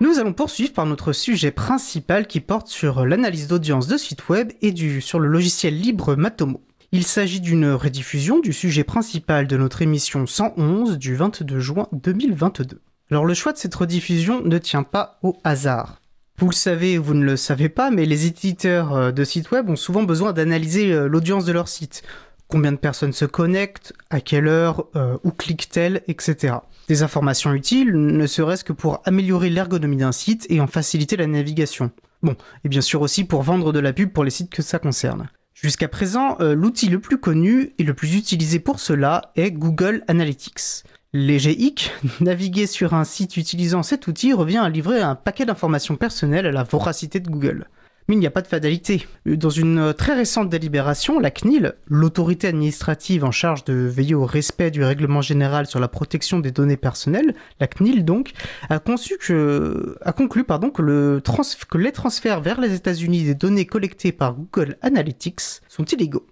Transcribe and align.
Nous 0.00 0.20
allons 0.20 0.32
poursuivre 0.32 0.72
par 0.72 0.86
notre 0.86 1.12
sujet 1.12 1.50
principal 1.50 2.28
qui 2.28 2.38
porte 2.40 2.68
sur 2.68 3.04
l'analyse 3.04 3.48
d'audience 3.48 3.88
de 3.88 3.96
sites 3.96 4.28
web 4.28 4.52
et 4.62 4.70
du, 4.70 5.00
sur 5.00 5.18
le 5.18 5.26
logiciel 5.26 5.76
libre 5.76 6.14
Matomo. 6.14 6.62
Il 6.92 7.02
s'agit 7.02 7.40
d'une 7.40 7.72
rediffusion 7.72 8.38
du 8.38 8.52
sujet 8.52 8.84
principal 8.84 9.48
de 9.48 9.56
notre 9.56 9.82
émission 9.82 10.24
111 10.24 10.98
du 10.98 11.16
22 11.16 11.58
juin 11.58 11.88
2022. 11.92 12.80
Alors 13.10 13.24
le 13.24 13.34
choix 13.34 13.52
de 13.52 13.58
cette 13.58 13.74
rediffusion 13.74 14.40
ne 14.40 14.58
tient 14.58 14.84
pas 14.84 15.18
au 15.24 15.36
hasard. 15.42 16.00
Vous 16.38 16.48
le 16.48 16.54
savez 16.54 16.96
ou 16.96 17.02
vous 17.02 17.14
ne 17.14 17.24
le 17.24 17.36
savez 17.36 17.68
pas, 17.68 17.90
mais 17.90 18.06
les 18.06 18.26
éditeurs 18.26 18.94
euh, 18.94 19.10
de 19.10 19.24
sites 19.24 19.50
web 19.50 19.68
ont 19.68 19.74
souvent 19.74 20.04
besoin 20.04 20.32
d'analyser 20.32 20.92
euh, 20.92 21.08
l'audience 21.08 21.44
de 21.44 21.50
leur 21.50 21.66
site. 21.66 22.04
Combien 22.48 22.72
de 22.72 22.78
personnes 22.78 23.12
se 23.12 23.24
connectent, 23.24 23.92
à 24.10 24.20
quelle 24.20 24.48
heure, 24.48 24.86
euh, 24.96 25.18
où 25.22 25.30
cliquent-elles, 25.30 26.02
etc. 26.08 26.54
Des 26.88 27.02
informations 27.02 27.52
utiles, 27.52 27.92
ne 27.92 28.26
serait-ce 28.26 28.64
que 28.64 28.72
pour 28.72 29.02
améliorer 29.04 29.50
l'ergonomie 29.50 29.98
d'un 29.98 30.12
site 30.12 30.46
et 30.48 30.60
en 30.60 30.66
faciliter 30.66 31.16
la 31.16 31.26
navigation. 31.26 31.90
Bon, 32.22 32.34
et 32.64 32.68
bien 32.68 32.80
sûr 32.80 33.02
aussi 33.02 33.24
pour 33.24 33.42
vendre 33.42 33.72
de 33.72 33.78
la 33.78 33.92
pub 33.92 34.10
pour 34.10 34.24
les 34.24 34.30
sites 34.30 34.50
que 34.50 34.62
ça 34.62 34.78
concerne. 34.78 35.28
Jusqu'à 35.52 35.88
présent, 35.88 36.36
l'outil 36.40 36.88
le 36.88 37.00
plus 37.00 37.18
connu 37.18 37.74
et 37.78 37.82
le 37.82 37.92
plus 37.92 38.14
utilisé 38.16 38.60
pour 38.60 38.78
cela 38.78 39.32
est 39.34 39.50
Google 39.50 40.04
Analytics. 40.06 40.84
Léger 41.14 41.58
hic, 41.58 41.90
naviguer 42.20 42.66
sur 42.66 42.92
un 42.92 43.04
site 43.04 43.38
utilisant 43.38 43.82
cet 43.82 44.06
outil 44.08 44.34
revient 44.34 44.58
à 44.58 44.68
livrer 44.68 45.00
un 45.00 45.14
paquet 45.14 45.46
d'informations 45.46 45.96
personnelles 45.96 46.46
à 46.46 46.52
la 46.52 46.64
voracité 46.64 47.18
de 47.18 47.30
Google. 47.30 47.66
Mais 48.08 48.16
il 48.16 48.20
n'y 48.20 48.26
a 48.26 48.30
pas 48.30 48.40
de 48.40 48.46
fatalité. 48.46 49.06
Dans 49.26 49.50
une 49.50 49.92
très 49.92 50.14
récente 50.14 50.48
délibération, 50.48 51.20
la 51.20 51.30
CNIL, 51.30 51.74
l'autorité 51.88 52.48
administrative 52.48 53.22
en 53.22 53.30
charge 53.30 53.64
de 53.64 53.74
veiller 53.74 54.14
au 54.14 54.24
respect 54.24 54.70
du 54.70 54.82
règlement 54.82 55.20
général 55.20 55.66
sur 55.66 55.78
la 55.78 55.88
protection 55.88 56.38
des 56.38 56.50
données 56.50 56.78
personnelles, 56.78 57.34
la 57.60 57.66
CNIL 57.66 58.06
donc, 58.06 58.32
a, 58.70 58.78
conçu 58.78 59.18
que, 59.18 59.98
a 60.00 60.12
conclu 60.12 60.44
que 60.44 61.78
les 61.78 61.92
transferts 61.92 62.40
vers 62.40 62.60
les 62.62 62.74
États-Unis 62.74 63.24
des 63.24 63.34
données 63.34 63.66
collectées 63.66 64.12
par 64.12 64.34
Google 64.34 64.78
Analytics 64.80 65.60
sont 65.68 65.84
illégaux. 65.84 66.26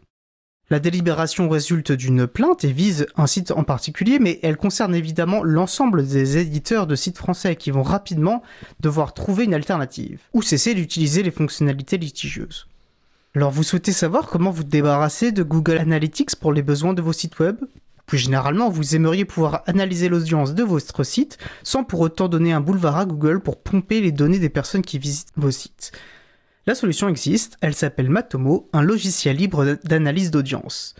La 0.68 0.80
délibération 0.80 1.48
résulte 1.48 1.92
d'une 1.92 2.26
plainte 2.26 2.64
et 2.64 2.72
vise 2.72 3.06
un 3.16 3.28
site 3.28 3.52
en 3.52 3.62
particulier, 3.62 4.18
mais 4.18 4.40
elle 4.42 4.56
concerne 4.56 4.96
évidemment 4.96 5.44
l'ensemble 5.44 6.04
des 6.04 6.38
éditeurs 6.38 6.88
de 6.88 6.96
sites 6.96 7.18
français 7.18 7.54
qui 7.54 7.70
vont 7.70 7.84
rapidement 7.84 8.42
devoir 8.80 9.14
trouver 9.14 9.44
une 9.44 9.54
alternative, 9.54 10.18
ou 10.32 10.42
cesser 10.42 10.74
d'utiliser 10.74 11.22
les 11.22 11.30
fonctionnalités 11.30 11.98
litigieuses. 11.98 12.66
Alors 13.36 13.52
vous 13.52 13.62
souhaitez 13.62 13.92
savoir 13.92 14.26
comment 14.26 14.50
vous 14.50 14.64
débarrasser 14.64 15.30
de 15.30 15.44
Google 15.44 15.78
Analytics 15.78 16.34
pour 16.34 16.52
les 16.52 16.62
besoins 16.62 16.94
de 16.94 17.02
vos 17.02 17.12
sites 17.12 17.38
web? 17.38 17.58
Plus 18.06 18.18
généralement, 18.18 18.68
vous 18.68 18.96
aimeriez 18.96 19.24
pouvoir 19.24 19.62
analyser 19.66 20.08
l'audience 20.08 20.54
de 20.54 20.64
votre 20.64 21.04
site 21.04 21.38
sans 21.62 21.84
pour 21.84 22.00
autant 22.00 22.28
donner 22.28 22.52
un 22.52 22.60
boulevard 22.60 22.96
à 22.96 23.04
Google 23.04 23.40
pour 23.40 23.60
pomper 23.60 24.00
les 24.00 24.12
données 24.12 24.40
des 24.40 24.48
personnes 24.48 24.82
qui 24.82 24.98
visitent 24.98 25.32
vos 25.36 25.52
sites. 25.52 25.92
La 26.68 26.74
solution 26.74 27.08
existe, 27.08 27.58
elle 27.60 27.76
s'appelle 27.76 28.10
Matomo, 28.10 28.68
un 28.72 28.82
logiciel 28.82 29.36
libre 29.36 29.78
d'analyse 29.84 30.32
d'audience. 30.32 30.96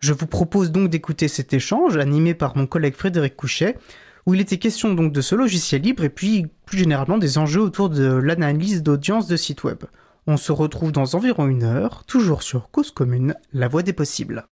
Je 0.00 0.12
vous 0.12 0.26
propose 0.26 0.72
donc 0.72 0.90
d'écouter 0.90 1.28
cet 1.28 1.54
échange 1.54 1.96
animé 1.96 2.34
par 2.34 2.56
mon 2.56 2.66
collègue 2.66 2.96
Frédéric 2.96 3.36
Couchet, 3.36 3.78
où 4.26 4.34
il 4.34 4.40
était 4.40 4.58
question 4.58 4.94
donc 4.94 5.12
de 5.12 5.20
ce 5.20 5.36
logiciel 5.36 5.82
libre 5.82 6.02
et 6.02 6.08
puis 6.08 6.48
plus 6.64 6.78
généralement 6.78 7.18
des 7.18 7.38
enjeux 7.38 7.60
autour 7.60 7.88
de 7.88 8.14
l'analyse 8.14 8.82
d'audience 8.82 9.28
de 9.28 9.36
sites 9.36 9.62
web. 9.62 9.84
On 10.26 10.36
se 10.36 10.50
retrouve 10.50 10.90
dans 10.90 11.14
environ 11.14 11.46
une 11.46 11.62
heure, 11.62 12.02
toujours 12.08 12.42
sur 12.42 12.68
Cause 12.72 12.90
Commune, 12.90 13.36
la 13.52 13.68
voie 13.68 13.84
des 13.84 13.92
possibles. 13.92 14.48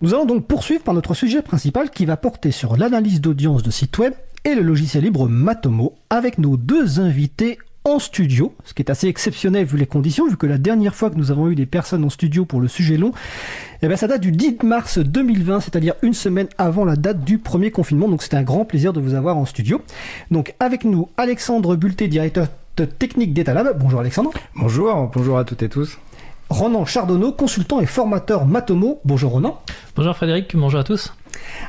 Nous 0.00 0.14
allons 0.14 0.26
donc 0.26 0.46
poursuivre 0.46 0.84
par 0.84 0.94
notre 0.94 1.14
sujet 1.14 1.42
principal 1.42 1.90
qui 1.90 2.06
va 2.06 2.16
porter 2.16 2.52
sur 2.52 2.76
l'analyse 2.76 3.20
d'audience 3.20 3.64
de 3.64 3.72
sites 3.72 3.98
web 3.98 4.14
et 4.44 4.54
le 4.54 4.62
logiciel 4.62 5.02
libre 5.02 5.28
Matomo 5.28 5.96
avec 6.08 6.38
nos 6.38 6.56
deux 6.56 7.00
invités 7.00 7.58
en 7.88 7.98
studio, 7.98 8.54
ce 8.64 8.74
qui 8.74 8.82
est 8.82 8.90
assez 8.90 9.08
exceptionnel 9.08 9.64
vu 9.64 9.76
les 9.76 9.86
conditions, 9.86 10.28
vu 10.28 10.36
que 10.36 10.46
la 10.46 10.58
dernière 10.58 10.94
fois 10.94 11.10
que 11.10 11.16
nous 11.16 11.30
avons 11.30 11.48
eu 11.50 11.54
des 11.54 11.66
personnes 11.66 12.04
en 12.04 12.10
studio 12.10 12.44
pour 12.44 12.60
le 12.60 12.68
sujet 12.68 12.96
long, 12.96 13.12
eh 13.82 13.88
ben, 13.88 13.96
ça 13.96 14.06
date 14.06 14.20
du 14.20 14.32
10 14.32 14.62
mars 14.62 14.98
2020, 14.98 15.60
c'est-à-dire 15.60 15.94
une 16.02 16.14
semaine 16.14 16.48
avant 16.58 16.84
la 16.84 16.96
date 16.96 17.24
du 17.24 17.38
premier 17.38 17.70
confinement. 17.70 18.08
Donc 18.08 18.22
c'était 18.22 18.36
un 18.36 18.42
grand 18.42 18.64
plaisir 18.64 18.92
de 18.92 19.00
vous 19.00 19.14
avoir 19.14 19.36
en 19.36 19.46
studio. 19.46 19.80
Donc 20.30 20.54
avec 20.60 20.84
nous, 20.84 21.08
Alexandre 21.16 21.76
Bulté, 21.76 22.08
directeur 22.08 22.48
technique 22.86 23.32
d'Etalab. 23.34 23.78
Bonjour 23.78 24.00
Alexandre. 24.00 24.30
Bonjour, 24.54 25.10
bonjour 25.12 25.38
à 25.38 25.44
toutes 25.44 25.62
et 25.62 25.68
tous. 25.68 25.98
Ronan 26.50 26.86
Chardonneau, 26.86 27.32
consultant 27.32 27.80
et 27.80 27.86
formateur 27.86 28.46
Matomo. 28.46 29.00
Bonjour 29.04 29.32
Ronan. 29.32 29.60
Bonjour 29.96 30.16
Frédéric, 30.16 30.56
bonjour 30.56 30.80
à 30.80 30.84
tous. 30.84 31.12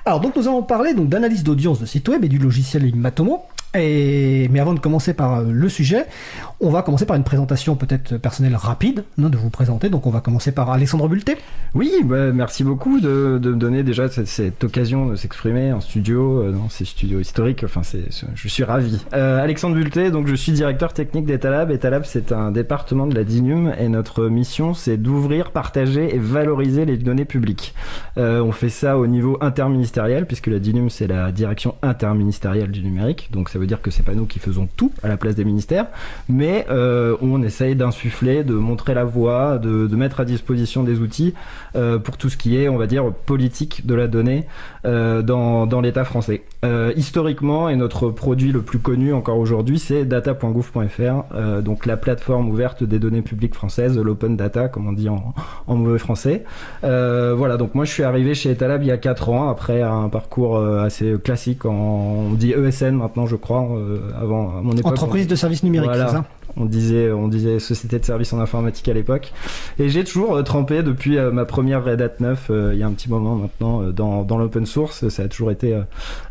Alors 0.05 0.19
donc 0.19 0.35
nous 0.35 0.47
allons 0.47 0.63
parler 0.63 0.93
donc 0.93 1.09
d'analyse 1.09 1.43
d'audience 1.43 1.79
de 1.79 1.85
site 1.85 2.07
web 2.07 2.23
et 2.23 2.29
du 2.29 2.37
logiciel 2.37 2.93
Matomo. 2.95 3.43
Mais 3.75 4.59
avant 4.59 4.73
de 4.73 4.79
commencer 4.79 5.13
par 5.13 5.39
euh, 5.39 5.51
le 5.51 5.69
sujet, 5.69 6.05
on 6.59 6.71
va 6.71 6.81
commencer 6.81 7.05
par 7.05 7.15
une 7.15 7.23
présentation 7.23 7.75
peut-être 7.75 8.17
personnelle 8.17 8.55
rapide 8.55 9.03
non, 9.17 9.29
de 9.29 9.37
vous 9.37 9.51
présenter. 9.51 9.89
Donc 9.89 10.07
on 10.07 10.09
va 10.09 10.21
commencer 10.21 10.51
par 10.51 10.71
Alexandre 10.71 11.07
Bulté. 11.07 11.37
Oui, 11.75 11.91
bah, 12.03 12.31
merci 12.31 12.63
beaucoup 12.63 12.99
de, 12.99 13.39
me 13.41 13.55
donner 13.55 13.83
déjà 13.83 14.09
cette, 14.09 14.63
occasion 14.63 15.07
de 15.07 15.15
s'exprimer 15.15 15.71
en 15.71 15.81
studio, 15.81 16.41
euh, 16.41 16.51
dans 16.51 16.69
ces 16.69 16.85
studios 16.85 17.19
historiques. 17.19 17.63
Enfin, 17.63 17.83
c'est, 17.83 18.05
je 18.33 18.47
suis 18.47 18.63
ravi. 18.63 18.99
Euh, 19.13 19.41
Alexandre 19.41 19.75
Bulté, 19.75 20.09
donc 20.09 20.27
je 20.27 20.35
suis 20.35 20.51
directeur 20.51 20.93
technique 20.93 21.25
d'Etalab. 21.25 21.69
Etalab, 21.69 22.03
c'est 22.05 22.31
un 22.31 22.51
département 22.51 23.05
de 23.05 23.13
la 23.13 23.23
DINUM 23.23 23.73
et 23.79 23.87
notre 23.87 24.25
mission, 24.25 24.73
c'est 24.73 24.97
d'ouvrir, 24.97 25.51
partager 25.51 26.15
et 26.15 26.17
valoriser 26.17 26.85
les 26.85 26.97
données 26.97 27.25
publiques. 27.25 27.73
On 28.17 28.51
fait 28.51 28.69
ça 28.69 28.97
au 28.97 29.07
niveau 29.07 29.37
interministériel, 29.41 30.25
puisque 30.25 30.47
la 30.47 30.59
DINUM, 30.59 30.89
c'est 30.89 31.07
la 31.07 31.31
direction 31.31 31.75
interministérielle 31.81 32.71
du 32.71 32.81
numérique. 32.81 33.29
Donc 33.31 33.49
ça 33.59 33.61
veut 33.61 33.67
dire 33.67 33.81
que 33.81 33.91
c'est 33.91 34.03
pas 34.03 34.13
nous 34.13 34.25
qui 34.25 34.39
faisons 34.39 34.69
tout 34.77 34.93
à 35.03 35.09
la 35.09 35.17
place 35.17 35.35
des 35.35 35.43
ministères, 35.43 35.87
mais 36.29 36.65
euh, 36.69 37.17
on 37.21 37.43
essaye 37.43 37.75
d'insuffler, 37.75 38.45
de 38.45 38.53
montrer 38.53 38.93
la 38.93 39.03
voie, 39.03 39.57
de, 39.57 39.93
mettre 39.97 40.21
à 40.21 40.25
disposition 40.25 40.81
des 40.83 40.99
outils 41.01 41.33
euh, 41.75 41.99
pour 41.99 42.15
tout 42.15 42.29
ce 42.29 42.37
qui 42.37 42.55
est, 42.55 42.69
on 42.69 42.77
va 42.77 42.87
dire, 42.87 43.11
politique 43.11 43.85
de 43.85 43.95
la 43.95 44.07
donnée 44.07 44.45
euh, 44.85 45.21
dans, 45.21 45.81
l'État 45.81 46.03
français. 46.03 46.43
historiquement, 46.95 47.69
et 47.69 47.75
notre 47.75 48.09
produit 48.09 48.51
le 48.51 48.61
plus 48.61 48.79
connu 48.79 49.13
encore 49.13 49.37
aujourd'hui, 49.37 49.79
c'est 49.79 50.05
data.gouv.fr, 50.05 51.61
donc 51.61 51.85
la 51.85 51.97
plateforme 51.97 52.49
ouverte 52.49 52.83
des 52.83 52.99
données 52.99 53.21
publiques 53.21 53.55
françaises, 53.55 53.97
l'open 53.97 54.35
data, 54.35 54.67
comme 54.67 54.87
on 54.87 54.91
dit 54.91 55.09
en, 55.09 55.33
mauvais 55.67 55.99
français. 55.99 56.43
voilà, 56.81 57.57
donc 57.57 57.75
moi 57.75 57.85
je 57.85 57.91
suis 57.91 58.03
arrivé 58.03 58.33
chez 58.33 58.51
Etalab 58.51 58.83
il 58.83 58.87
y 58.87 58.91
a 58.91 58.97
4 58.97 59.29
ans, 59.29 59.49
après 59.49 59.81
un 59.81 60.09
parcours 60.09 60.59
assez 60.59 61.15
classique, 61.23 61.65
en, 61.65 62.29
on 62.31 62.33
dit 62.33 62.51
ESN 62.51 62.91
maintenant 62.91 63.25
je 63.25 63.35
crois, 63.35 63.67
avant 64.19 64.57
à 64.57 64.61
mon 64.61 64.73
époque. 64.73 64.91
Entreprise 64.91 65.27
de 65.27 65.35
services 65.35 65.63
numériques, 65.63 65.91
c'est 65.93 66.09
ça? 66.09 66.25
On 66.57 66.65
disait, 66.65 67.11
on 67.11 67.27
disait 67.27 67.59
société 67.59 67.99
de 67.99 68.05
services 68.05 68.33
en 68.33 68.39
informatique 68.39 68.87
à 68.87 68.93
l'époque. 68.93 69.31
Et 69.77 69.89
j'ai 69.89 70.03
toujours 70.03 70.35
euh, 70.35 70.43
trempé 70.43 70.83
depuis 70.83 71.17
euh, 71.17 71.31
ma 71.31 71.45
première 71.45 71.83
Red 71.83 72.01
Hat 72.01 72.13
9, 72.19 72.47
euh, 72.49 72.71
il 72.73 72.79
y 72.79 72.83
a 72.83 72.87
un 72.87 72.91
petit 72.91 73.09
moment 73.09 73.35
maintenant, 73.35 73.83
dans, 73.91 74.23
dans 74.23 74.37
l'open 74.37 74.65
source. 74.65 75.07
Ça 75.09 75.23
a 75.23 75.27
toujours 75.27 75.51
été 75.51 75.79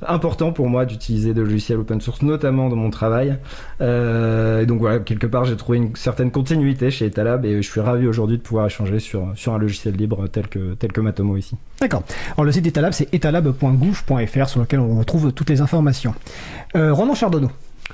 important 0.06 0.52
pour 0.52 0.68
moi 0.68 0.84
d'utiliser 0.84 1.34
des 1.34 1.40
logiciels 1.40 1.78
open 1.78 2.00
source, 2.00 2.22
notamment 2.22 2.68
dans 2.68 2.76
mon 2.76 2.90
travail. 2.90 3.38
et 3.80 4.66
donc 4.66 4.80
voilà, 4.80 4.98
quelque 5.00 5.26
part, 5.26 5.44
j'ai 5.44 5.56
trouvé 5.56 5.78
une 5.78 5.96
certaine 5.96 6.30
continuité 6.30 6.90
chez 6.90 7.06
Etalab 7.06 7.44
et 7.44 7.62
je 7.62 7.68
suis 7.68 7.80
ravi 7.80 8.06
aujourd'hui 8.06 8.38
de 8.38 8.42
pouvoir 8.42 8.66
échanger 8.66 8.98
sur, 8.98 9.32
sur 9.34 9.54
un 9.54 9.58
logiciel 9.58 9.94
libre 9.94 10.26
tel 10.28 10.48
que, 10.48 10.74
tel 10.74 10.92
que 10.92 11.00
Matomo 11.00 11.36
ici. 11.36 11.56
D'accord. 11.80 12.02
Alors 12.34 12.44
le 12.44 12.52
site 12.52 12.64
d'Etalab, 12.64 12.92
c'est 12.92 13.12
etalab.gouv.fr 13.12 14.48
sur 14.48 14.60
lequel 14.60 14.80
on 14.80 14.98
retrouve 14.98 15.32
toutes 15.32 15.50
les 15.50 15.60
informations. 15.60 16.14
Ronan 16.74 17.14
Chardonneau. 17.14 17.50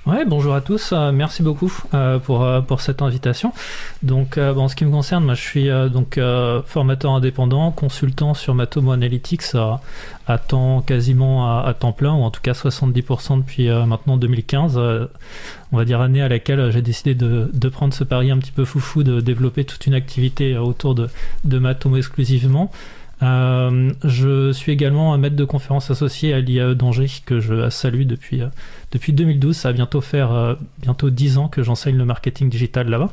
Ouais, 0.06 0.26
bonjour 0.26 0.54
à 0.54 0.60
tous. 0.60 0.92
Euh, 0.92 1.12
merci 1.12 1.42
beaucoup 1.42 1.72
euh, 1.94 2.18
pour 2.18 2.42
euh, 2.42 2.60
pour 2.60 2.82
cette 2.82 3.00
invitation. 3.00 3.54
Donc, 4.02 4.38
bon, 4.38 4.64
en 4.64 4.68
ce 4.68 4.76
qui 4.76 4.84
me 4.84 4.90
concerne, 4.90 5.24
moi, 5.24 5.32
je 5.32 5.40
suis 5.40 5.68
donc 5.90 6.20
formateur 6.66 7.12
indépendant, 7.12 7.70
consultant 7.70 8.34
sur 8.34 8.54
Matomo 8.54 8.92
Analytics 8.92 9.54
à, 9.54 9.80
à 10.26 10.36
temps 10.36 10.82
quasiment 10.82 11.64
à, 11.64 11.72
temps 11.72 11.92
plein, 11.92 12.12
ou 12.12 12.22
en 12.22 12.30
tout 12.30 12.42
cas 12.42 12.52
70% 12.52 13.38
depuis 13.38 13.70
maintenant 13.70 14.18
2015. 14.18 14.76
on 15.72 15.76
va 15.76 15.84
dire 15.86 16.02
année 16.02 16.20
à 16.20 16.28
laquelle 16.28 16.70
j'ai 16.70 16.82
décidé 16.82 17.14
de, 17.14 17.50
de 17.52 17.68
prendre 17.70 17.94
ce 17.94 18.04
pari 18.04 18.30
un 18.30 18.38
petit 18.38 18.52
peu 18.52 18.66
foufou 18.66 19.04
de 19.04 19.20
développer 19.20 19.64
toute 19.64 19.86
une 19.86 19.94
activité 19.94 20.58
autour 20.58 20.94
de 20.94 21.08
de 21.44 21.58
Matomo 21.58 21.96
exclusivement. 21.96 22.70
Je 23.20 24.52
suis 24.52 24.72
également 24.72 25.14
un 25.14 25.18
maître 25.18 25.36
de 25.36 25.44
conférence 25.44 25.90
associé 25.90 26.34
à 26.34 26.40
l'IAE 26.40 26.74
d'Angers 26.74 27.10
que 27.24 27.40
je 27.40 27.70
salue 27.70 28.02
depuis 28.02 28.42
depuis 28.94 29.12
2012, 29.12 29.56
ça 29.56 29.70
va 29.70 29.72
bientôt 29.72 30.00
faire 30.00 30.32
euh, 30.32 30.54
bientôt 30.78 31.10
10 31.10 31.38
ans 31.38 31.48
que 31.48 31.64
j'enseigne 31.64 31.96
le 31.96 32.04
marketing 32.04 32.48
digital 32.48 32.88
là-bas. 32.88 33.10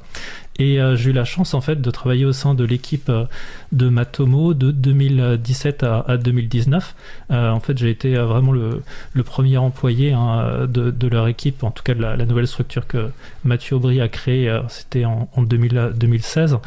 Et 0.59 0.80
euh, 0.80 0.95
j'ai 0.95 1.09
eu 1.09 1.13
la 1.13 1.25
chance 1.25 1.53
en 1.53 1.62
fait 1.62 1.81
de 1.81 1.92
travailler 1.92 2.25
au 2.25 2.33
sein 2.33 2.53
de 2.53 2.63
l'équipe 2.63 3.09
euh, 3.09 3.25
de 3.71 3.89
Matomo 3.89 4.53
de 4.53 4.71
2017 4.71 5.83
à, 5.83 6.18
2019. 6.18 6.95
en 7.30 7.59
fait, 7.59 7.77
j'ai 7.77 7.89
été 7.89 8.15
vraiment 8.15 8.51
le, 8.51 8.81
premier 9.24 9.57
employé 9.57 10.12
hein, 10.12 10.68
de, 10.68 11.07
leur 11.07 11.27
équipe, 11.27 11.63
en 11.63 11.71
tout 11.71 11.83
cas 11.83 11.94
de 11.94 12.01
la, 12.01 12.18
nouvelle 12.25 12.48
structure 12.48 12.86
que 12.86 13.09
Mathieu 13.45 13.77
Aubry 13.77 14.01
a 14.01 14.07
créée. 14.07 14.53
C'était 14.68 15.06
en, 15.06 15.27
2016. 15.38 16.57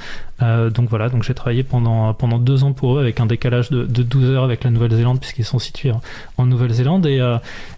donc 0.40 0.88
voilà, 0.88 1.08
donc 1.08 1.22
j'ai 1.22 1.34
travaillé 1.34 1.62
pendant 1.62 2.14
pendant 2.14 2.38
deux 2.38 2.64
ans 2.64 2.72
pour 2.72 2.96
eux 2.96 3.00
avec 3.00 3.20
un 3.20 3.26
décalage 3.26 3.70
de, 3.70 3.84
12 3.84 4.30
heures 4.30 4.44
avec 4.44 4.64
la 4.64 4.70
Nouvelle-Zélande 4.70 5.20
puisqu'ils 5.20 5.44
sont 5.44 5.58
situés 5.58 5.92
en, 6.38 6.46
Nouvelle-Zélande 6.46 7.06
et, 7.06 7.20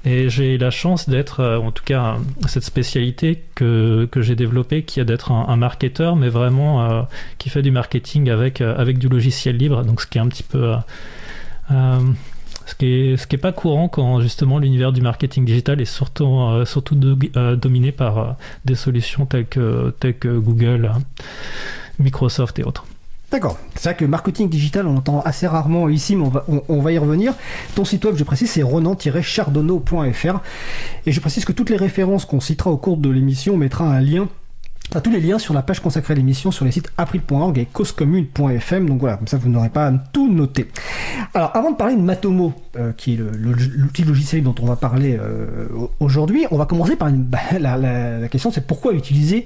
et 0.04 0.28
j'ai 0.28 0.56
la 0.56 0.70
chance 0.70 1.08
d'être 1.08 1.26
d'être, 1.26 1.58
en 1.62 1.72
tout 1.72 1.84
cas, 1.84 2.16
cette 2.46 2.64
spécialité 2.64 3.42
que, 3.54 4.06
que 4.10 4.20
j'ai 4.20 4.36
développée 4.36 4.82
qui 4.82 5.00
est 5.00 5.04
d'être 5.04 5.32
un, 5.32 5.46
un, 5.48 5.56
marketeur, 5.56 5.95
mais 6.00 6.28
vraiment 6.28 7.06
qui 7.38 7.48
fait 7.48 7.62
du 7.62 7.70
marketing 7.70 8.30
avec, 8.30 8.60
avec 8.60 8.98
du 8.98 9.08
logiciel 9.08 9.56
libre, 9.56 9.84
donc 9.84 10.00
ce 10.00 10.06
qui 10.06 10.18
est 10.18 10.20
un 10.20 10.28
petit 10.28 10.42
peu 10.42 10.74
ce 12.66 12.74
qui 12.74 12.86
est 12.86 13.16
ce 13.16 13.26
qui 13.26 13.36
est 13.36 13.38
pas 13.38 13.52
courant 13.52 13.88
quand 13.88 14.20
justement 14.20 14.58
l'univers 14.58 14.92
du 14.92 15.00
marketing 15.00 15.44
digital 15.44 15.80
est 15.80 15.84
surtout 15.84 16.26
euh, 16.26 16.64
surtout 16.64 16.98
euh, 17.36 17.56
dominé 17.56 17.92
par 17.92 18.18
euh, 18.18 18.32
des 18.64 18.74
solutions 18.74 19.24
telles 19.24 19.46
que 19.46 20.38
Google, 20.38 20.90
Microsoft 21.98 22.58
et 22.58 22.64
autres. 22.64 22.84
D'accord. 23.30 23.58
C'est 23.74 23.90
vrai 23.90 23.96
que 23.96 24.04
marketing 24.04 24.48
digital, 24.48 24.86
on 24.86 24.98
entend 24.98 25.20
assez 25.22 25.48
rarement 25.48 25.88
ici, 25.88 26.14
mais 26.14 26.24
on 26.24 26.28
va, 26.28 26.44
on, 26.68 26.80
va 26.80 26.92
y 26.92 26.98
revenir. 26.98 27.34
Ton 27.74 27.84
site 27.84 28.04
web, 28.04 28.14
je 28.16 28.22
précise, 28.22 28.48
c'est 28.48 28.62
renan-chardonneau.fr. 28.62 30.40
Et 31.06 31.12
je 31.12 31.20
précise 31.20 31.44
que 31.44 31.50
toutes 31.50 31.70
les 31.70 31.76
références 31.76 32.24
qu'on 32.24 32.38
citera 32.38 32.70
au 32.70 32.76
cours 32.76 32.96
de 32.96 33.10
l'émission, 33.10 33.54
on 33.54 33.56
mettra 33.56 33.84
un 33.84 34.00
lien 34.00 34.28
tous 35.02 35.10
les 35.10 35.20
liens 35.20 35.38
sur 35.38 35.52
la 35.52 35.62
page 35.62 35.80
consacrée 35.80 36.14
à 36.14 36.16
l'émission 36.16 36.50
sur 36.50 36.64
les 36.64 36.70
sites 36.70 36.90
april.org 36.96 37.58
et 37.58 37.66
causecommune.fm. 37.66 38.88
Donc 38.88 39.00
voilà, 39.00 39.16
comme 39.16 39.26
ça 39.26 39.36
vous 39.36 39.48
n'aurez 39.48 39.68
pas 39.68 39.88
à 39.88 39.92
tout 40.12 40.32
noter. 40.32 40.68
Alors 41.34 41.50
avant 41.54 41.72
de 41.72 41.76
parler 41.76 41.96
de 41.96 42.00
Matomo, 42.00 42.54
euh, 42.78 42.92
qui 42.96 43.14
est 43.14 43.16
l'outil 43.16 44.04
logiciel 44.04 44.42
dont 44.42 44.54
on 44.62 44.66
va 44.66 44.76
parler 44.76 45.18
euh, 45.20 45.66
aujourd'hui, 46.00 46.46
on 46.50 46.56
va 46.56 46.66
commencer 46.66 46.96
par 46.96 47.08
une, 47.08 47.22
bah, 47.22 47.38
la, 47.58 48.28
question 48.28 48.50
c'est 48.50 48.66
pourquoi 48.66 48.92
utiliser 48.92 49.44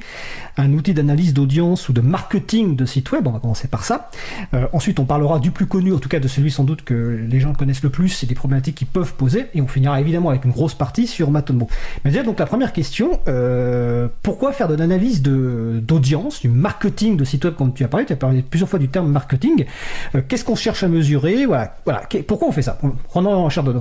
un 0.57 0.73
outil 0.73 0.95
d'analyse 0.95 1.33
d'audience 1.33 1.89
ou 1.89 1.93
de 1.93 2.01
marketing 2.01 2.77
de 2.77 2.85
site 2.85 3.11
web? 3.13 3.27
On 3.27 3.33
va 3.33 3.39
commencer 3.39 3.69
par 3.69 3.85
ça. 3.85 4.11
Euh, 4.55 4.67
ensuite 4.73 5.01
on 5.01 5.05
parlera 5.05 5.39
du 5.39 5.51
plus 5.51 5.67
connu, 5.67 5.93
en 5.93 5.99
tout 5.99 6.09
cas 6.09 6.21
de 6.21 6.29
celui 6.29 6.51
sans 6.51 6.65
doute 6.65 6.83
que 6.83 7.25
les 7.29 7.41
gens 7.41 7.55
connaissent 7.55 7.83
le 7.83 7.91
plus 7.91 8.23
et 8.23 8.27
des 8.27 8.35
problématiques 8.35 8.77
qu'ils 8.77 8.87
peuvent 8.87 9.15
poser. 9.15 9.47
Et 9.55 9.63
on 9.63 9.69
finira 9.69 10.01
évidemment 10.01 10.31
avec 10.31 10.45
une 10.45 10.53
grosse 10.53 10.75
partie 10.75 11.07
sur 11.07 11.31
Matomo. 11.31 11.67
Mais 12.05 12.11
déjà 12.11 12.23
donc 12.23 12.39
la 12.39 12.47
première 12.47 12.73
question, 12.73 13.21
pourquoi 14.23 14.53
faire 14.53 14.69
de 14.69 14.75
l'analyse 14.75 15.23
de 15.23 15.30
d'audience, 15.81 16.41
du 16.41 16.49
marketing 16.49 17.17
de 17.17 17.25
site 17.25 17.45
web, 17.45 17.55
comme 17.55 17.73
tu 17.73 17.85
as 17.85 17.89
parlé, 17.89 18.07
tu 18.07 18.13
as 18.13 18.17
parlé 18.17 18.43
plusieurs 18.43 18.69
fois 18.69 18.79
du 18.79 18.89
terme 18.89 19.11
marketing. 19.11 19.65
Euh, 20.15 20.23
qu'est-ce 20.27 20.45
qu'on 20.45 20.57
cherche 20.57 20.83
à 20.83 20.89
mesurer? 20.89 21.47
Voilà. 21.47 21.77
Pourquoi 22.27 22.49
on 22.49 22.53
fait 22.53 22.63
ça? 22.63 22.79
Prenons 23.09 23.49
Chardonnay. 23.49 23.81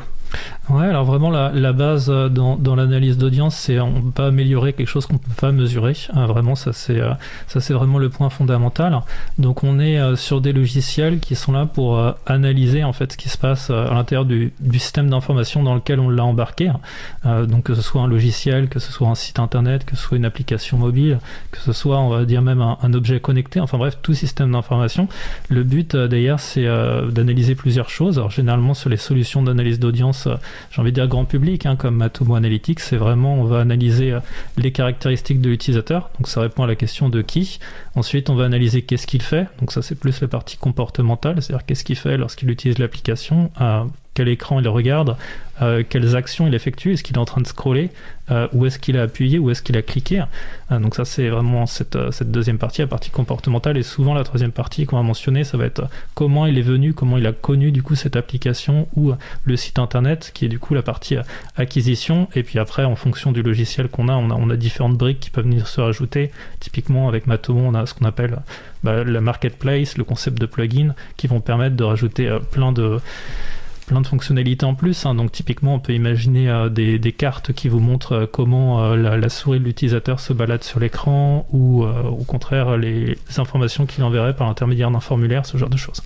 Ouais, 0.70 0.86
alors 0.86 1.06
vraiment 1.06 1.30
la, 1.30 1.74
base 1.74 2.10
euh, 2.10 2.30
dans, 2.30 2.76
l'analyse 2.76 3.18
d'audience, 3.18 3.56
c'est 3.56 3.80
on 3.80 4.02
peut 4.02 4.12
pas 4.12 4.28
améliorer 4.28 4.74
quelque 4.74 4.88
chose 4.88 5.06
qu'on 5.06 5.18
peut 5.18 5.32
pas 5.36 5.52
mesurer. 5.52 5.94
Euh, 6.16 6.26
vraiment, 6.26 6.56
ça 6.56 6.74
c'est 6.74 7.00
ça 7.48 7.60
c'est 7.60 7.74
vraiment 7.74 7.98
le 7.98 8.10
point 8.10 8.30
fondamental. 8.30 9.00
Donc 9.38 9.64
on 9.64 9.80
est 9.80 10.16
sur 10.16 10.42
des 10.42 10.54
logiciels 10.54 11.20
qui 11.20 11.36
sont 11.36 11.52
là 11.52 11.66
pour 11.66 12.02
analyser 12.26 12.84
en 12.84 12.94
fait 12.94 13.14
ce 13.14 13.18
qui 13.18 13.30
se 13.30 13.38
passe 13.38 13.70
à 13.70 13.94
l'intérieur 13.94 14.26
du, 14.26 14.54
système 14.74 15.10
d'information 15.10 15.64
dans 15.64 15.76
lequel 15.76 16.00
on 16.00 16.10
l'a 16.10 16.24
embarqué. 16.24 16.72
donc 17.26 17.64
que 17.64 17.76
ce 17.76 17.82
soit 17.82 18.02
un 18.02 18.08
logiciel, 18.08 18.70
que 18.70 18.80
ce 18.80 18.92
soit 18.92 19.08
un 19.08 19.16
site 19.16 19.40
internet, 19.40 19.86
que 19.86 19.96
ce 19.96 20.04
soit 20.04 20.18
une 20.18 20.26
application 20.26 20.78
mobile, 20.78 21.20
que 21.52 21.60
ce 21.60 21.74
soit, 21.74 22.00
on 22.00 22.10
va 22.10 22.26
dire 22.26 22.42
même 22.42 22.62
un, 22.62 22.94
objet 22.94 23.20
connecté, 23.20 23.60
enfin 23.60 23.78
bref, 23.78 23.98
tout 24.02 24.14
système 24.14 24.52
d'information. 24.52 25.08
Le 25.50 25.64
but 25.64 25.96
euh, 25.96 26.08
d'ailleurs, 26.08 26.40
c'est 26.40 26.66
euh, 26.66 27.10
d'analyser 27.12 27.56
plusieurs 27.56 27.90
choses. 27.90 28.18
Alors 28.18 28.32
généralement 28.32 28.74
sur 28.74 28.90
les 28.90 28.98
solutions 28.98 29.44
d'analyse 29.44 29.80
d'audience, 29.80 30.19
euh, 30.28 30.36
j'ai 30.72 30.82
envie 30.82 30.92
de 30.92 30.96
dire 30.96 31.08
grand 31.08 31.26
public, 31.26 31.66
hein, 31.66 31.76
comme 31.76 31.96
Matomo 31.96 32.36
Analytics, 32.36 32.80
c'est 32.80 32.98
vraiment, 32.98 33.36
on 33.36 33.44
va 33.44 33.60
analyser 33.60 34.16
les 34.58 34.72
caractéristiques 34.72 35.42
de 35.42 35.50
l'utilisateur. 35.50 36.10
Donc 36.18 36.28
ça 36.28 36.42
répond 36.42 36.64
à 36.64 36.68
la 36.68 36.76
question 36.76 37.10
de 37.10 37.22
qui. 37.22 37.60
Ensuite, 37.96 38.30
on 38.30 38.36
va 38.36 38.46
analyser 38.46 38.82
qu'est-ce 38.82 39.08
qu'il 39.08 39.22
fait. 39.22 39.48
Donc 39.60 39.72
ça, 39.72 39.82
c'est 39.82 39.96
plus 39.96 40.22
la 40.22 40.28
partie 40.28 40.58
comportementale, 40.58 41.42
c'est-à-dire 41.42 41.66
qu'est-ce 41.66 41.84
qu'il 41.84 41.96
fait 41.96 42.18
lorsqu'il 42.18 42.50
utilise 42.50 42.78
l'application 42.80 43.52
quel 44.20 44.28
écran 44.28 44.60
il 44.60 44.68
regarde, 44.68 45.16
euh, 45.62 45.82
quelles 45.88 46.18
actions 46.18 46.46
il 46.46 46.54
effectue, 46.54 46.92
est-ce 46.92 47.04
qu'il 47.04 47.16
est 47.16 47.20
en 47.20 47.26
train 47.26 47.40
de 47.40 47.48
scroller, 47.48 47.90
euh, 48.32 48.50
où 48.52 48.66
est-ce 48.66 48.78
qu'il 48.78 48.98
a 48.98 49.04
appuyé, 49.04 49.40
où 49.40 49.50
est-ce 49.50 49.62
qu'il 49.62 49.78
a 49.78 49.82
cliqué. 49.82 50.22
Euh, 50.74 50.80
donc 50.80 50.94
ça 50.94 51.06
c'est 51.06 51.30
vraiment 51.30 51.66
cette, 51.66 51.98
deuxième 52.24 52.58
partie, 52.58 52.82
la 52.82 52.88
partie 52.88 53.12
comportementale, 53.12 53.78
et 53.78 53.84
souvent 53.84 54.14
la 54.14 54.26
troisième 54.26 54.52
partie 54.52 54.86
qu'on 54.86 54.98
va 54.98 55.04
mentionner, 55.04 55.46
ça 55.46 55.56
va 55.56 55.64
être 55.64 55.88
comment 56.16 56.48
il 56.48 56.58
est 56.58 56.64
venu, 56.64 56.94
comment 56.94 57.18
il 57.18 57.26
a 57.26 57.32
connu 57.32 57.72
du 57.72 57.82
coup 57.82 57.96
cette 57.96 58.18
application 58.18 58.90
ou 58.98 59.14
le 59.46 59.56
site 59.56 59.80
internet, 59.80 60.32
qui 60.34 60.44
est 60.44 60.50
du 60.50 60.60
coup 60.60 60.74
la 60.74 60.82
partie 60.82 61.16
acquisition, 61.56 62.28
et 62.36 62.44
puis 62.44 62.60
après 62.60 62.84
en 62.84 62.98
fonction 62.98 63.32
du 63.32 63.42
logiciel 63.42 63.88
qu'on 63.88 64.10
a, 64.10 64.16
on 64.16 64.32
a, 64.32 64.34
on 64.34 64.50
a 64.50 64.58
différentes 64.58 64.98
briques 64.98 65.22
qui 65.22 65.30
peuvent 65.30 65.46
venir 65.46 65.70
se 65.70 65.80
rajouter. 65.80 66.32
Typiquement 66.60 67.08
avec 67.08 67.26
Matomo, 67.26 67.62
on 67.62 67.74
a 67.74 67.86
ce 67.86 67.94
qu'on 67.94 68.06
appelle 68.06 68.40
bah, 68.84 69.06
la 69.06 69.22
marketplace, 69.22 69.98
le 69.98 70.04
concept 70.04 70.42
de 70.42 70.46
plugin, 70.46 70.94
qui 71.16 71.28
vont 71.28 71.40
permettre 71.40 71.78
de 71.78 71.86
rajouter 71.86 72.38
plein 72.52 72.74
de 72.74 73.00
plein 73.90 74.02
de 74.02 74.08
fonctionnalités 74.08 74.68
en 74.68 74.76
plus. 74.76 75.08
Hein. 75.08 75.16
Donc 75.16 75.32
typiquement, 75.32 75.74
on 75.74 75.80
peut 75.80 75.94
imaginer 75.94 76.48
euh, 76.48 76.70
des, 76.70 77.12
cartes 77.12 77.54
qui 77.54 77.70
vous 77.70 77.80
montrent 77.80 78.14
euh, 78.14 78.26
comment 78.32 78.84
euh, 78.84 79.18
la, 79.18 79.30
souris 79.30 79.60
de 79.60 79.66
l'utilisateur 79.66 80.20
se 80.20 80.32
balade 80.32 80.64
sur 80.64 80.80
l'écran 80.80 81.48
ou 81.52 81.84
au 81.84 82.24
contraire 82.24 82.78
les, 82.78 83.18
informations 83.38 83.86
qu'il 83.86 84.04
enverrait 84.04 84.36
par 84.36 84.48
l'intermédiaire 84.48 84.92
d'un 84.92 85.00
formulaire, 85.00 85.46
ce 85.46 85.58
genre 85.58 85.70
de 85.70 85.78
choses. 85.78 86.04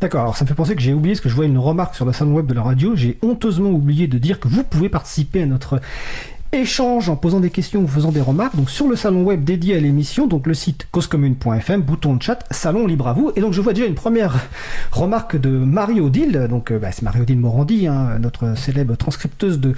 D'accord, 0.00 0.22
alors 0.22 0.36
ça 0.36 0.44
me 0.44 0.48
fait 0.48 0.54
penser 0.54 0.76
que 0.76 0.82
j'ai 0.82 0.92
oublié, 0.92 1.14
parce 1.14 1.22
que 1.22 1.28
je 1.28 1.34
vois 1.34 1.46
une 1.46 1.58
remarque 1.58 1.96
sur 1.96 2.04
la 2.04 2.12
salon 2.12 2.34
web 2.34 2.46
de 2.46 2.54
la 2.54 2.62
radio, 2.62 2.94
j'ai 2.94 3.18
honteusement 3.22 3.70
oublié 3.70 4.06
de 4.06 4.18
dire 4.18 4.38
que 4.38 4.48
vous 4.48 4.62
pouvez 4.62 4.88
participer 4.88 5.42
à 5.42 5.46
notre 5.46 5.80
échange 6.54 7.08
en 7.08 7.16
posant 7.16 7.40
des 7.40 7.50
questions 7.50 7.82
ou 7.82 7.88
faisant 7.88 8.12
des 8.12 8.20
remarques. 8.20 8.56
Donc 8.56 8.70
sur 8.70 8.88
le 8.88 8.96
salon 8.96 9.22
web 9.22 9.44
dédié 9.44 9.76
à 9.76 9.80
l'émission, 9.80 10.26
donc 10.26 10.46
le 10.46 10.54
site 10.54 10.86
causecommune.fm, 10.90 11.82
bouton 11.82 12.14
de 12.14 12.22
chat, 12.22 12.44
salon 12.50 12.86
libre 12.86 13.08
à 13.08 13.12
vous. 13.12 13.32
Et 13.36 13.40
donc 13.40 13.52
je 13.52 13.60
vois 13.60 13.72
déjà 13.72 13.86
une 13.86 13.94
première 13.94 14.38
remarque 14.92 15.36
de 15.36 15.50
Marie-Odile, 15.50 16.46
donc 16.48 16.70
euh, 16.70 16.78
bah, 16.78 16.92
c'est 16.92 17.02
Marie-Odile 17.02 17.38
Morandi, 17.38 17.86
hein, 17.86 18.18
notre 18.20 18.56
célèbre 18.56 18.96
transcripteuse 18.96 19.60
de... 19.60 19.74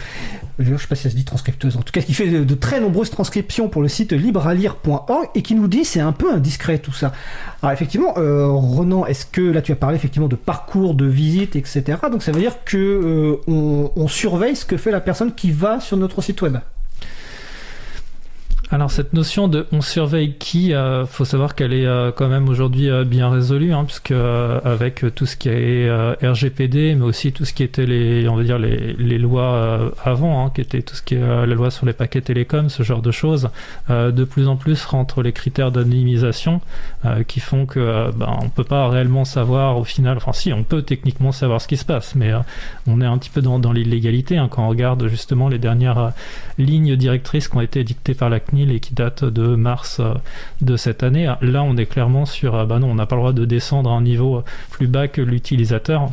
Je 0.58 0.76
sais 0.76 0.87
pas 0.87 0.94
si 0.94 1.05
ça 1.05 1.11
se 1.11 1.17
dit 1.17 1.25
transcripteuse, 1.25 1.76
en 1.76 1.82
tout 1.82 1.93
cas 1.93 2.00
qui 2.00 2.14
fait 2.14 2.28
de, 2.28 2.55
très 2.55 2.81
nombreuses 2.81 3.11
transcriptions 3.11 3.69
pour 3.69 3.82
le 3.82 3.88
site 3.88 4.12
librealire.org 4.12 5.29
et 5.34 5.43
qui 5.43 5.55
nous 5.55 5.69
dit 5.69 5.84
c'est 5.84 6.00
un 6.00 6.12
peu 6.12 6.32
indiscret 6.32 6.79
tout 6.79 6.93
ça. 6.93 7.12
Alors 7.62 7.72
effectivement, 7.72 8.14
euh, 8.17 8.49
Renan, 8.49 9.06
est-ce 9.06 9.26
que 9.26 9.40
là 9.40 9.62
tu 9.62 9.72
as 9.72 9.76
parlé 9.76 9.96
effectivement 9.96 10.29
de 10.29 10.37
parcours, 10.37 10.94
de 10.94 11.06
visite, 11.06 11.56
etc. 11.56 11.99
Donc 12.11 12.22
ça 12.22 12.32
veut 12.32 12.40
dire 12.40 12.64
que 12.64 12.76
euh, 12.76 13.90
on 13.96 14.08
surveille 14.08 14.56
ce 14.56 14.64
que 14.64 14.76
fait 14.76 14.90
la 14.90 15.00
personne 15.00 15.34
qui 15.34 15.50
va 15.50 15.81
sur 15.81 15.96
notre 15.96 16.22
site 16.22 16.40
web. 16.43 16.56
Alors 18.73 18.91
cette 18.91 19.13
notion 19.13 19.47
de 19.47 19.65
on 19.71 19.81
surveille 19.81 20.35
qui, 20.41 20.75
euh, 20.75 21.07
faut 21.07 21.25
savoir 21.25 21.55
qu'elle 21.55 21.73
est 21.73 21.87
euh, 21.87 22.11
quand 22.11 22.27
même 22.27 22.49
aujourd'hui 22.49 22.91
euh, 22.91 23.05
bien 23.05 23.31
résolue, 23.31 23.73
hein, 23.73 23.85
puisque 23.85 24.11
avec 24.11 25.05
tout 25.15 25.25
ce 25.25 25.37
qui 25.37 25.49
est 25.49 25.89
RGPD, 26.21 26.97
mais 26.97 27.05
aussi 27.05 27.33
tout 27.33 27.45
ce 27.45 27.53
qui 27.53 27.63
était 27.63 27.87
les, 27.87 28.29
on 28.29 28.35
va 28.35 28.43
dire 28.43 28.59
les, 28.59 28.95
les 28.95 29.19
lois 29.19 29.93
avant, 30.05 30.45
hein, 30.45 30.51
qui 30.53 30.61
était 30.63 30.83
tout 30.83 30.97
ce 30.97 31.03
qui 31.03 31.15
est 31.15 31.21
la 31.21 31.47
loi 31.47 31.71
sur 31.71 31.87
les 31.87 31.93
paquets 31.93 32.21
télécoms, 32.21 32.69
ce 32.69 32.83
genre 32.83 33.03
de 33.03 33.11
choses, 33.11 33.51
de 33.89 34.25
plus 34.25 34.49
en 34.49 34.57
plus 34.57 34.85
rentrent 34.85 35.23
les 35.23 35.32
critères 35.32 35.70
d'anonymisation 35.70 36.61
qui 37.29 37.41
font 37.41 37.67
que 37.67 38.11
ben, 38.13 38.39
on 38.43 38.49
peut 38.49 38.65
pas 38.65 38.89
réellement 38.89 39.25
savoir 39.25 39.79
au 39.79 39.85
final, 39.85 40.17
enfin 40.17 40.32
si 40.32 40.53
on 40.53 40.65
peut 40.65 40.82
techniquement 40.82 41.32
savoir 41.32 41.61
ce 41.61 41.69
qui 41.69 41.77
se 41.77 41.85
passe, 41.85 42.15
mais 42.15 42.32
on 42.87 43.01
est 43.01 43.06
un 43.06 43.19
petit 43.19 43.31
peu 43.31 43.43
dans, 43.43 43.58
dans 43.58 43.73
l'illégalité 43.73 44.37
hein, 44.39 44.49
quand 44.51 44.65
on 44.65 44.69
regarde 44.69 45.06
justement 45.08 45.49
les 45.49 45.58
dernières 45.58 46.13
lignes 46.58 46.96
directrices 46.96 47.49
qui 47.49 47.56
ont 47.56 47.61
été 47.61 47.85
dictées 47.85 48.15
par 48.15 48.31
la 48.31 48.41
CNIL 48.41 48.56
et 48.65 48.81
qui 48.81 48.94
date 48.94 49.25
de 49.25 49.55
mars 49.55 49.98
euh, 50.01 50.15
de 50.60 50.77
cette 50.77 51.03
année. 51.03 51.32
Là, 51.43 51.63
on 51.63 51.77
est 51.77 51.86
clairement 51.86 52.27
sur, 52.27 52.55
euh, 52.55 52.65
bah 52.65 52.79
non, 52.79 52.91
on 52.91 52.94
n'a 52.94 53.06
pas 53.06 53.17
le 53.17 53.20
droit 53.20 53.32
de 53.32 53.44
descendre 53.44 53.91
à 53.91 53.94
un 53.94 54.03
niveau 54.03 54.43
plus 54.70 54.86
bas 54.86 55.08
que 55.08 55.20
l'utilisateur 55.20 56.10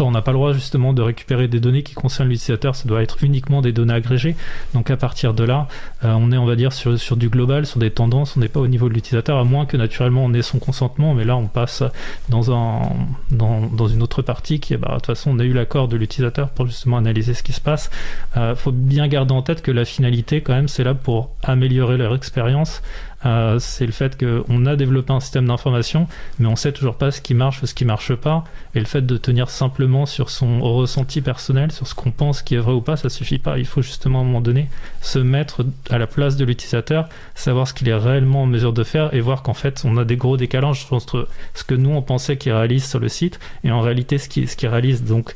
on 0.00 0.10
n'a 0.10 0.22
pas 0.22 0.32
le 0.32 0.38
droit 0.38 0.52
justement 0.52 0.92
de 0.92 1.02
récupérer 1.02 1.48
des 1.48 1.60
données 1.60 1.82
qui 1.82 1.94
concernent 1.94 2.28
l'utilisateur, 2.28 2.74
ça 2.74 2.88
doit 2.88 3.02
être 3.02 3.22
uniquement 3.22 3.62
des 3.62 3.72
données 3.72 3.94
agrégées. 3.94 4.36
Donc 4.74 4.90
à 4.90 4.96
partir 4.96 5.34
de 5.34 5.44
là, 5.44 5.68
euh, 6.04 6.14
on 6.18 6.32
est 6.32 6.38
on 6.38 6.46
va 6.46 6.56
dire 6.56 6.72
sur, 6.72 7.16
du 7.16 7.28
global, 7.28 7.66
sur 7.66 7.78
des 7.78 7.90
tendances, 7.90 8.36
on 8.36 8.40
n'est 8.40 8.48
pas 8.48 8.60
au 8.60 8.68
niveau 8.68 8.88
de 8.88 8.94
l'utilisateur, 8.94 9.38
à 9.38 9.44
moins 9.44 9.66
que 9.66 9.76
naturellement 9.76 10.24
on 10.24 10.32
ait 10.34 10.42
son 10.42 10.58
consentement, 10.58 11.14
mais 11.14 11.24
là 11.24 11.36
on 11.36 11.46
passe 11.46 11.82
dans, 12.28 12.52
un, 12.52 12.90
dans, 13.30 13.66
dans 13.66 13.88
une 13.88 14.02
autre 14.02 14.22
partie 14.22 14.60
qui 14.60 14.76
bah, 14.76 14.88
de 14.90 14.94
toute 14.94 15.06
façon 15.06 15.32
on 15.32 15.38
a 15.38 15.44
eu 15.44 15.52
l'accord 15.52 15.88
de 15.88 15.96
l'utilisateur 15.96 16.50
pour 16.50 16.66
justement 16.66 16.96
analyser 16.96 17.34
ce 17.34 17.42
qui 17.42 17.52
se 17.52 17.60
passe. 17.60 17.90
Il 18.36 18.40
euh, 18.40 18.54
faut 18.54 18.72
bien 18.72 19.08
garder 19.08 19.32
en 19.32 19.42
tête 19.42 19.62
que 19.62 19.70
la 19.70 19.84
finalité 19.84 20.40
quand 20.40 20.54
même 20.54 20.68
c'est 20.68 20.84
là 20.84 20.94
pour 20.94 21.30
améliorer 21.42 21.96
leur 21.96 22.14
expérience, 22.14 22.82
euh, 23.24 23.58
c'est 23.58 23.86
le 23.86 23.92
fait 23.92 24.18
qu'on 24.18 24.66
a 24.66 24.76
développé 24.76 25.12
un 25.12 25.20
système 25.20 25.46
d'information, 25.46 26.08
mais 26.38 26.48
on 26.48 26.56
sait 26.56 26.72
toujours 26.72 26.96
pas 26.96 27.10
ce 27.10 27.20
qui 27.20 27.34
marche 27.34 27.62
ou 27.62 27.66
ce 27.66 27.74
qui 27.74 27.84
marche 27.84 28.14
pas. 28.14 28.44
Et 28.74 28.80
le 28.80 28.86
fait 28.86 29.02
de 29.02 29.16
tenir 29.16 29.50
simplement 29.50 30.06
sur 30.06 30.30
son 30.30 30.60
ressenti 30.60 31.20
personnel, 31.20 31.72
sur 31.72 31.86
ce 31.86 31.94
qu'on 31.94 32.10
pense 32.10 32.42
qui 32.42 32.54
est 32.54 32.58
vrai 32.58 32.72
ou 32.72 32.80
pas, 32.80 32.96
ça 32.96 33.08
suffit 33.08 33.38
pas. 33.38 33.58
Il 33.58 33.66
faut 33.66 33.82
justement 33.82 34.20
à 34.20 34.22
un 34.22 34.24
moment 34.24 34.40
donné 34.40 34.68
se 35.00 35.18
mettre 35.18 35.64
à 35.90 35.98
la 35.98 36.06
place 36.06 36.36
de 36.36 36.44
l'utilisateur, 36.44 37.08
savoir 37.34 37.68
ce 37.68 37.74
qu'il 37.74 37.88
est 37.88 37.94
réellement 37.94 38.42
en 38.42 38.46
mesure 38.46 38.72
de 38.72 38.84
faire 38.84 39.12
et 39.14 39.20
voir 39.20 39.42
qu'en 39.42 39.54
fait 39.54 39.82
on 39.84 39.96
a 39.96 40.04
des 40.04 40.16
gros 40.16 40.36
décalages 40.36 40.86
entre 40.90 41.28
ce 41.54 41.64
que 41.64 41.74
nous 41.74 41.90
on 41.90 42.02
pensait 42.02 42.36
qu'il 42.36 42.52
réalise 42.52 42.84
sur 42.84 42.98
le 42.98 43.08
site 43.08 43.38
et 43.64 43.70
en 43.70 43.80
réalité 43.80 44.18
ce 44.18 44.28
qu'il 44.28 44.48
ce 44.48 44.66
réalise. 44.66 45.04
Donc 45.04 45.34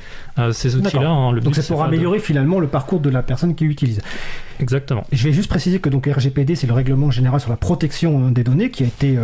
ces 0.52 0.76
outils-là, 0.76 1.08
hein, 1.08 1.32
donc 1.34 1.54
c'est 1.54 1.66
pour 1.66 1.82
améliorer 1.82 2.18
finalement 2.18 2.60
le 2.60 2.66
parcours 2.66 3.00
de 3.00 3.10
la 3.10 3.22
personne 3.22 3.54
qui 3.54 3.64
l'utilise. 3.64 4.00
Exactement. 4.60 5.04
Je 5.12 5.24
vais 5.24 5.32
juste 5.32 5.48
préciser 5.48 5.80
que 5.80 5.88
donc 5.88 6.06
RGPD, 6.06 6.54
c'est 6.54 6.66
le 6.66 6.72
règlement 6.72 7.10
général 7.10 7.40
sur 7.40 7.50
la 7.50 7.56
protection 7.56 8.30
des 8.30 8.44
données 8.44 8.70
qui 8.70 8.84
a 8.84 8.86
été 8.86 9.18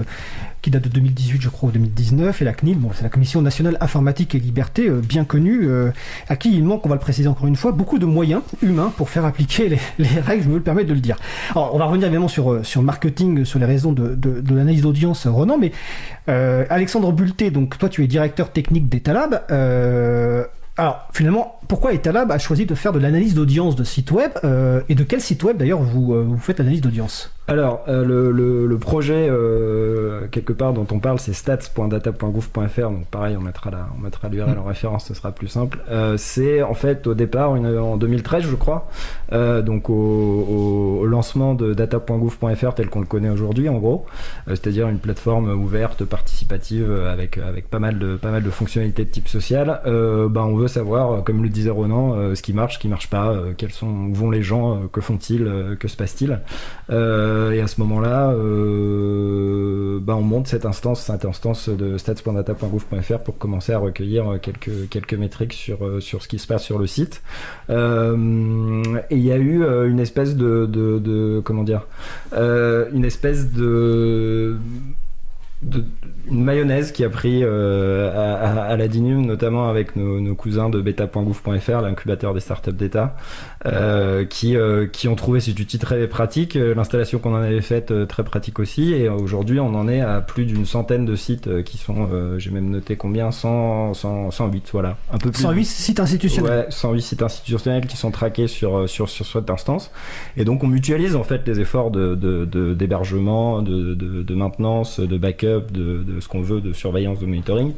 qui 0.62 0.70
date 0.70 0.84
de 0.84 0.88
2018, 0.88 1.42
je 1.42 1.48
crois, 1.48 1.68
ou 1.68 1.72
2019, 1.72 2.40
et 2.40 2.44
la 2.44 2.52
CNIL, 2.52 2.78
bon, 2.78 2.90
c'est 2.94 3.02
la 3.02 3.08
Commission 3.08 3.42
nationale 3.42 3.76
informatique 3.80 4.36
et 4.36 4.38
liberté, 4.38 4.88
euh, 4.88 5.00
bien 5.00 5.24
connue, 5.24 5.66
euh, 5.68 5.90
à 6.28 6.36
qui 6.36 6.56
il 6.56 6.64
manque, 6.64 6.86
on 6.86 6.88
va 6.88 6.94
le 6.94 7.00
préciser 7.00 7.28
encore 7.28 7.48
une 7.48 7.56
fois, 7.56 7.72
beaucoup 7.72 7.98
de 7.98 8.06
moyens 8.06 8.42
humains 8.62 8.92
pour 8.96 9.10
faire 9.10 9.24
appliquer 9.24 9.68
les, 9.98 10.06
règles, 10.20 10.44
je 10.44 10.48
me 10.48 10.54
le 10.54 10.62
permets 10.62 10.84
de 10.84 10.94
le 10.94 11.00
dire. 11.00 11.16
Alors, 11.50 11.74
on 11.74 11.78
va 11.78 11.86
revenir 11.86 12.06
évidemment 12.06 12.28
sur, 12.28 12.52
euh, 12.52 12.62
sur 12.62 12.82
marketing, 12.82 13.44
sur 13.44 13.58
les 13.58 13.66
raisons 13.66 13.92
de, 13.92 14.14
de, 14.14 14.54
l'analyse 14.54 14.82
d'audience, 14.82 15.26
Ronan, 15.26 15.58
mais 15.58 15.72
Alexandre 16.28 17.12
Bulté, 17.12 17.50
donc 17.50 17.76
toi 17.78 17.88
tu 17.88 18.04
es 18.04 18.06
directeur 18.06 18.50
technique 18.50 18.88
d'Etalab, 18.88 19.42
alors 20.82 21.06
finalement, 21.12 21.60
pourquoi 21.68 21.92
Etalab 21.92 22.30
a 22.30 22.38
choisi 22.38 22.66
de 22.66 22.74
faire 22.74 22.92
de 22.92 22.98
l'analyse 22.98 23.34
d'audience 23.34 23.76
de 23.76 23.84
site 23.84 24.10
web 24.10 24.32
et 24.88 24.94
de 24.94 25.02
quel 25.04 25.20
site 25.20 25.42
web 25.42 25.56
d'ailleurs 25.56 25.82
vous, 25.82 26.24
vous 26.24 26.38
faites 26.38 26.58
l'analyse 26.58 26.80
d'audience? 26.80 27.32
Alors, 27.48 27.84
euh, 27.88 28.04
le, 28.04 28.66
le, 28.66 28.78
projet, 28.78 29.26
euh, 29.28 30.28
quelque 30.30 30.52
part, 30.52 30.72
dont 30.72 30.86
on 30.92 31.00
parle, 31.00 31.18
c'est 31.18 31.32
stats.data.gouv.fr. 31.32 32.90
Donc, 32.90 33.06
pareil, 33.06 33.36
on 33.36 33.40
mettra, 33.40 33.70
la, 33.70 33.88
on 33.98 34.00
mettra 34.00 34.28
l'URL 34.28 34.56
en 34.58 34.64
référence, 34.64 35.06
ce 35.06 35.14
sera 35.14 35.32
plus 35.32 35.48
simple. 35.48 35.80
Euh, 35.90 36.16
c'est 36.16 36.62
en 36.62 36.74
fait, 36.74 37.06
au 37.08 37.14
départ, 37.14 37.56
une, 37.56 37.66
en 37.76 37.96
2013, 37.96 38.44
je 38.44 38.54
crois, 38.54 38.88
donc 39.30 39.90
au, 39.90 41.00
au, 41.00 41.06
lancement 41.06 41.54
de 41.54 41.74
data.gouv.fr 41.74 42.74
tel 42.74 42.88
qu'on 42.88 43.00
le 43.00 43.06
connaît 43.06 43.30
aujourd'hui, 43.30 43.68
en 43.68 43.78
gros. 43.78 44.06
C'est-à-dire 44.46 44.88
une 44.88 44.98
plateforme 44.98 45.50
ouverte, 45.50 46.04
participative, 46.04 46.90
avec, 46.90 47.38
avec 47.38 47.68
pas, 47.68 47.80
mal 47.80 47.98
de, 47.98 48.16
pas 48.16 48.30
mal 48.30 48.44
de 48.44 48.50
fonctionnalités 48.50 49.04
de 49.04 49.10
type 49.10 49.28
social. 49.28 49.80
ben, 49.84 50.42
on 50.42 50.54
veut 50.54 50.68
savoir, 50.68 51.24
comme 51.24 51.42
le 51.42 51.48
disait 51.48 51.61
Ronan, 51.70 52.34
ce 52.34 52.42
qui 52.42 52.52
marche, 52.52 52.74
ce 52.74 52.78
qui 52.78 52.88
marche 52.88 53.08
pas, 53.08 53.36
quels 53.56 53.72
sont, 53.72 53.88
où 53.88 54.14
vont 54.14 54.30
les 54.30 54.42
gens, 54.42 54.82
que 54.92 55.00
font-ils, 55.00 55.76
que 55.78 55.88
se 55.88 55.96
passe-t-il? 55.96 56.40
Euh, 56.90 57.52
et 57.52 57.60
à 57.60 57.66
ce 57.66 57.80
moment-là, 57.80 58.30
euh, 58.30 59.98
bah, 60.00 60.16
on 60.16 60.22
monte 60.22 60.46
cette 60.48 60.66
instance, 60.66 61.02
cette 61.02 61.24
instance 61.24 61.68
de 61.68 61.98
stats.data.gouv.fr 61.98 63.18
pour 63.18 63.38
commencer 63.38 63.72
à 63.72 63.78
recueillir 63.78 64.38
quelques, 64.40 64.88
quelques 64.90 65.14
métriques 65.14 65.52
sur, 65.52 65.84
euh, 65.84 66.00
ce 66.00 66.28
qui 66.28 66.38
se 66.38 66.46
passe 66.46 66.64
sur 66.64 66.78
le 66.78 66.86
site. 66.86 67.22
et 67.68 67.72
il 67.72 69.18
y 69.18 69.32
a 69.32 69.38
eu 69.38 69.64
une 69.88 70.00
espèce 70.00 70.36
de 70.36 71.40
comment 71.44 71.64
dire, 71.64 71.86
une 72.32 73.04
espèce 73.04 73.52
de 73.52 74.56
une 76.32 76.44
mayonnaise 76.44 76.92
qui 76.92 77.04
a 77.04 77.10
pris 77.10 77.42
euh, 77.42 78.10
à, 78.14 78.62
à, 78.62 78.76
la 78.76 78.88
Dinum, 78.88 79.24
notamment 79.26 79.68
avec 79.68 79.96
nos, 79.96 80.34
cousins 80.34 80.70
de 80.70 80.80
beta.gouv.fr, 80.80 81.80
l'incubateur 81.82 82.32
des 82.32 82.40
startups 82.40 82.72
d'État, 82.72 83.16
euh, 83.66 84.24
qui, 84.24 84.56
euh, 84.56 84.86
qui 84.86 85.08
ont 85.08 85.14
trouvé 85.14 85.40
cet 85.40 85.60
outil 85.60 85.78
très 85.78 86.06
pratique, 86.08 86.54
l'installation 86.54 87.18
qu'on 87.18 87.34
en 87.34 87.42
avait 87.42 87.60
faite 87.60 87.92
très 88.08 88.24
pratique 88.24 88.58
aussi, 88.58 88.94
et 88.94 89.08
aujourd'hui 89.08 89.60
on 89.60 89.74
en 89.74 89.88
est 89.88 90.00
à 90.00 90.20
plus 90.20 90.46
d'une 90.46 90.64
centaine 90.64 91.04
de 91.04 91.14
sites 91.16 91.62
qui 91.64 91.76
sont, 91.76 92.08
j'ai 92.38 92.50
même 92.50 92.70
noté 92.70 92.96
combien, 92.96 93.30
100, 93.30 93.94
108, 93.94 94.68
voilà. 94.72 94.96
Un 95.12 95.18
peu 95.18 95.30
plus. 95.30 95.42
108 95.42 95.64
sites 95.64 96.00
institutionnels. 96.00 96.50
Ouais, 96.50 96.66
108 96.70 97.02
sites 97.02 97.22
institutionnels 97.22 97.86
qui 97.86 97.96
sont 97.96 98.10
traqués 98.10 98.48
sur, 98.48 98.88
sur, 98.88 99.08
sur 99.08 99.26
cette 99.26 99.50
instance, 99.50 99.90
et 100.36 100.44
donc 100.44 100.64
on 100.64 100.66
mutualise 100.66 101.14
en 101.14 101.24
fait 101.24 101.46
les 101.46 101.60
efforts 101.60 101.90
d'hébergement, 101.90 103.60
de, 103.60 103.94
de, 103.94 104.22
de 104.22 104.34
maintenance, 104.34 104.98
de 104.98 105.18
backup, 105.18 105.70
de, 105.70 106.02
ce 106.22 106.28
qu'on 106.28 106.40
veut 106.40 106.60
de 106.60 106.72
surveillance, 106.72 107.18
de 107.18 107.26
monitoring 107.26 107.74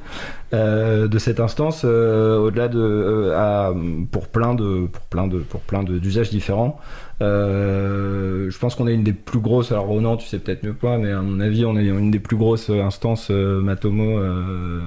euh, 0.53 1.09
de 1.09 1.19
cette 1.19 1.41
instance 1.41 1.83
euh, 1.85 2.39
au-delà 2.39 2.69
de 2.69 2.79
euh, 2.79 3.73
pour 4.13 4.29
plein 4.29 4.55
de 4.55 4.87
pour 4.87 5.03
plein 5.03 5.27
de 5.27 5.39
pour 5.39 5.61
plein 5.61 5.83
d'usages 5.83 6.31
différents 6.31 6.79
euh, 7.21 8.51
je 8.51 8.59
pense 8.59 8.75
qu'on 8.75 8.87
est 8.87 8.95
une 8.95 9.05
des 9.05 9.13
plus 9.13 9.39
grosses. 9.39 9.73
Alors 9.73 9.87
Ronan, 9.87 10.17
tu 10.17 10.27
sais 10.27 10.39
peut-être 10.39 10.65
mieux 10.65 10.73
quoi, 10.73 10.99
mais 10.99 11.13
à 11.13 11.21
mon 11.21 11.41
avis, 11.41 11.65
on 11.65 11.77
est 11.77 11.87
une 11.87 12.11
des 12.11 12.19
plus 12.19 12.37
grosses 12.37 12.71
instances 12.71 13.29
euh, 13.31 13.61
Matomo 13.61 14.19
euh, 14.19 14.81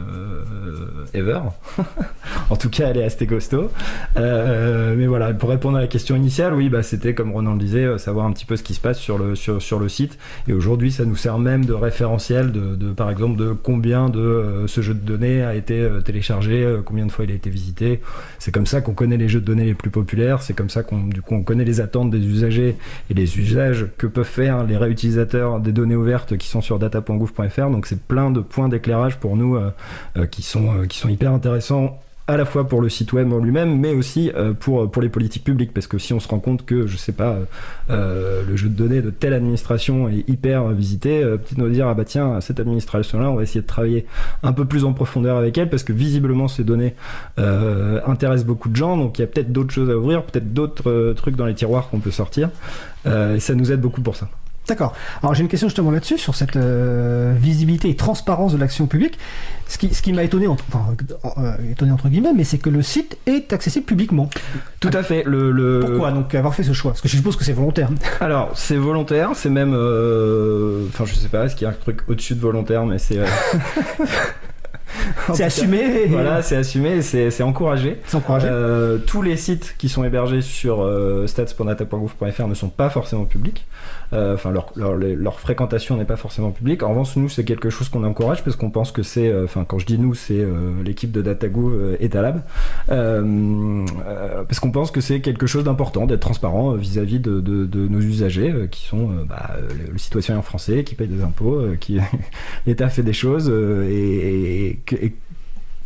ever. 1.14 1.40
en 2.50 2.56
tout 2.56 2.70
cas, 2.70 2.90
elle 2.90 2.98
est 2.98 3.04
assez 3.04 3.28
costaud. 3.28 3.70
mais 4.16 5.08
voilà, 5.08 5.34
pour 5.34 5.50
répondre 5.50 5.78
à 5.78 5.82
la 5.82 5.88
question 5.88 6.16
initiale, 6.16 6.54
oui, 6.54 6.70
bah 6.70 6.84
c'était 6.84 7.14
comme 7.14 7.32
Ronan 7.32 7.54
le 7.54 7.60
disait, 7.60 7.98
savoir 7.98 8.26
un 8.26 8.32
petit 8.32 8.46
peu 8.46 8.56
ce 8.56 8.64
qui 8.64 8.74
se 8.74 8.82
passe 8.82 9.00
sur 9.00 9.18
le 9.18 9.36
sur, 9.36 9.62
sur 9.62 9.80
le 9.80 9.90
site. 9.90 10.18
Et 10.48 10.54
aujourd'hui, 10.54 10.92
ça 10.92 11.06
nous 11.06 11.16
sert 11.16 11.40
même 11.40 11.66
de 11.66 11.74
référentiel 11.74 12.52
de, 12.52 12.92
par 12.92 13.10
exemple 13.10 13.38
de 13.38 13.52
combien 13.52 14.10
de 14.10 14.66
ce 14.68 14.82
jeu 14.82 14.94
de 14.94 15.00
données 15.00 15.44
a 15.44 15.56
été 15.56 15.88
téléchargé, 16.04 16.78
combien 16.86 17.06
de 17.06 17.12
fois 17.12 17.26
il 17.26 17.32
a 17.32 17.36
été 17.36 17.50
visité. 17.50 18.02
C'est 18.40 18.52
comme 18.52 18.66
ça 18.66 18.82
qu'on 18.82 18.94
connaît 18.94 19.18
les 19.18 19.30
jeux 19.30 19.40
de 19.40 19.46
données 19.46 19.66
les 19.66 19.74
plus 19.74 19.90
populaires. 19.90 20.42
C'est 20.42 20.56
comme 20.56 20.70
ça 20.70 20.84
qu'on 20.84 21.44
connaît 21.44 21.66
les 21.66 21.82
attentes 21.82 22.10
des 22.10 22.17
usagers 22.26 22.76
et 23.10 23.14
les 23.14 23.40
usages 23.40 23.88
que 23.98 24.08
peuvent 24.08 24.26
faire 24.26 24.64
les 24.64 24.78
réutilisateurs 24.78 25.60
des 25.60 25.72
données 25.72 25.96
ouvertes 25.96 26.38
qui 26.38 26.48
sont 26.48 26.62
sur 26.62 26.80
data.gouv.fr. 26.80 27.70
Donc 27.70 27.86
c'est 27.86 28.02
plein 28.02 28.32
de 28.32 28.40
points 28.40 28.70
d'éclairage 28.70 29.18
pour 29.18 29.36
nous 29.36 29.56
euh, 29.56 29.72
euh, 30.18 30.26
qui, 30.26 30.42
sont, 30.42 30.74
euh, 30.74 30.86
qui 30.86 30.98
sont 30.98 31.10
hyper 31.10 31.32
intéressants 31.32 32.00
à 32.28 32.36
la 32.36 32.46
fois 32.46 32.68
pour 32.68 32.82
le 32.82 32.90
site 32.90 33.14
web 33.14 33.32
en 33.32 33.40
lui-même, 33.40 33.80
mais 33.80 33.94
aussi 33.94 34.32
euh, 34.36 34.54
pour, 34.54 34.92
pour 34.92 35.02
les 35.02 35.10
politiques 35.10 35.46
publiques. 35.46 35.74
Parce 35.74 35.88
que 35.88 35.98
si 35.98 36.14
on 36.14 36.20
se 36.20 36.28
rend 36.28 36.40
compte 36.40 36.66
que, 36.66 36.86
je 36.86 36.98
sais 36.98 37.14
pas, 37.14 37.38
euh, 37.90 38.44
le 38.48 38.56
jeu 38.58 38.68
de 38.68 38.74
données 38.74 39.02
de 39.02 39.10
telle 39.10 39.34
administration 39.34 40.10
est 40.10 40.28
hyper 40.28 40.68
visité, 40.70 41.24
euh, 41.24 41.38
peut-être 41.38 41.58
nous 41.58 41.70
dire, 41.70 41.88
ah 41.88 41.94
bah 41.94 42.04
tiens, 42.06 42.42
cette 42.42 42.60
administration-là, 42.60 43.32
on 43.32 43.36
va 43.36 43.44
essayer 43.44 43.62
de 43.62 43.68
travailler 43.68 44.06
un 44.44 44.52
peu 44.52 44.66
plus 44.66 44.84
en 44.84 44.94
profondeur 44.94 45.38
avec 45.38 45.58
elle, 45.58 45.70
parce 45.70 45.84
que 45.84 45.94
visiblement, 45.94 46.48
ces 46.48 46.64
données 46.64 46.96
intéressent 47.38 48.46
beaucoup 48.46 48.70
de 48.70 48.76
gens, 48.76 48.98
donc 48.98 49.18
il 49.18 49.22
y 49.22 49.24
a 49.24 49.28
peut-être 49.28 49.52
d'autres 49.52 49.74
choses 49.74 49.90
à 49.90 49.98
ouvrir, 49.98 50.24
peut-être 50.24 50.54
d'autres 50.54 51.14
trucs 51.14 51.36
dans 51.36 51.46
les 51.46 51.56
tiroirs 51.56 51.90
qu'on 51.90 52.00
peut 52.00 52.12
sortir. 52.12 52.50
et 53.06 53.40
ça 53.40 53.56
nous 53.56 53.72
aide 53.72 53.82
beaucoup 53.82 54.02
pour 54.02 54.16
ça. 54.16 54.28
D'accord. 54.68 54.94
Alors 55.24 55.34
j'ai 55.34 55.44
une 55.44 55.48
question 55.48 55.70
justement 55.70 55.92
là-dessus, 55.92 56.18
sur 56.18 56.36
cette 56.36 56.58
euh, 56.58 57.34
visibilité 57.38 57.90
et 57.90 57.96
transparence 57.96 58.54
de 58.54 58.58
l'action 58.58 58.88
publique. 58.88 59.18
Ce 59.68 59.78
qui, 59.78 59.94
ce 59.94 60.02
qui 60.02 60.14
m'a 60.14 60.24
étonné, 60.24 60.48
enfin, 60.48 60.96
euh, 61.38 61.54
étonné 61.72 61.92
entre 61.92 62.10
guillemets, 62.10 62.34
mais 62.36 62.44
c'est 62.44 62.58
que 62.58 62.70
le 62.70 62.82
site 62.82 63.18
est 63.26 63.52
accessible 63.54 63.86
publiquement. 63.86 64.30
Tout 64.80 64.92
à 64.94 65.04
fait. 65.04 65.24
Le, 65.26 65.52
le... 65.52 65.80
Pourquoi 65.80 66.12
donc 66.12 66.34
avoir 66.36 66.54
fait 66.54 66.64
ce 66.64 66.74
choix? 66.74 66.92
Parce 66.92 67.02
que 67.02 67.08
je 67.08 67.16
suppose 67.18 67.36
que 67.36 67.44
c'est 67.44 67.54
volontaire. 67.54 67.90
Alors 68.20 68.52
c'est 68.56 68.78
volontaire, 68.78 69.32
c'est 69.36 69.50
même, 69.50 69.74
euh, 69.74 70.86
enfin 70.90 71.06
je 71.06 71.14
sais 71.16 71.30
pas, 71.30 71.46
est-ce 71.46 71.56
qu'il 71.56 71.66
y 71.66 71.68
a 71.68 71.72
un 71.72 71.74
truc 71.74 72.02
au-dessus 72.08 72.36
de 72.36 72.42
volontaire, 72.42 72.86
mais 72.86 72.98
c'est. 72.98 73.20
c'est 75.34 75.44
assumé. 75.44 76.06
Voilà, 76.08 76.42
c'est 76.42 76.56
assumé, 76.56 77.02
c'est 77.02 77.44
encouragé. 77.44 78.00
C'est 78.06 78.18
encouragé. 78.18 78.48
Euh, 78.50 78.98
tous 78.98 79.22
les 79.22 79.38
sites 79.38 79.76
qui 79.78 79.90
sont 79.90 80.04
hébergés 80.04 80.42
sur 80.42 80.82
euh, 80.82 81.28
stats.data.gouv.fr 81.28 82.48
ne 82.48 82.54
sont 82.54 82.70
pas 82.70 82.90
forcément 82.90 83.26
publics. 83.26 83.66
Euh, 84.14 84.36
enfin, 84.36 84.52
leur, 84.52 84.72
leur, 84.76 84.96
leur, 84.96 85.40
fréquentation 85.40 85.98
n'est 85.98 86.06
pas 86.06 86.16
forcément 86.16 86.52
publique. 86.52 86.82
En 86.84 86.90
revanche, 86.90 87.16
nous, 87.18 87.28
c'est 87.28 87.44
quelque 87.44 87.70
chose 87.70 87.90
qu'on 87.90 88.04
encourage 88.06 88.44
parce 88.44 88.56
qu'on 88.56 88.70
pense 88.70 88.92
que 88.92 89.04
c'est, 89.04 89.28
euh, 89.28 89.44
enfin, 89.44 89.66
quand 89.68 89.80
je 89.80 89.86
dis 89.86 90.00
nous, 90.00 90.14
c'est 90.14 90.46
l'équipe 90.84 91.12
de 91.12 91.22
DataGouv 91.22 91.98
et 92.00 92.10
Talab, 92.10 92.42
parce 92.88 94.60
qu'on 94.60 94.72
pense 94.72 94.92
que 94.92 95.02
c'est 95.02 95.20
quelque 95.20 95.48
chose 95.48 95.64
d'important 95.64 96.06
d'être 96.06 96.22
transparent 96.22 96.72
vis-à-vis 96.74 97.20
de, 97.20 97.42
de, 97.42 97.66
de, 97.66 97.88
nos 97.88 98.00
usagers 98.00 98.68
qui 98.72 98.86
sont 98.86 99.10
bah, 99.28 99.52
le, 99.70 99.92
le, 99.92 99.98
citoyen 99.98 100.42
français 100.42 100.84
qui 100.84 100.96
paye 100.96 101.08
des 101.08 101.24
impôts, 101.24 101.62
qui 101.80 102.00
l'État 102.66 102.90
fait 102.90 103.04
des 103.04 103.14
choses 103.14 103.50
et, 103.50 104.70
et 104.70 104.80
et 104.94 105.14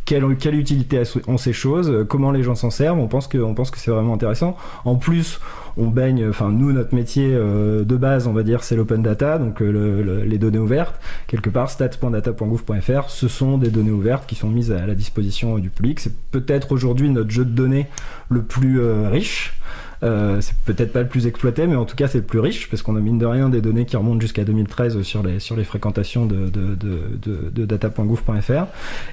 quelle, 0.04 0.54
utilité 0.54 1.02
ont 1.26 1.38
ces 1.38 1.52
choses, 1.52 2.06
comment 2.08 2.32
les 2.32 2.42
gens 2.42 2.54
s'en 2.54 2.70
servent, 2.70 2.98
on 2.98 3.08
pense 3.08 3.28
que, 3.28 3.38
c'est 3.76 3.90
vraiment 3.90 4.14
intéressant. 4.14 4.56
En 4.84 4.96
plus, 4.96 5.40
on 5.76 5.86
baigne, 5.86 6.28
enfin 6.28 6.50
nous, 6.50 6.72
notre 6.72 6.94
métier 6.94 7.30
euh, 7.32 7.84
de 7.84 7.96
base, 7.96 8.26
on 8.26 8.32
va 8.32 8.42
dire, 8.42 8.64
c'est 8.64 8.76
l'open 8.76 9.02
data, 9.02 9.38
donc 9.38 9.62
euh, 9.62 10.24
les 10.24 10.38
données 10.38 10.58
ouvertes. 10.58 11.00
Quelque 11.26 11.50
part, 11.50 11.70
stats.data.gouv.fr, 11.70 13.08
ce 13.08 13.28
sont 13.28 13.58
des 13.58 13.70
données 13.70 13.90
ouvertes 13.90 14.26
qui 14.26 14.34
sont 14.34 14.48
mises 14.48 14.72
à 14.72 14.86
la 14.86 14.94
disposition 14.94 15.58
du 15.58 15.70
public. 15.70 16.00
C'est 16.00 16.14
peut-être 16.30 16.72
aujourd'hui 16.72 17.08
notre 17.08 17.30
jeu 17.30 17.44
de 17.44 17.50
données 17.50 17.86
le 18.28 18.42
plus 18.42 18.80
euh, 18.80 19.08
riche. 19.08 19.54
Euh, 20.02 20.40
c'est 20.40 20.56
peut-être 20.64 20.92
pas 20.92 21.02
le 21.02 21.08
plus 21.08 21.26
exploité, 21.26 21.66
mais 21.66 21.76
en 21.76 21.84
tout 21.84 21.96
cas 21.96 22.08
c'est 22.08 22.18
le 22.18 22.24
plus 22.24 22.40
riche 22.40 22.68
parce 22.68 22.82
qu'on 22.82 22.96
a 22.96 23.00
mine 23.00 23.18
de 23.18 23.26
rien 23.26 23.48
des 23.48 23.60
données 23.60 23.84
qui 23.84 23.96
remontent 23.96 24.20
jusqu'à 24.20 24.44
2013 24.44 25.02
sur 25.02 25.22
les 25.22 25.38
sur 25.38 25.56
les 25.56 25.64
fréquentations 25.64 26.26
de 26.26 26.48
de, 26.48 26.74
de, 26.74 27.50
de, 27.50 27.64
data.gouv.fr 27.64 28.66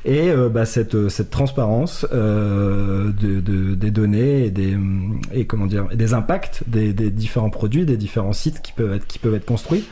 et 0.06 0.30
euh, 0.32 0.50
bah, 0.50 0.66
cette 0.66 1.10
cette 1.10 1.30
transparence 1.30 2.08
euh, 2.12 3.12
de, 3.12 3.76
des 3.76 3.92
données 3.92 4.46
et 4.46 4.52
des 4.52 4.78
et 5.34 5.46
comment 5.46 5.68
dire 5.68 5.88
des 5.94 6.14
impacts 6.14 6.64
des, 6.68 6.94
des, 6.94 7.12
différents 7.12 7.50
produits, 7.50 7.86
des 7.86 7.98
différents 7.98 8.34
sites 8.34 8.62
qui 8.62 8.72
peuvent 8.72 8.94
être 8.94 9.06
qui 9.06 9.20
peuvent 9.20 9.36
être 9.36 9.46
construits, 9.46 9.86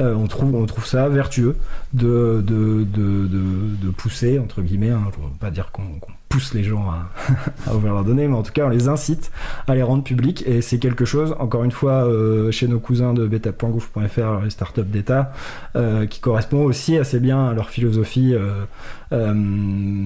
euh, 0.00 0.14
on 0.14 0.26
trouve 0.26 0.54
on 0.54 0.66
trouve 0.66 0.86
ça 0.86 1.08
vertueux 1.08 1.56
de 1.92 2.42
de 2.46 2.84
de, 2.84 3.28
de, 3.28 3.90
pousser 3.90 4.38
entre 4.38 4.62
guillemets, 4.62 4.90
hein, 4.90 5.04
veux 5.16 5.28
pas 5.38 5.50
dire 5.50 5.70
qu'on 5.72 6.00
pousse 6.34 6.52
les 6.52 6.64
gens 6.64 6.90
à, 7.66 7.74
ouvrir 7.74 7.94
leurs 7.94 8.04
données, 8.04 8.26
mais 8.26 8.34
en 8.34 8.42
tout 8.42 8.52
cas, 8.52 8.66
on 8.66 8.68
les 8.68 8.88
incite 8.88 9.30
à 9.68 9.74
les 9.76 9.82
rendre 9.82 10.02
publics. 10.02 10.42
Et 10.46 10.62
c'est 10.62 10.78
quelque 10.78 11.04
chose, 11.04 11.36
encore 11.38 11.62
une 11.62 11.70
fois, 11.70 12.04
euh, 12.04 12.50
chez 12.50 12.66
nos 12.66 12.80
cousins 12.80 13.14
de 13.14 13.26
beta.gouv.fr, 13.26 14.42
les 14.42 14.50
startups 14.50 14.82
d'État, 14.82 15.32
euh, 15.76 16.06
qui 16.06 16.18
correspond 16.18 16.64
aussi 16.64 16.98
assez 16.98 17.20
bien 17.20 17.46
à 17.46 17.54
leur 17.54 17.70
philosophie, 17.70 18.34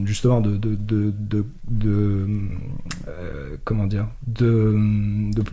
justement, 0.05 0.41
de, 0.41 0.57
de, 0.57 0.75
de, 0.75 1.13
de, 1.19 1.45
de 1.69 2.27
comment 3.65 3.87
dire, 3.87 4.07
de, 4.27 4.75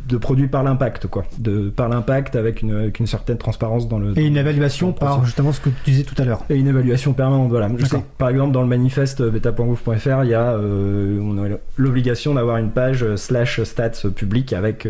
de, 0.07 0.17
produits 0.17 0.47
par 0.47 0.63
l'impact, 0.63 1.07
quoi. 1.07 1.25
De, 1.38 1.69
par 1.69 1.89
l'impact 1.89 2.35
avec 2.35 2.62
une, 2.62 2.74
avec 2.74 3.00
une 3.00 3.07
certaine 3.07 3.38
transparence 3.38 3.88
dans 3.88 4.00
le. 4.00 4.17
Et 4.17 4.25
une 4.25 4.38
évaluation 4.38 4.93
par 4.93 5.24
justement 5.25 5.51
ce 5.51 5.59
que 5.59 5.69
tu 5.69 5.91
disais 5.91 6.03
tout 6.03 6.19
à 6.21 6.25
l'heure. 6.25 6.43
Et 6.50 6.55
une 6.55 6.67
évaluation 6.67 7.13
permanente, 7.13 7.50
voilà. 7.50 7.69
Je 7.77 7.85
sais, 7.85 8.03
par 8.17 8.29
exemple, 8.29 8.53
dans 8.53 8.62
le 8.62 8.67
manifeste 8.67 9.21
beta.gouv.fr, 9.21 10.24
il 10.24 10.29
y 10.29 10.33
a 10.33 10.57
on 10.57 11.43
a 11.43 11.47
l'obligation 11.77 12.33
d'avoir 12.33 12.57
une 12.57 12.69
page 12.69 13.15
slash 13.15 13.62
stats 13.63 14.09
publique 14.15 14.53
avec 14.53 14.88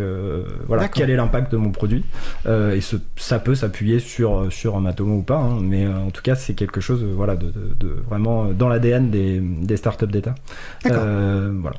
voilà 0.67 0.87
quel 0.87 1.09
est 1.09 1.15
l'impact 1.15 1.51
de 1.51 1.57
mon 1.57 1.71
produit 1.71 2.03
et 2.47 2.81
ce, 2.81 2.97
ça 3.15 3.39
peut 3.39 3.55
s'appuyer 3.55 3.99
sur 3.99 4.51
sur 4.51 4.79
Matomo 4.79 5.17
ou 5.17 5.21
pas 5.21 5.37
hein, 5.37 5.59
mais 5.61 5.87
en 5.87 6.11
tout 6.11 6.21
cas 6.21 6.35
c'est 6.35 6.53
quelque 6.53 6.81
chose 6.81 7.03
voilà 7.03 7.35
de, 7.35 7.51
de, 7.79 7.95
vraiment 8.07 8.45
dans 8.57 8.69
l'ADN 8.69 9.09
des, 9.09 9.39
des 9.39 9.77
startups 9.77 10.07
d'État 10.07 10.35
voilà 10.83 11.77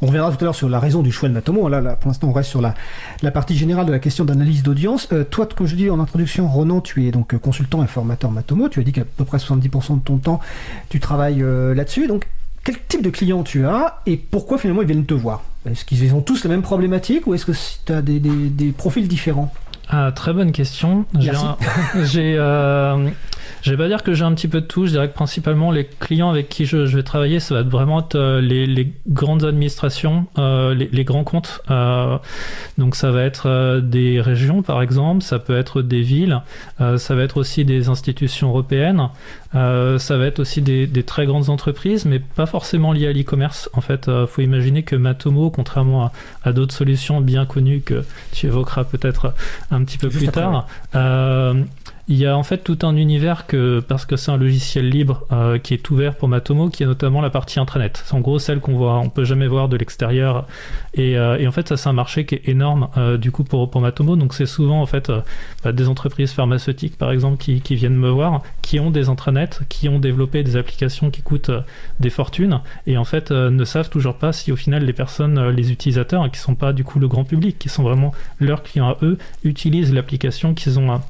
on 0.00 0.06
reviendra 0.06 0.30
tout 0.30 0.38
à 0.40 0.44
l'heure 0.44 0.54
sur 0.54 0.70
la 0.70 0.80
raison 0.80 1.02
du 1.02 1.12
choix 1.12 1.28
de 1.28 1.34
Matomo. 1.34 1.68
Là, 1.68 1.82
là 1.82 1.94
pour 1.94 2.08
l'instant, 2.08 2.28
on 2.28 2.32
reste 2.32 2.48
sur 2.48 2.62
la, 2.62 2.74
la, 3.22 3.30
partie 3.30 3.54
générale 3.54 3.84
de 3.84 3.92
la 3.92 3.98
question 3.98 4.24
d'analyse 4.24 4.62
d'audience. 4.62 5.08
toi, 5.30 5.46
comme 5.54 5.66
je 5.66 5.76
dis 5.76 5.90
en 5.90 6.00
introduction, 6.00 6.48
Ronan, 6.48 6.80
tu 6.80 7.06
es 7.06 7.10
donc 7.10 7.36
consultant 7.36 7.84
et 7.84 7.86
formateur 7.86 8.30
Matomo. 8.30 8.70
Tu 8.70 8.80
as 8.80 8.82
dit 8.82 8.92
qu'à 8.92 9.04
peu 9.04 9.26
près 9.26 9.36
70% 9.36 9.96
de 9.96 10.00
ton 10.00 10.16
temps, 10.16 10.40
tu 10.88 10.98
travailles 10.98 11.44
là-dessus. 11.74 12.06
Donc, 12.06 12.26
quel 12.64 12.76
type 12.88 13.02
de 13.02 13.10
clients 13.10 13.42
tu 13.42 13.66
as 13.66 14.00
et 14.06 14.16
pourquoi 14.16 14.58
finalement 14.58 14.82
ils 14.82 14.88
viennent 14.88 15.06
te 15.06 15.14
voir? 15.14 15.42
Est-ce 15.70 15.84
qu'ils 15.84 16.14
ont 16.14 16.20
tous 16.20 16.44
la 16.44 16.50
même 16.50 16.62
problématique 16.62 17.26
ou 17.26 17.34
est-ce 17.34 17.46
que 17.46 17.52
tu 17.52 17.92
as 17.92 18.02
des, 18.02 18.18
des, 18.18 18.48
des, 18.48 18.72
profils 18.72 19.06
différents? 19.06 19.52
Ah, 19.88 20.12
Très 20.14 20.32
bonne 20.32 20.52
question. 20.52 21.04
J'ai 21.18 21.32
euh, 22.38 23.08
je 23.62 23.70
vais 23.70 23.76
pas 23.76 23.88
dire 23.88 24.02
que 24.02 24.14
j'ai 24.14 24.24
un 24.24 24.32
petit 24.34 24.48
peu 24.48 24.60
de 24.60 24.66
tout. 24.66 24.86
Je 24.86 24.92
dirais 24.92 25.08
que 25.08 25.14
principalement 25.14 25.70
les 25.70 25.84
clients 25.84 26.30
avec 26.30 26.48
qui 26.48 26.64
je, 26.64 26.78
vais 26.78 27.02
travailler, 27.02 27.40
ça 27.40 27.56
va 27.56 27.62
vraiment 27.62 28.00
être 28.00 28.16
euh, 28.16 28.40
les, 28.40 28.92
grandes 29.06 29.44
administrations, 29.44 30.26
euh, 30.38 30.74
les, 30.74 31.04
grands 31.04 31.24
comptes. 31.24 31.60
Euh, 31.70 32.18
donc 32.78 32.96
ça 32.96 33.10
va 33.10 33.22
être 33.22 33.80
des 33.80 34.20
régions 34.20 34.62
par 34.62 34.82
exemple, 34.82 35.22
ça 35.22 35.38
peut 35.38 35.56
être 35.56 35.82
des 35.82 36.02
villes, 36.02 36.40
ça 36.78 37.14
va 37.14 37.22
être 37.22 37.36
aussi 37.36 37.64
des 37.64 37.88
institutions 37.88 38.48
européennes, 38.48 39.08
ça 39.52 40.16
va 40.16 40.26
être 40.26 40.38
aussi 40.38 40.62
des, 40.62 41.02
très 41.02 41.26
grandes 41.26 41.50
entreprises, 41.50 42.04
mais 42.04 42.18
pas 42.18 42.46
forcément 42.46 42.92
liées 42.92 43.08
à 43.08 43.12
l'e-commerce. 43.12 43.68
En 43.72 43.80
fait, 43.80 44.10
faut 44.26 44.42
imaginer 44.42 44.82
que 44.82 44.96
Matomo, 44.96 45.50
contrairement 45.50 46.04
à, 46.06 46.12
à 46.44 46.52
d'autres 46.52 46.74
solutions 46.74 47.20
bien 47.20 47.46
connues 47.46 47.80
que 47.80 48.04
tu 48.32 48.46
évoqueras 48.46 48.84
peut-être 48.84 49.34
un 49.70 49.84
petit 49.84 49.98
peu 49.98 50.08
plus 50.08 50.28
tard, 50.28 50.66
il 52.10 52.16
y 52.16 52.26
a 52.26 52.36
en 52.36 52.42
fait 52.42 52.58
tout 52.58 52.78
un 52.82 52.96
univers 52.96 53.46
que, 53.46 53.78
parce 53.78 54.04
que 54.04 54.16
c'est 54.16 54.32
un 54.32 54.36
logiciel 54.36 54.88
libre 54.88 55.24
euh, 55.30 55.58
qui 55.58 55.74
est 55.74 55.90
ouvert 55.90 56.16
pour 56.16 56.26
Matomo, 56.26 56.68
qui 56.68 56.82
est 56.82 56.86
notamment 56.86 57.20
la 57.20 57.30
partie 57.30 57.60
intranet. 57.60 58.02
C'est 58.04 58.14
en 58.14 58.18
gros 58.18 58.40
celle 58.40 58.58
qu'on 58.58 58.74
voit, 58.74 58.98
on 58.98 59.08
peut 59.08 59.22
jamais 59.22 59.46
voir 59.46 59.68
de 59.68 59.76
l'extérieur. 59.76 60.48
Et, 60.94 61.16
euh, 61.16 61.46
en 61.46 61.52
fait, 61.52 61.68
ça 61.68 61.76
c'est 61.76 61.88
un 61.88 61.92
marché 61.92 62.26
qui 62.26 62.34
est 62.34 62.48
énorme 62.48 62.88
euh, 62.96 63.16
du 63.16 63.30
coup 63.30 63.44
pour, 63.44 63.80
Matomo. 63.80 64.16
Donc 64.16 64.34
c'est 64.34 64.46
souvent 64.46 64.82
en 64.82 64.86
fait 64.86 65.12
bah, 65.62 65.70
des 65.70 65.86
entreprises 65.86 66.32
pharmaceutiques 66.32 66.98
par 66.98 67.12
exemple 67.12 67.36
qui, 67.38 67.60
viennent 67.76 67.94
me 67.94 68.10
voir, 68.10 68.42
qui 68.60 68.80
ont 68.80 68.90
des 68.90 69.08
intranets, 69.08 69.60
qui 69.68 69.88
ont 69.88 70.00
développé 70.00 70.42
des 70.42 70.56
applications 70.56 71.12
qui 71.12 71.22
coûtent 71.22 71.52
des 72.00 72.10
fortunes 72.10 72.60
et 72.88 72.98
en 72.98 73.04
fait 73.04 73.30
ne 73.30 73.64
savent 73.64 73.88
toujours 73.88 74.16
pas 74.16 74.32
si 74.32 74.50
au 74.50 74.56
final 74.56 74.84
les 74.84 74.92
personnes, 74.92 75.50
les 75.50 75.70
utilisateurs, 75.70 76.28
qui 76.32 76.40
sont 76.40 76.56
pas 76.56 76.72
du 76.72 76.82
coup 76.82 76.98
le 76.98 77.06
grand 77.06 77.22
public, 77.22 77.56
qui 77.56 77.68
sont 77.68 77.84
vraiment 77.84 78.12
leurs 78.40 78.64
clients 78.64 78.88
à 78.88 78.96
eux, 79.02 79.16
utilisent 79.44 79.94
l'application 79.94 80.54
qu'ils 80.54 80.80
ont 80.80 81.00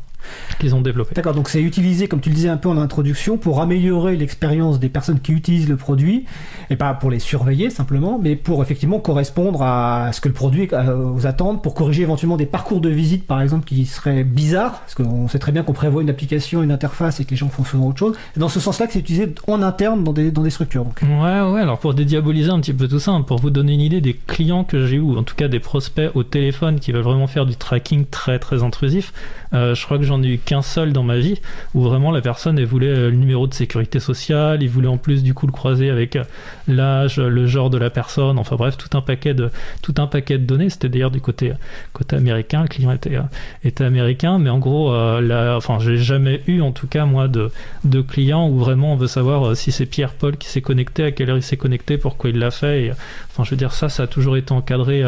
qu'ils 0.59 0.75
ont 0.75 0.81
développé. 0.81 1.15
D'accord, 1.15 1.35
donc 1.35 1.49
c'est 1.49 1.63
utilisé, 1.63 2.09
comme 2.09 2.21
tu 2.21 2.29
le 2.29 2.35
disais 2.35 2.49
un 2.49 2.57
peu 2.57 2.69
en 2.69 2.77
introduction, 2.77 3.39
pour 3.39 3.61
améliorer 3.61 4.17
l'expérience 4.17 4.79
des 4.79 4.89
personnes 4.89 5.21
qui 5.21 5.33
utilisent 5.33 5.69
le 5.69 5.77
produit, 5.77 6.25
et 6.71 6.77
pas 6.77 6.95
pour 6.95 7.11
les 7.11 7.19
surveiller 7.19 7.71
simplement, 7.71 8.19
mais 8.23 8.37
pour 8.37 8.63
effectivement 8.63 9.01
correspondre 9.01 9.63
à 9.63 10.13
ce 10.13 10.21
que 10.21 10.29
le 10.29 10.35
produit 10.35 10.69
aux 10.73 11.27
attentes, 11.27 11.63
pour 11.63 11.75
corriger 11.75 12.03
éventuellement 12.03 12.37
des 12.37 12.47
parcours 12.47 12.81
de 12.81 12.89
visite 12.89 13.27
par 13.27 13.41
exemple 13.41 13.67
qui 13.67 13.87
seraient 13.87 14.25
bizarres, 14.25 14.81
parce 14.81 14.95
qu'on 14.95 15.29
sait 15.29 15.39
très 15.39 15.53
bien 15.53 15.63
qu'on 15.63 15.73
prévoit 15.73 16.03
une 16.03 16.11
application, 16.11 16.63
une 16.63 16.73
interface 16.73 17.21
et 17.21 17.25
que 17.25 17.31
les 17.31 17.37
gens 17.37 17.49
font 17.49 17.65
souvent 17.65 17.89
autre 17.89 17.99
chose. 17.99 18.17
C'est 18.35 18.41
dans 18.41 18.49
ce 18.49 18.61
sens-là 18.61 18.87
que 18.87 18.93
c'est 18.93 19.01
utilisé 19.01 19.35
en 19.47 19.63
interne 19.63 20.05
dans 20.05 20.13
des, 20.13 20.31
dans 20.31 20.43
des 20.43 20.51
structures. 20.51 20.85
Donc. 20.85 21.01
Ouais, 21.03 21.41
ouais, 21.53 21.61
alors 21.61 21.79
pour 21.79 21.95
dédiaboliser 21.95 22.51
un 22.51 22.61
petit 22.61 22.73
peu 22.73 22.89
tout 22.89 22.99
ça, 22.99 23.13
hein, 23.13 23.23
pour 23.23 23.39
vous 23.39 23.51
donner 23.51 23.75
une 23.75 23.81
idée 23.81 24.01
des 24.01 24.15
clients 24.15 24.65
que 24.65 24.87
j'ai 24.87 24.97
eu, 24.97 25.01
ou 25.01 25.17
en 25.17 25.23
tout 25.23 25.35
cas 25.35 25.49
des 25.49 25.61
prospects 25.61 26.11
au 26.15 26.23
téléphone 26.23 26.81
qui 26.81 26.93
veulent 26.93 27.03
vraiment 27.03 27.27
faire 27.27 27.47
du 27.47 27.57
tracking 27.57 28.07
très 28.07 28.39
très 28.39 28.63
intrusif, 28.63 29.13
euh, 29.53 29.75
je 29.75 29.85
crois 29.85 29.99
que 29.99 30.05
j'en 30.11 30.23
ai 30.25 30.29
eu 30.29 30.39
qu'un 30.39 30.63
seul 30.63 30.93
dans 30.93 31.05
ma 31.05 31.19
vie 31.19 31.41
où 31.75 31.83
vraiment 31.83 32.11
la 32.11 32.21
personne 32.21 32.59
elle 32.59 32.67
voulait 32.67 32.89
euh, 32.89 33.11
le 33.11 33.17
numéro 33.17 33.47
de 33.47 33.55
sécurité 33.55 34.01
sociale, 34.01 34.61
il 34.61 34.69
voulait 34.69 34.89
en 34.89 34.97
plus 34.97 35.23
du 35.23 35.35
coup 35.35 35.47
le 35.47 35.53
croiser 35.53 35.89
avec 35.89 36.17
euh, 36.17 36.25
l'âge, 36.67 37.19
le 37.19 37.47
genre 37.47 37.71
de 37.71 37.79
la 37.79 37.91
personne, 37.91 38.37
enfin 38.39 38.57
bref 38.57 38.77
tout 38.77 38.97
un 38.97 39.03
paquet 39.03 39.35
de 39.35 39.51
tout 39.83 39.95
un 39.99 40.09
paquet 40.09 40.39
de 40.39 40.45
données. 40.45 40.69
C'était 40.69 40.89
d'ailleurs 40.89 41.13
du 41.13 41.21
côté 41.21 41.53
côté 41.93 42.17
américain, 42.17 42.63
le 42.63 42.69
client 42.69 42.91
était 42.91 43.19
était 43.63 43.85
américain, 43.85 44.39
mais 44.39 44.51
en 44.51 44.59
gros 44.59 44.93
là, 45.21 45.57
enfin 45.57 45.79
j'ai 45.79 45.97
jamais 45.97 46.43
eu 46.49 46.61
en 46.61 46.73
tout 46.73 46.89
cas 46.89 47.05
moi 47.05 47.29
de 47.29 47.51
de 47.85 48.01
clients 48.01 48.49
où 48.49 48.59
vraiment 48.59 48.95
on 48.95 48.97
veut 48.97 49.07
savoir 49.07 49.57
si 49.57 49.71
c'est 49.71 49.87
Pierre 49.87 50.15
Paul 50.15 50.37
qui 50.37 50.49
s'est 50.49 50.61
connecté, 50.61 51.05
à 51.05 51.13
quelle 51.13 51.31
heure 51.31 51.37
il 51.37 51.43
s'est 51.43 51.57
connecté, 51.57 51.99
pourquoi 51.99 52.31
il 52.31 52.39
l'a 52.39 52.51
fait. 52.51 52.93
Enfin 53.31 53.45
je 53.45 53.51
veux 53.51 53.57
dire 53.57 53.73
ça, 53.73 53.89
ça 53.89 54.05
a 54.05 54.07
toujours 54.09 54.37
été 54.37 54.53
encadré, 54.53 55.05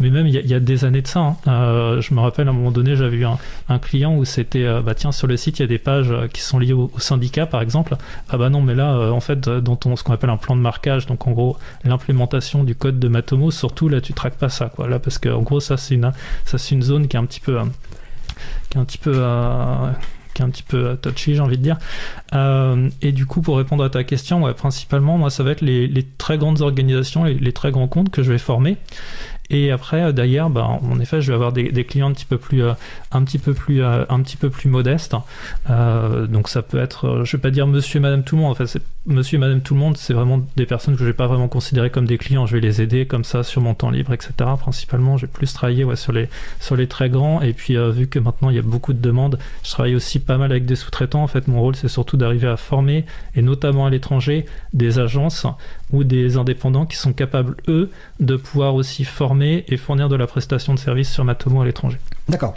mais 0.00 0.10
même 0.10 0.26
il 0.26 0.34
y, 0.34 0.54
a 0.54 0.60
des 0.60 0.84
années 0.84 1.02
de 1.02 1.06
ça. 1.06 1.36
Hein. 1.46 2.00
je 2.00 2.14
me 2.14 2.20
rappelle 2.20 2.48
à 2.48 2.50
un 2.50 2.54
moment 2.54 2.72
donné 2.72 2.96
j'avais 2.96 3.18
eu 3.18 3.26
un, 3.26 3.38
un 3.68 3.78
client 3.78 4.16
où 4.16 4.24
euh, 4.56 4.82
bah 4.82 4.94
tiens 4.94 5.12
sur 5.12 5.26
le 5.26 5.36
site 5.36 5.58
il 5.58 5.62
y 5.62 5.64
a 5.64 5.68
des 5.68 5.78
pages 5.78 6.10
euh, 6.10 6.28
qui 6.28 6.40
sont 6.40 6.58
liées 6.58 6.72
au, 6.72 6.90
syndicat 6.98 7.46
par 7.46 7.62
exemple 7.62 7.96
ah 8.28 8.36
bah 8.36 8.50
non 8.50 8.60
mais 8.60 8.74
là 8.74 8.94
euh, 8.94 9.10
en 9.10 9.20
fait 9.20 9.48
dans 9.48 9.76
ton 9.76 9.96
ce 9.96 10.04
qu'on 10.04 10.12
appelle 10.12 10.30
un 10.30 10.36
plan 10.36 10.56
de 10.56 10.60
marquage 10.60 11.06
donc 11.06 11.26
en 11.26 11.32
gros 11.32 11.56
l'implémentation 11.84 12.64
du 12.64 12.74
code 12.74 12.98
de 12.98 13.08
Matomo 13.08 13.50
surtout 13.50 13.88
là 13.88 14.00
tu 14.00 14.12
traques 14.12 14.36
pas 14.36 14.48
ça 14.48 14.68
quoi 14.68 14.88
là 14.88 14.98
parce 14.98 15.18
que 15.18 15.28
en 15.28 15.42
gros 15.42 15.60
ça 15.60 15.76
c'est 15.76 15.94
une 15.94 16.12
ça 16.44 16.58
c'est 16.58 16.74
une 16.74 16.82
zone 16.82 17.08
qui 17.08 17.16
est 17.16 17.20
un 17.20 17.26
petit 17.26 17.40
peu 17.40 17.58
qui 18.70 18.78
est 18.78 18.80
un 18.80 18.84
petit 18.84 18.98
peu 18.98 19.12
qui 20.34 20.42
est 20.42 20.44
un 20.44 20.50
petit 20.50 20.62
peu 20.62 20.96
touchy, 21.02 21.34
j'ai 21.34 21.40
envie 21.40 21.58
de 21.58 21.62
dire. 21.62 21.76
et 23.02 23.12
du 23.12 23.26
coup, 23.26 23.40
pour 23.40 23.58
répondre 23.58 23.82
à 23.82 23.90
ta 23.90 24.04
question, 24.04 24.44
ouais, 24.44 24.54
principalement, 24.54 25.18
moi, 25.18 25.28
ça 25.28 25.42
va 25.42 25.50
être 25.50 25.60
les, 25.60 26.06
très 26.18 26.38
grandes 26.38 26.60
organisations, 26.60 27.24
les, 27.24 27.52
très 27.52 27.72
grands 27.72 27.88
comptes 27.88 28.10
que 28.10 28.22
je 28.22 28.30
vais 28.30 28.38
former. 28.38 28.76
Et 29.50 29.72
après, 29.72 30.02
euh, 30.02 30.12
d'ailleurs, 30.12 30.48
bah, 30.48 30.64
en 30.64 31.00
effet, 31.00 31.20
je 31.20 31.28
vais 31.28 31.34
avoir 31.34 31.52
des, 31.52 31.84
clients 31.84 32.08
un 32.08 32.12
petit 32.12 32.24
peu 32.24 32.38
plus, 32.38 32.62
euh, 32.62 32.72
euh, 33.12 34.04
modestes. 34.66 35.16
donc 36.28 36.48
ça 36.48 36.62
peut 36.62 36.78
être, 36.78 37.22
je 37.24 37.36
vais 37.36 37.40
pas 37.40 37.50
dire 37.50 37.66
Monsieur 37.66 37.98
et 37.98 38.00
Madame 38.00 38.22
tout 38.22 38.36
le 38.36 38.42
monde. 38.42 38.52
En 38.52 38.54
fait, 38.54 38.66
c'est 38.66 38.82
Monsieur 39.06 39.36
et 39.36 39.40
Madame 39.40 39.60
tout 39.60 39.74
le 39.74 39.80
monde, 39.80 39.96
c'est 39.96 40.12
vraiment 40.12 40.40
des 40.56 40.66
personnes 40.66 40.94
que 40.94 41.00
je 41.00 41.06
vais 41.06 41.12
pas 41.12 41.26
vraiment 41.26 41.48
considérer 41.48 41.90
comme 41.90 42.06
des 42.06 42.18
clients. 42.18 42.46
Je 42.46 42.54
vais 42.54 42.60
les 42.60 42.80
aider 42.80 43.06
comme 43.06 43.24
ça 43.24 43.42
sur 43.42 43.60
mon 43.60 43.74
temps 43.74 43.90
libre, 43.90 44.12
etc. 44.12 44.32
Principalement, 44.58 45.16
j'ai 45.16 45.26
plus 45.26 45.52
travaillé 45.52 45.84
sur 45.96 46.12
les, 46.12 46.28
sur 46.60 46.76
les 46.76 46.86
très 46.86 47.10
grands. 47.10 47.40
Et 47.40 47.52
puis 47.52 47.76
vu 47.92 48.06
que 48.06 48.18
maintenant 48.20 48.50
il 48.50 48.56
y 48.56 48.58
a 48.58 48.62
beaucoup 48.62 48.92
de 48.92 49.00
demandes, 49.00 49.38
je 49.64 49.70
travaille 49.70 49.96
aussi 49.96 50.20
pas 50.20 50.38
mal 50.38 50.52
avec 50.52 50.64
des 50.64 50.76
sous-traitants. 50.76 51.22
En 51.22 51.28
fait, 51.28 51.48
mon 51.48 51.60
rôle 51.60 51.74
c'est 51.74 51.88
surtout 51.88 52.16
d'arriver 52.16 52.46
à 52.46 52.56
former 52.56 53.04
et 53.34 53.42
notamment 53.42 53.86
à 53.86 53.90
l'étranger 53.90 54.46
des 54.74 54.98
agences 54.98 55.46
ou 55.92 56.04
des 56.04 56.36
indépendants 56.36 56.86
qui 56.86 56.96
sont 56.96 57.12
capables 57.12 57.56
eux 57.68 57.90
de 58.20 58.36
pouvoir 58.36 58.74
aussi 58.74 59.04
former 59.04 59.64
et 59.68 59.76
fournir 59.76 60.08
de 60.08 60.16
la 60.16 60.26
prestation 60.26 60.74
de 60.74 60.78
service 60.78 61.10
sur 61.10 61.24
Matomo 61.24 61.62
à 61.62 61.64
l'étranger. 61.64 61.98
D'accord. 62.28 62.54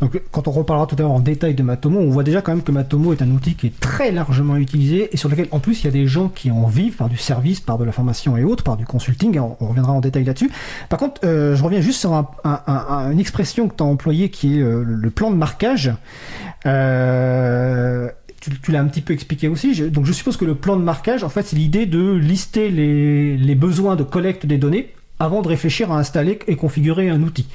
Donc, 0.00 0.20
quand 0.32 0.48
on 0.48 0.50
reparlera 0.50 0.86
tout 0.86 0.96
à 0.98 1.02
l'heure 1.02 1.12
en 1.12 1.20
détail 1.20 1.54
de 1.54 1.62
Matomo, 1.62 2.00
on 2.00 2.10
voit 2.10 2.24
déjà 2.24 2.42
quand 2.42 2.52
même 2.52 2.62
que 2.62 2.72
Matomo 2.72 3.12
est 3.12 3.22
un 3.22 3.30
outil 3.30 3.54
qui 3.54 3.68
est 3.68 3.80
très 3.80 4.10
largement 4.10 4.56
utilisé 4.56 5.08
et 5.12 5.16
sur 5.16 5.28
lequel, 5.28 5.46
en 5.50 5.60
plus, 5.60 5.82
il 5.82 5.84
y 5.84 5.88
a 5.88 5.92
des 5.92 6.06
gens 6.06 6.28
qui 6.28 6.50
en 6.50 6.66
vivent 6.66 6.96
par 6.96 7.08
du 7.08 7.16
service, 7.16 7.60
par 7.60 7.78
de 7.78 7.84
la 7.84 7.92
formation 7.92 8.36
et 8.36 8.44
autres, 8.44 8.64
par 8.64 8.76
du 8.76 8.84
consulting. 8.84 9.38
On, 9.38 9.54
reviendra 9.66 9.92
en 9.92 10.00
détail 10.00 10.24
là-dessus. 10.24 10.50
Par 10.88 10.98
contre, 10.98 11.20
euh, 11.24 11.54
je 11.54 11.62
reviens 11.62 11.80
juste 11.80 12.00
sur 12.00 12.12
une 12.12 13.20
expression 13.20 13.68
que 13.68 13.76
tu 13.76 13.82
as 13.82 13.86
employée 13.86 14.30
qui 14.30 14.58
est 14.58 14.62
euh, 14.62 14.84
le 14.84 15.10
plan 15.10 15.30
de 15.30 15.36
marquage. 15.36 15.92
Euh, 16.66 18.10
tu, 18.62 18.72
l'as 18.72 18.80
un 18.80 18.86
petit 18.86 19.00
peu 19.00 19.12
expliqué 19.12 19.48
aussi. 19.48 19.90
donc, 19.90 20.06
je 20.06 20.12
suppose 20.12 20.36
que 20.36 20.44
le 20.44 20.54
plan 20.54 20.76
de 20.76 20.82
marquage, 20.82 21.24
en 21.24 21.28
fait, 21.28 21.42
c'est 21.42 21.56
l'idée 21.56 21.86
de 21.86 22.12
lister 22.12 22.70
les, 22.70 23.36
les 23.36 23.54
besoins 23.54 23.96
de 23.96 24.02
collecte 24.02 24.46
des 24.46 24.58
données 24.58 24.92
avant 25.18 25.42
de 25.42 25.48
réfléchir 25.48 25.92
à 25.92 25.98
installer 25.98 26.38
et 26.46 26.56
configurer 26.56 27.08
un 27.08 27.22
outil. 27.22 27.46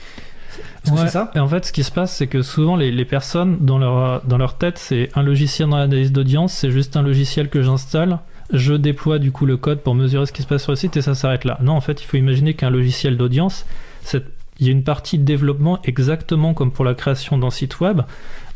c'est 0.83 1.09
ça? 1.09 1.31
et 1.35 1.39
en 1.39 1.47
fait, 1.47 1.65
ce 1.65 1.71
qui 1.71 1.83
se 1.83 1.91
passe, 1.91 2.15
c'est 2.15 2.27
que 2.27 2.41
souvent 2.41 2.75
les, 2.75 2.91
les, 2.91 3.05
personnes, 3.05 3.57
dans 3.61 3.77
leur, 3.77 4.23
dans 4.25 4.37
leur 4.37 4.57
tête, 4.57 4.77
c'est 4.77 5.09
un 5.15 5.23
logiciel 5.23 5.69
dans 5.69 5.77
l'analyse 5.77 6.11
d'audience, 6.11 6.53
c'est 6.53 6.71
juste 6.71 6.95
un 6.97 7.01
logiciel 7.01 7.49
que 7.49 7.61
j'installe, 7.61 8.19
je 8.51 8.73
déploie 8.73 9.19
du 9.19 9.31
coup 9.31 9.45
le 9.45 9.57
code 9.57 9.81
pour 9.81 9.95
mesurer 9.95 10.25
ce 10.25 10.31
qui 10.31 10.41
se 10.41 10.47
passe 10.47 10.63
sur 10.63 10.71
le 10.71 10.77
site 10.77 10.97
et 10.97 11.01
ça 11.01 11.15
s'arrête 11.15 11.45
là. 11.45 11.57
Non, 11.61 11.73
en 11.73 11.81
fait, 11.81 12.01
il 12.01 12.05
faut 12.05 12.17
imaginer 12.17 12.53
qu'un 12.53 12.69
logiciel 12.69 13.17
d'audience, 13.17 13.65
il 14.13 14.65
y 14.65 14.69
a 14.69 14.71
une 14.71 14.83
partie 14.83 15.17
de 15.17 15.23
développement 15.23 15.79
exactement 15.83 16.53
comme 16.53 16.71
pour 16.71 16.85
la 16.85 16.93
création 16.93 17.37
d'un 17.37 17.51
site 17.51 17.79
web, 17.79 18.01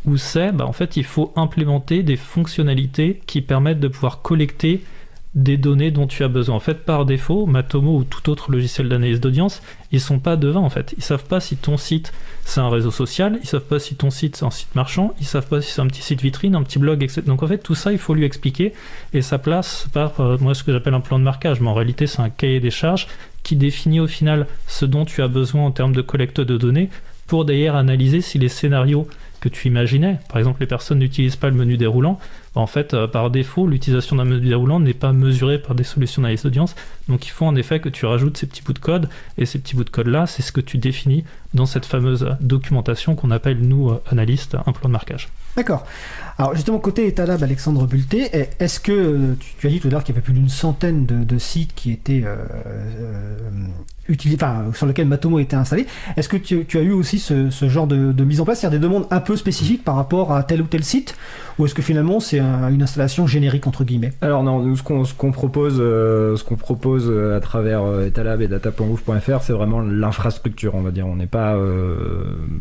où 0.06 0.18
c'est, 0.18 0.52
bah, 0.52 0.66
en 0.66 0.74
fait, 0.74 0.98
il 0.98 1.04
faut 1.04 1.32
implémenter 1.36 2.04
des 2.04 2.18
fonctionnalités 2.18 3.22
qui 3.26 3.42
permettent 3.42 3.80
de 3.80 3.88
pouvoir 3.88 4.22
collecter 4.22 4.82
des 5.36 5.58
données 5.58 5.90
dont 5.90 6.06
tu 6.06 6.24
as 6.24 6.28
besoin. 6.28 6.56
En 6.56 6.60
fait, 6.60 6.86
par 6.86 7.06
défaut, 7.06 7.48
Matomo 7.48 7.98
ou 7.98 8.04
tout 8.04 8.30
autre 8.30 8.52
logiciel 8.52 8.88
d'analyse 8.88 9.20
d'audience, 9.20 9.64
ils 9.92 10.00
sont 10.00 10.20
pas 10.20 10.36
devant 10.36 10.64
en 10.64 10.70
fait. 10.70 10.94
Ils 10.98 11.04
savent 11.04 11.26
pas 11.26 11.40
si 11.40 11.58
ton 11.58 11.78
site 11.78 12.14
c'est 12.46 12.60
un 12.60 12.70
réseau 12.70 12.92
social, 12.92 13.40
ils 13.42 13.48
savent 13.48 13.64
pas 13.64 13.80
si 13.80 13.96
ton 13.96 14.12
site 14.12 14.36
c'est 14.36 14.46
un 14.46 14.52
site 14.52 14.76
marchand, 14.76 15.16
ils 15.20 15.26
savent 15.26 15.48
pas 15.48 15.62
si 15.62 15.72
c'est 15.72 15.82
un 15.82 15.88
petit 15.88 16.04
site 16.04 16.22
vitrine, 16.22 16.56
un 16.56 16.62
petit 16.62 16.78
blog, 16.78 17.02
etc. 17.02 17.24
Donc 17.26 17.42
en 17.42 17.48
fait, 17.48 17.58
tout 17.58 17.74
ça, 17.74 17.92
il 17.92 17.98
faut 17.98 18.14
lui 18.14 18.26
expliquer 18.26 18.74
et 19.14 19.24
ça 19.24 19.40
place 19.40 19.88
par 19.92 20.20
euh, 20.20 20.38
moi 20.40 20.54
ce 20.54 20.64
que 20.64 20.72
j'appelle 20.72 20.94
un 20.94 21.02
plan 21.02 21.18
de 21.18 21.24
marquage, 21.24 21.62
mais 21.62 21.68
en 21.68 21.74
réalité, 21.74 22.06
c'est 22.06 22.22
un 22.22 22.30
cahier 22.30 22.60
des 22.60 22.72
charges 22.72 23.08
qui 23.42 23.56
définit 23.56 24.00
au 24.00 24.08
final 24.08 24.46
ce 24.68 24.86
dont 24.86 25.04
tu 25.04 25.24
as 25.24 25.28
besoin 25.28 25.66
en 25.66 25.72
termes 25.72 25.94
de 25.94 26.02
collecte 26.02 26.42
de 26.42 26.58
données 26.58 26.90
pour 27.26 27.46
d'ailleurs 27.46 27.76
analyser 27.76 28.22
si 28.22 28.38
les 28.38 28.50
scénarios 28.50 29.08
que 29.44 29.50
tu 29.50 29.68
imaginais, 29.68 30.20
par 30.30 30.38
exemple 30.38 30.62
les 30.62 30.68
personnes 30.68 31.00
n'utilisent 31.00 31.36
pas 31.36 31.50
le 31.50 31.56
menu 31.56 31.76
déroulant, 31.76 32.18
en 32.56 32.66
fait, 32.66 32.94
euh, 32.94 33.08
par 33.08 33.30
défaut, 33.30 33.68
l'utilisation 33.68 34.16
d'un 34.16 34.24
menu 34.24 34.48
déroulant 34.48 34.80
n'est 34.80 34.94
pas 34.94 35.12
mesurée 35.12 35.60
par 35.60 35.76
des 35.76 35.84
solutions 35.84 36.22
d'analyse 36.22 36.44
d'audience. 36.44 36.76
Donc 37.10 37.28
il 37.28 37.32
faut 37.32 37.46
en 37.46 37.56
effet 37.58 37.82
que 37.82 37.90
tu 37.90 38.06
rajoutes 38.06 38.38
ces 38.38 38.46
petits 38.46 38.62
bouts 38.62 38.72
de 38.72 38.80
code, 38.80 39.10
et 39.38 39.46
ces 39.46 39.60
petits 39.60 39.76
bouts 39.76 39.84
de 39.84 39.90
code-là, 39.90 40.28
c'est 40.28 40.44
ce 40.44 40.54
que 40.54 40.62
tu 40.62 40.78
définis 40.78 41.26
dans 41.54 41.66
cette 41.66 41.86
fameuse 41.86 42.38
documentation 42.40 43.16
qu'on 43.16 43.32
appelle, 43.32 43.60
nous, 43.60 43.90
euh, 43.90 44.02
analystes, 44.10 44.56
un 44.66 44.72
plan 44.72 44.88
de 44.88 44.94
marquage. 44.94 45.28
D'accord. 45.58 45.86
Alors 46.38 46.56
justement, 46.56 46.80
côté 46.80 47.08
Etalab, 47.08 47.44
Alexandre 47.44 47.86
Bulté, 47.88 48.30
est-ce 48.60 48.80
que 48.80 48.92
euh, 48.92 49.36
tu, 49.60 49.68
as 49.68 49.70
dit 49.70 49.80
tout 49.80 49.88
à 49.88 49.92
l'heure 49.92 50.04
qu'il 50.04 50.14
y 50.14 50.18
avait 50.18 50.24
plus 50.24 50.34
d'une 50.34 50.50
centaine 50.50 51.06
de, 51.06 51.38
sites 51.38 51.74
qui 51.76 51.92
étaient 51.92 52.24
sur 54.74 54.86
lequel 54.86 55.08
Matomo 55.08 55.40
était 55.40 55.56
installé. 55.56 55.86
Est-ce 56.18 56.30
que 56.30 56.38
tu, 56.38 56.66
as 56.78 56.82
eu 56.82 56.92
aussi 56.92 57.20
ce, 57.20 57.50
genre 57.68 57.88
de, 57.88 58.24
mise 58.24 58.42
en 58.42 58.46
place, 58.46 58.60
c'est-à-dire 58.60 58.80
des 58.80 58.84
demandes 58.84 59.08
un 59.12 59.20
peu 59.20 59.36
spécifiques 59.36 59.84
par 59.84 59.96
rapport 59.96 60.34
à 60.34 60.44
tel 60.44 60.62
ou 60.62 60.66
tel 60.66 60.84
site, 60.84 61.16
ou 61.60 61.66
est-ce 61.66 61.76
que 61.76 61.82
finalement 61.82 62.20
c'est 62.20 62.40
une 62.40 62.82
installation 62.82 63.28
générique 63.28 63.68
entre 63.68 63.84
guillemets? 63.84 64.14
Alors 64.22 64.44
non, 64.44 64.60
nous 64.62 64.76
ce 64.76 64.84
qu'on 65.14 65.32
propose, 65.32 65.78
euh, 65.80 66.36
ce 66.36 66.44
qu'on 66.44 66.56
propose 66.56 67.10
euh, 67.10 67.38
à 67.38 67.40
travers 67.40 67.84
euh, 67.84 68.08
Etalab 68.08 68.42
et 68.42 68.48
data.gouv.fr, 68.48 69.42
c'est 69.42 69.54
vraiment 69.54 69.82
l'infrastructure, 69.82 70.76
on 70.76 70.82
va 70.82 70.92
dire. 70.92 71.08
On 71.08 71.16
n'est 71.16 71.28
pas 71.28 71.58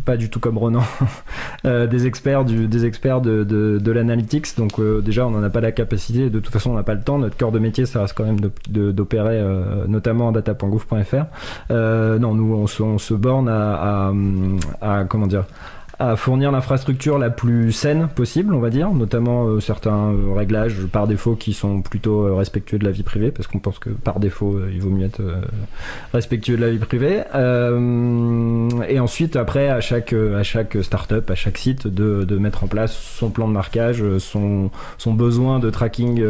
pas 0.04 0.16
du 0.16 0.30
tout 0.30 0.40
comme 0.40 0.58
Ronan, 0.58 0.82
des 1.64 2.06
experts 2.06 2.44
des 2.44 2.84
experts 2.84 3.20
de, 3.20 3.44
l'analytics. 3.92 4.56
Donc 4.56 4.80
déjà, 5.02 5.26
on 5.26 5.30
n'en 5.30 5.42
a 5.42 5.50
pas 5.50 5.60
la 5.60 5.72
capacité. 5.72 6.30
De 6.30 6.40
toute 6.40 6.52
façon, 6.52 6.70
on 6.70 6.74
n'a 6.74 6.82
pas 6.82 6.94
le 6.94 7.02
temps. 7.02 7.18
Notre 7.18 7.36
cœur 7.36 7.52
de 7.52 7.58
métier, 7.58 7.86
ça 7.86 8.02
reste 8.02 8.14
quand 8.16 8.24
même 8.24 8.40
d'opérer, 8.68 9.42
notamment 9.88 10.28
en 10.28 10.32
data.gouv.fr. 10.32 11.24
Euh, 11.70 12.18
non, 12.18 12.34
nous, 12.34 12.54
on 12.54 12.98
se, 12.98 13.14
borne 13.14 13.48
à, 13.48 14.12
comment 15.08 15.26
dire 15.26 15.44
à 15.98 16.16
fournir 16.16 16.50
l'infrastructure 16.50 17.18
la 17.18 17.30
plus 17.30 17.72
saine 17.72 18.08
possible, 18.08 18.54
on 18.54 18.60
va 18.60 18.70
dire, 18.70 18.90
notamment 18.92 19.46
euh, 19.46 19.60
certains 19.60 20.12
euh, 20.12 20.34
réglages 20.34 20.86
par 20.90 21.06
défaut 21.06 21.36
qui 21.36 21.52
sont 21.52 21.82
plutôt 21.82 22.34
respectueux 22.36 22.78
de 22.78 22.84
la 22.84 22.90
vie 22.90 23.02
privée, 23.02 23.30
parce 23.30 23.46
qu'on 23.46 23.58
pense 23.58 23.78
que 23.78 23.90
par 23.90 24.20
défaut, 24.20 24.60
il 24.72 24.80
vaut 24.80 24.90
mieux 24.90 25.06
être 25.06 25.22
respectueux 26.12 26.56
de 26.56 26.62
la 26.62 26.70
vie 26.70 26.78
privée. 26.78 27.22
et 28.88 29.00
ensuite, 29.00 29.36
après, 29.36 29.68
à 29.68 29.80
chaque, 29.80 30.12
à 30.12 30.42
chaque 30.42 30.76
startup, 30.82 31.30
à 31.30 31.34
chaque 31.34 31.58
site, 31.58 31.86
de, 31.86 32.36
mettre 32.36 32.64
en 32.64 32.66
place 32.66 32.92
son 32.92 33.30
plan 33.30 33.46
de 33.46 33.52
marquage, 33.52 34.02
son, 34.18 34.70
son 34.98 35.14
besoin 35.14 35.58
de 35.58 35.70
tracking 35.70 36.24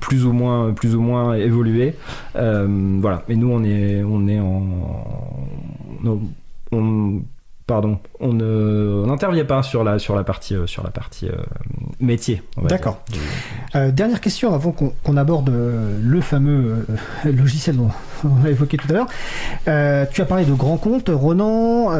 plus 0.00 0.24
ou 0.24 0.32
moins, 0.32 0.72
plus 0.72 0.94
ou 0.94 1.00
moins 1.00 1.34
évolué. 1.34 1.94
voilà. 2.34 3.24
Mais 3.28 3.36
nous, 3.36 3.50
on 3.50 3.64
est, 3.64 4.02
on 4.04 4.28
est 4.28 4.40
en, 4.40 4.68
on, 6.72 7.20
pardon, 7.68 7.98
on 8.18 8.32
n'intervient 8.32 9.44
pas 9.44 9.62
sur 9.62 9.84
la, 9.84 10.00
sur 10.00 10.16
la 10.16 10.24
partie, 10.24 10.56
euh, 10.56 10.66
sur 10.66 10.82
la 10.82 10.90
partie 10.90 11.28
euh, 11.28 11.36
métier. 12.00 12.42
D'accord. 12.56 12.98
Euh, 13.76 13.92
dernière 13.92 14.22
question 14.22 14.54
avant 14.54 14.72
qu'on 14.72 15.16
aborde 15.16 15.52
le 15.52 16.20
fameux 16.22 16.86
logiciel 17.24 17.76
on 18.24 18.44
a 18.44 18.50
évoqué 18.50 18.76
tout 18.76 18.86
à 18.90 18.92
l'heure. 18.92 20.08
tu 20.10 20.20
as 20.20 20.24
parlé 20.24 20.44
de 20.44 20.52
grands 20.52 20.76
comptes, 20.76 21.10
Ronan. 21.12 21.92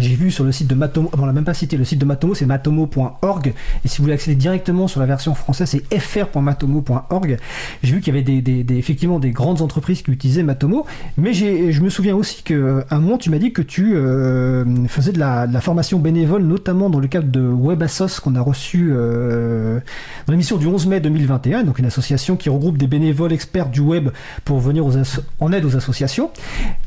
J'ai 0.00 0.14
vu 0.14 0.30
sur 0.30 0.44
le 0.44 0.52
site 0.52 0.68
de 0.68 0.74
Matomo, 0.74 1.10
on 1.16 1.26
l'a 1.26 1.32
même 1.32 1.44
pas 1.44 1.54
cité, 1.54 1.76
le 1.76 1.84
site 1.84 1.98
de 1.98 2.04
Matomo, 2.04 2.34
c'est 2.34 2.46
matomo.org. 2.46 3.54
Et 3.84 3.88
si 3.88 3.98
vous 3.98 4.04
voulez 4.04 4.14
accéder 4.14 4.36
directement 4.36 4.88
sur 4.88 5.00
la 5.00 5.06
version 5.06 5.34
française, 5.34 5.68
c'est 5.70 5.98
fr.matomo.org. 5.98 7.38
J'ai 7.82 7.92
vu 7.92 8.00
qu'il 8.00 8.14
y 8.14 8.18
avait 8.18 8.78
effectivement 8.78 9.18
des 9.18 9.30
grandes 9.30 9.62
entreprises 9.62 10.02
qui 10.02 10.10
utilisaient 10.10 10.42
Matomo, 10.42 10.86
mais 11.16 11.32
je 11.34 11.80
me 11.80 11.88
souviens 11.88 12.16
aussi 12.16 12.42
qu'à 12.42 12.54
un 12.90 13.00
moment, 13.00 13.18
tu 13.18 13.30
m'as 13.30 13.38
dit 13.38 13.52
que 13.52 13.62
tu 13.62 13.94
faisait 14.88 15.12
de 15.12 15.18
la, 15.18 15.60
formation 15.60 15.98
bénévole, 15.98 16.42
notamment 16.42 16.90
dans 16.90 17.00
le 17.00 17.08
cadre 17.08 17.28
de 17.28 17.40
WebAssos 17.40 18.20
qu'on 18.22 18.34
a 18.34 18.40
reçu 18.40 18.90
euh, 18.92 19.80
dans 20.26 20.32
l'émission 20.32 20.56
du 20.56 20.66
11 20.66 20.86
mai 20.86 21.00
2021, 21.00 21.64
donc 21.64 21.78
une 21.78 21.86
association 21.86 22.36
qui 22.36 22.48
regroupe 22.48 22.76
des 22.76 22.86
bénévoles 22.86 23.32
experts 23.32 23.68
du 23.68 23.80
web 23.80 24.10
pour 24.44 24.60
venir 24.60 24.84
en 25.44 25.52
aide 25.52 25.64
aux 25.64 25.76
associations. 25.76 26.30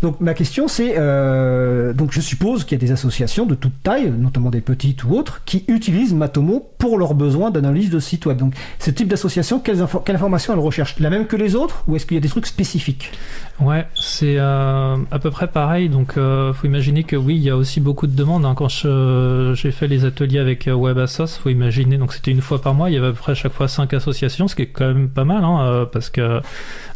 Donc 0.02 0.20
ma 0.20 0.34
question 0.34 0.68
c'est, 0.68 0.96
euh, 0.98 1.94
donc 1.94 2.12
je 2.12 2.22
suppose 2.22 2.64
qu'il 2.64 2.78
y 2.78 2.82
a 2.84 2.86
des 2.86 2.92
associations 2.92 3.46
de 3.46 3.56
toute 3.56 3.84
taille, 3.84 4.12
notamment 4.12 4.50
des 4.50 4.62
petites 4.62 5.04
ou 5.04 5.14
autres, 5.14 5.42
qui 5.46 5.64
utilisent 5.68 6.14
Matomo 6.14 6.70
pour 6.78 6.98
leurs 6.98 7.14
besoins 7.14 7.52
d'analyse 7.52 7.90
de 7.90 8.00
site 8.00 8.26
web. 8.26 8.38
Donc 8.38 8.54
ce 8.80 8.92
type 8.92 9.08
d'association, 9.08 9.60
quelles, 9.60 9.86
quelle 10.06 10.16
informations 10.16 10.54
elles 10.54 10.60
recherchent 10.60 11.00
La 11.00 11.10
même 11.10 11.28
que 11.28 11.36
les 11.36 11.56
autres 11.56 11.84
ou 11.88 11.96
est-ce 11.96 12.06
qu'il 12.06 12.16
y 12.16 12.18
a 12.18 12.22
des 12.22 12.30
trucs 12.30 12.48
spécifiques? 12.48 13.12
Ouais, 13.60 13.88
c'est 13.96 14.36
euh, 14.38 14.98
à 15.10 15.20
peu 15.20 15.32
près 15.32 15.48
pareil. 15.48 15.90
Donc, 15.90 16.18
euh, 16.18 16.54
faut 16.54 16.68
imaginer 16.68 17.04
que 17.04 17.16
oui, 17.16 17.36
il 17.36 17.42
y 17.42 17.50
a 17.50 17.58
aussi 17.58 17.80
beaucoup 17.80 18.06
de 18.06 18.16
demandes. 18.16 18.46
Hein. 18.46 18.54
Quand 18.56 18.68
j'ai 18.70 19.72
fait 19.72 19.88
les 19.88 20.06
ateliers 20.06 20.40
avec 20.40 20.68
euh, 20.68 20.76
WebAssos, 20.76 21.40
faut 21.42 21.50
imaginer. 21.50 21.98
Donc, 21.98 22.14
c'était 22.14 22.32
une 22.32 22.42
fois 22.42 22.62
par 22.62 22.76
mois. 22.76 22.90
Il 22.92 22.94
y 22.94 22.98
avait 22.98 23.08
à 23.08 23.12
peu 23.12 23.18
près 23.18 23.34
chaque 23.34 23.54
fois 23.54 23.68
cinq 23.68 23.94
associations, 23.94 24.48
ce 24.48 24.56
qui 24.56 24.64
est 24.64 24.68
quand 24.68 24.88
même 24.88 25.10
pas 25.10 25.26
mal, 25.26 25.44
hein, 25.44 25.88
parce 25.92 26.10
que 26.10 26.42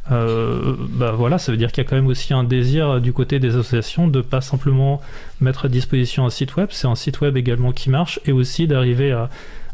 bah 0.10 1.14
voilà, 1.16 1.38
ça 1.52 1.54
veut 1.54 1.58
dire 1.58 1.74
qu'il 1.74 1.84
y 1.84 1.86
a 1.86 1.90
quand 1.90 1.98
même 1.98 2.08
aussi 2.08 2.34
un 2.34 2.46
désir 2.46 3.02
du 3.02 3.12
côté 3.12 3.38
des 3.40 3.58
associations 3.58 4.08
de 4.08 4.22
pas 4.22 4.40
simplement 4.40 5.02
mettre 5.42 5.66
à 5.66 5.68
disposition 5.68 6.26
un 6.26 6.30
site 6.30 6.56
web. 6.56 6.70
C'est 6.72 6.88
un 6.88 6.96
site 6.96 7.20
web 7.20 7.36
également 7.36 7.74
qui 7.74 7.90
marche 7.90 8.22
et 8.26 8.32
aussi 8.32 8.68
d'arriver 8.68 9.12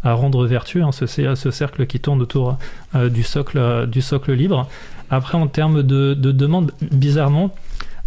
à 0.04 0.14
rendre 0.14 0.48
vertueux 0.48 0.82
hein, 0.82 0.92
ce, 0.92 1.06
ce, 1.06 1.52
cercle 1.52 1.86
qui 1.86 2.00
tourne 2.00 2.20
autour 2.22 2.58
du 2.96 3.22
socle 3.22 3.88
du 3.88 4.02
socle 4.02 4.34
libre. 4.34 4.68
Après, 5.12 5.38
en 5.38 5.46
termes 5.46 5.84
de, 5.84 6.16
de 6.16 6.32
demande, 6.32 6.72
bizarrement, 6.82 7.54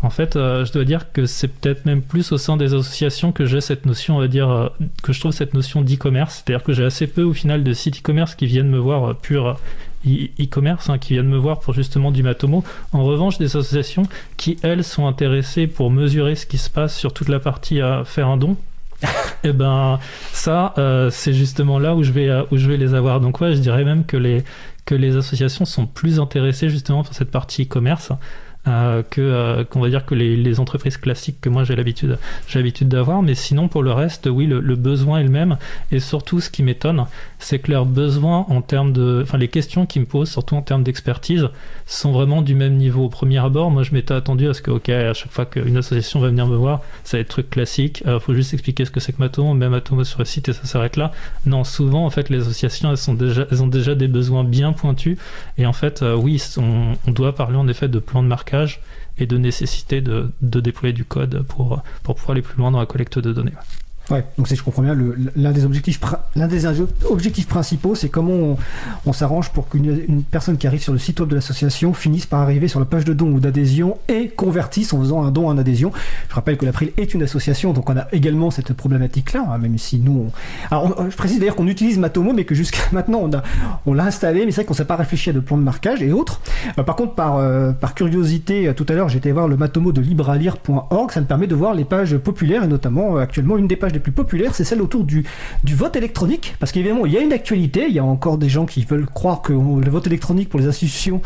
en 0.03 0.11
fait, 0.11 0.37
euh, 0.37 0.65
je 0.65 0.73
dois 0.73 0.85
dire 0.85 1.13
que 1.13 1.27
c'est 1.27 1.49
peut-être 1.49 1.85
même 1.85 2.01
plus 2.01 2.33
au 2.33 2.39
sein 2.39 2.57
des 2.57 2.73
associations 2.73 3.33
que 3.33 3.45
j'ai 3.45 3.61
cette 3.61 3.85
notion, 3.85 4.17
on 4.17 4.21
va 4.21 4.29
dire, 4.29 4.49
euh, 4.49 4.69
que 5.03 5.13
je 5.13 5.21
trouve 5.21 5.33
cette 5.33 5.53
notion 5.53 5.83
d'e-commerce. 5.83 6.43
C'est-à-dire 6.43 6.65
que 6.65 6.73
j'ai 6.73 6.85
assez 6.85 7.07
peu 7.07 7.23
au 7.23 7.35
final 7.35 7.63
de 7.63 7.73
sites 7.75 7.99
e-commerce 7.99 8.35
qui 8.35 8.47
viennent 8.47 8.71
me 8.71 8.79
voir 8.79 9.11
euh, 9.11 9.15
pur 9.15 9.59
e-commerce, 10.07 10.89
hein, 10.89 10.99
qui 10.99 11.15
viennent 11.15 11.29
me 11.29 11.37
voir 11.37 11.61
pour 11.61 11.75
justement 11.75 12.11
du 12.11 12.23
Matomo. 12.23 12.65
En 12.93 13.05
revanche, 13.05 13.39
des 13.39 13.57
associations 13.57 14.05
qui, 14.37 14.59
elles, 14.63 14.85
sont 14.85 15.07
intéressées 15.07 15.67
pour 15.67 15.91
mesurer 15.91 16.35
ce 16.35 16.47
qui 16.47 16.59
se 16.59 16.71
passe 16.71 16.97
sur 16.97 17.13
toute 17.13 17.29
la 17.29 17.41
partie 17.41 17.81
à 17.81 18.05
faire 18.05 18.29
un 18.29 18.37
don. 18.37 18.57
et 19.03 19.07
eh 19.45 19.53
ben 19.53 19.99
ça, 20.33 20.75
c'est 21.11 21.33
justement 21.33 21.79
là 21.79 21.95
où 21.95 22.03
je 22.03 22.13
vais 22.13 22.31
où 22.51 22.59
je 22.59 22.69
vais 22.69 22.77
les 22.77 22.93
avoir. 22.93 23.21
Donc 23.21 23.41
ouais, 23.41 23.55
je 23.55 23.61
dirais 23.61 23.85
même 23.85 24.05
que 24.05 24.19
les 24.19 24.45
que 24.85 24.95
les 24.95 25.17
associations 25.17 25.65
sont 25.65 25.87
plus 25.87 26.21
intéressées 26.21 26.69
justement 26.69 27.05
pour 27.05 27.15
cette 27.15 27.31
partie 27.31 27.63
e-commerce. 27.63 28.13
Euh, 28.69 29.03
que 29.09 29.23
euh, 29.23 29.65
qu'on 29.65 29.81
va 29.81 29.89
dire 29.89 30.05
que 30.05 30.15
les, 30.15 30.37
les, 30.37 30.61
entreprises 30.61 30.99
classiques 30.99 31.41
que 31.41 31.49
moi 31.49 31.65
j'ai 31.65 31.75
l'habitude 31.75 32.19
j'ai 32.47 32.59
l'habitude 32.59 32.89
d'avoir 32.89 33.23
mais 33.23 33.35
sinon 33.35 33.69
pour 33.69 33.83
le 33.83 33.91
reste 33.91 34.29
oui 34.31 34.45
le, 34.45 34.61
le 34.61 34.77
besoin 34.77 35.21
est 35.21 35.23
le 35.23 35.31
même 35.31 35.57
et 35.91 35.99
surtout 35.99 36.43
ce 36.43 36.51
qui 36.51 36.63
m'étonne 36.63 37.07
c'est 37.40 37.59
que 37.59 37.70
leurs 37.70 37.87
besoins 37.87 38.46
en 38.48 38.62
termes 38.62 38.92
de 38.92 39.20
enfin 39.22 39.38
les 39.38 39.48
questions 39.48 39.87
qu'ils 39.87 40.03
me 40.03 40.07
posent 40.07 40.31
surtout 40.31 40.57
en 40.57 40.62
termes 40.62 40.83
d'expertise 40.83 41.48
sont 41.87 42.12
vraiment 42.12 42.42
du 42.42 42.55
même 42.55 42.76
niveau. 42.76 43.05
Au 43.05 43.09
premier 43.09 43.38
abord 43.38 43.70
moi 43.70 43.83
je 43.83 43.92
m'étais 43.92 44.14
attendu 44.14 44.48
à 44.48 44.55
ce 44.55 44.62
que 44.62 44.70
ok 44.70 44.90
à 44.90 45.14
chaque 45.14 45.33
fois 45.33 45.46
qu'une 45.46 45.76
association 45.76 46.20
va 46.20 46.29
venir 46.29 46.46
me 46.46 46.57
voir 46.57 46.83
ça 47.05 47.16
va 47.16 47.22
être 47.22 47.29
truc 47.29 47.50
classique. 47.50 48.03
Il 48.05 48.11
euh, 48.11 48.20
faut 48.20 48.35
juste 48.35 48.53
expliquer 48.53 48.85
ce 48.85 48.90
que 48.90 49.00
c'est 49.00 49.12
que 49.12 49.18
Matomo 49.18 49.55
même 49.55 49.70
Matomo 49.70 50.05
sur 50.05 50.18
le 50.18 50.24
site 50.24 50.48
et 50.48 50.53
ça 50.53 50.64
s'arrête 50.64 50.96
là. 50.96 51.12
Non 51.46 51.64
souvent 51.64 52.05
en 52.05 52.11
fait 52.11 52.29
les 52.29 52.42
associations 52.42 52.90
elles 52.90 52.98
sont 52.98 53.14
déjà 53.14 53.46
elles 53.50 53.62
ont 53.62 53.68
déjà 53.68 53.94
des 53.94 54.09
besoins 54.09 54.44
bien 54.44 54.72
pointus. 54.72 55.18
Et 55.59 55.66
en 55.66 55.72
fait 55.72 56.03
oui 56.03 56.42
on, 56.59 56.94
doit 57.11 57.35
parler 57.35 57.57
en 57.57 57.68
effet 57.68 57.88
de 57.88 57.98
plan 57.98 58.22
de 58.22 58.29
marque 58.29 58.50
et 59.18 59.26
de 59.26 59.38
nécessité 59.38 60.00
de, 60.00 60.31
de, 60.42 60.61
déployer 60.61 60.92
du 60.92 61.05
code 61.05 61.42
pour, 61.42 61.83
pour 62.03 62.14
pouvoir 62.16 62.33
aller 62.33 62.42
plus 62.42 62.59
loin 62.59 62.70
dans 62.70 62.81
la 62.81 62.87
collecte 62.87 63.18
de 63.18 63.33
données. 63.33 63.53
Ouais, 64.11 64.25
donc 64.37 64.49
si 64.49 64.57
je 64.57 64.62
comprends 64.62 64.83
bien, 64.83 64.96
l'un 65.37 65.53
des 65.53 65.64
objectifs, 65.64 66.01
des 66.35 67.44
principaux, 67.49 67.94
c'est 67.94 68.09
comment 68.09 68.57
on, 69.07 69.12
s'arrange 69.12 69.51
pour 69.51 69.68
qu'une 69.68 70.23
personne 70.31 70.57
qui 70.57 70.66
arrive 70.66 70.83
sur 70.83 70.92
le 70.92 70.99
site 70.99 71.20
web 71.20 71.29
de 71.29 71.37
l'association 71.37 71.94
finisse 71.94 72.27
par 72.27 72.40
arriver 72.40 72.68
sur 72.68 72.81
la 72.81 72.87
page 72.87 73.05
de 73.05 73.12
don 73.12 73.31
ou 73.33 73.40
d'adhésion 73.40 73.99
et 74.09 74.29
convertisse 74.29 74.92
en 74.92 75.01
faisant 75.01 75.23
un 75.23 75.31
don 75.31 75.49
en 75.49 75.59
adhésion. 75.59 75.92
Je 76.29 76.35
rappelle 76.35 76.57
que 76.57 76.64
l'April 76.64 76.92
est 76.96 77.14
une 77.14 77.23
association, 77.23 77.73
donc 77.73 77.88
on 77.88 77.96
a 77.96 78.07
également 78.12 78.51
cette 78.51 78.73
problématique-là, 78.73 79.46
hein, 79.49 79.59
même 79.59 79.79
si 79.79 79.99
nous, 79.99 80.31
alors 80.70 81.09
je 81.09 81.16
précise 81.16 81.38
d'ailleurs 81.38 81.57
qu'on 81.57 81.68
utilise 81.68 81.99
Matomo, 81.99 82.33
mais 82.33 82.44
que 82.44 82.55
jusqu'à 82.55 82.83
maintenant 82.92 83.20
on 83.23 83.33
a, 83.33 83.42
on 83.87 83.94
l'a 83.94 84.05
installé, 84.05 84.44
mais 84.44 84.51
c'est 84.51 84.62
vrai 84.62 84.64
qu'on 84.64 84.75
s'est 84.75 84.85
pas 84.85 84.96
réfléchi 84.96 85.31
à 85.31 85.33
de 85.33 85.40
plans 85.40 85.59
de 85.59 85.62
marquage 85.62 86.03
et 86.03 86.12
autres. 86.12 86.40
Euh, 86.79 86.83
par 86.83 86.96
contre, 86.96 87.14
par, 87.14 87.38
euh, 87.38 87.73
curiosité, 87.94 88.68
euh, 88.68 88.73
tout 88.73 88.87
à 88.88 88.92
l'heure, 88.92 89.09
j'étais 89.09 89.31
voir 89.31 89.49
le 89.49 89.57
Matomo 89.57 89.92
de 89.92 90.01
libralire.org, 90.01 91.11
ça 91.11 91.20
me 91.20 91.27
permet 91.27 91.46
de 91.46 91.55
voir 91.55 91.75
les 91.75 91.85
pages 91.85 92.16
populaires 92.16 92.64
et 92.64 92.68
notamment 92.68 93.16
actuellement 93.16 93.57
une 93.57 93.66
des 93.66 93.77
pages 93.77 93.92
plus 94.01 94.13
populaires, 94.13 94.55
c'est 94.55 94.65
celle 94.65 94.83
autour 94.83 95.05
du, 95.05 95.25
vote 95.65 95.97
électronique, 95.97 96.55
parce 96.59 96.73
qu'évidemment, 96.73 97.07
il 97.07 97.13
y 97.13 97.17
a 97.17 97.21
une 97.21 97.33
actualité, 97.33 97.87
il 97.89 97.95
y 97.95 97.99
a 97.99 98.05
encore 98.05 98.39
des 98.39 98.49
gens 98.49 98.67
qui 98.67 98.85
veulent 98.85 99.07
croire 99.07 99.43
que 99.43 99.53
le 99.53 99.91
vote 99.91 100.07
électronique 100.07 100.49
pour 100.49 100.61
les 100.61 100.67
institutions, 100.67 101.23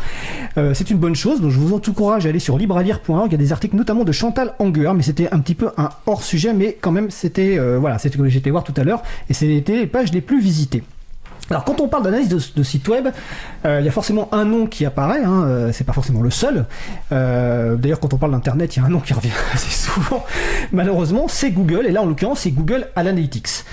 euh, 0.57 0.73
c'est 0.73 0.89
une 0.89 0.97
bonne 0.97 1.15
chose, 1.15 1.41
donc 1.41 1.51
je 1.51 1.59
vous 1.59 1.73
encourage 1.73 2.25
à 2.25 2.29
aller 2.29 2.39
sur 2.39 2.57
librealire.org, 2.57 3.27
il 3.29 3.31
y 3.31 3.35
a 3.35 3.37
des 3.37 3.51
articles 3.51 3.75
notamment 3.75 4.03
de 4.03 4.11
Chantal 4.11 4.53
Anger, 4.59 4.91
mais 4.95 5.03
c'était 5.03 5.31
un 5.33 5.39
petit 5.39 5.55
peu 5.55 5.69
un 5.77 5.89
hors-sujet, 6.05 6.53
mais 6.53 6.77
quand 6.79 6.91
même, 6.91 7.09
c'était, 7.09 7.57
euh, 7.57 7.77
voilà, 7.79 7.97
c'était 7.97 8.17
que 8.17 8.29
j'étais 8.29 8.51
voir 8.51 8.63
tout 8.63 8.73
à 8.77 8.83
l'heure, 8.83 9.03
et 9.29 9.33
c'était 9.33 9.75
les 9.75 9.87
pages 9.87 10.11
les 10.11 10.21
plus 10.21 10.41
visitées. 10.41 10.83
Alors 11.49 11.63
quand 11.63 11.79
on 11.79 11.87
parle 11.87 12.03
d'analyse 12.03 12.29
de, 12.29 12.39
de, 12.55 12.63
site 12.63 12.87
web, 12.87 13.07
euh, 13.65 13.79
il 13.79 13.85
y 13.85 13.89
a 13.89 13.91
forcément 13.91 14.33
un 14.33 14.45
nom 14.45 14.65
qui 14.65 14.85
apparaît, 14.85 15.23
hein, 15.23 15.43
euh, 15.43 15.71
c'est 15.71 15.83
pas 15.83 15.93
forcément 15.93 16.21
le 16.21 16.31
seul. 16.31 16.65
Euh, 17.11 17.75
D'ailleurs 17.75 17.99
quand 17.99 18.13
on 18.13 18.17
parle 18.17 18.31
d'internet, 18.31 18.75
il 18.75 18.79
y 18.79 18.81
a 18.81 18.85
un 18.85 18.89
nom 18.89 18.99
qui 18.99 19.13
revient 19.13 19.29
assez 19.53 19.69
souvent. 19.69 20.25
Malheureusement, 20.71 21.27
c'est 21.27 21.51
Google, 21.51 21.85
et 21.85 21.91
là 21.91 22.01
en 22.01 22.05
l'occurrence 22.05 22.41
c'est 22.41 22.51
Google 22.51 22.87
Analytics. 22.95 23.63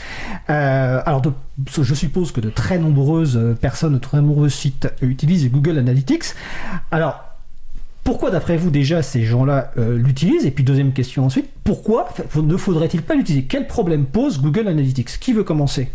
Alors 0.49 1.23
je 1.67 1.95
suppose 1.95 2.33
que 2.33 2.41
de 2.41 2.51
très 2.51 2.79
nombreuses 2.79 3.57
personnes, 3.61 3.95
de 3.95 3.99
très 3.99 4.21
nombreux 4.21 4.51
sites 4.51 4.89
utilisent 5.01 5.51
Google 5.51 5.79
Analytics. 5.79 6.35
Alors 6.91 7.25
pourquoi, 8.05 8.31
d'après 8.33 8.57
vous, 8.57 8.71
déjà, 8.71 9.01
ces 9.01 9.25
gens-là 9.25 9.71
l'utilisent? 9.77 10.45
Et 10.45 10.51
puis, 10.51 10.65
deuxième 10.65 10.93
question 10.93 11.25
ensuite, 11.25 11.49
pourquoi 11.63 12.09
ne 12.35 12.57
faudrait-il 12.57 13.01
pas 13.01 13.15
l'utiliser? 13.15 13.45
Quel 13.45 13.69
problème 13.69 14.07
pose 14.07 14.43
Google 14.43 14.67
Analytics? 14.67 15.21
Qui 15.21 15.33
veut 15.33 15.45
commencer? 15.45 15.89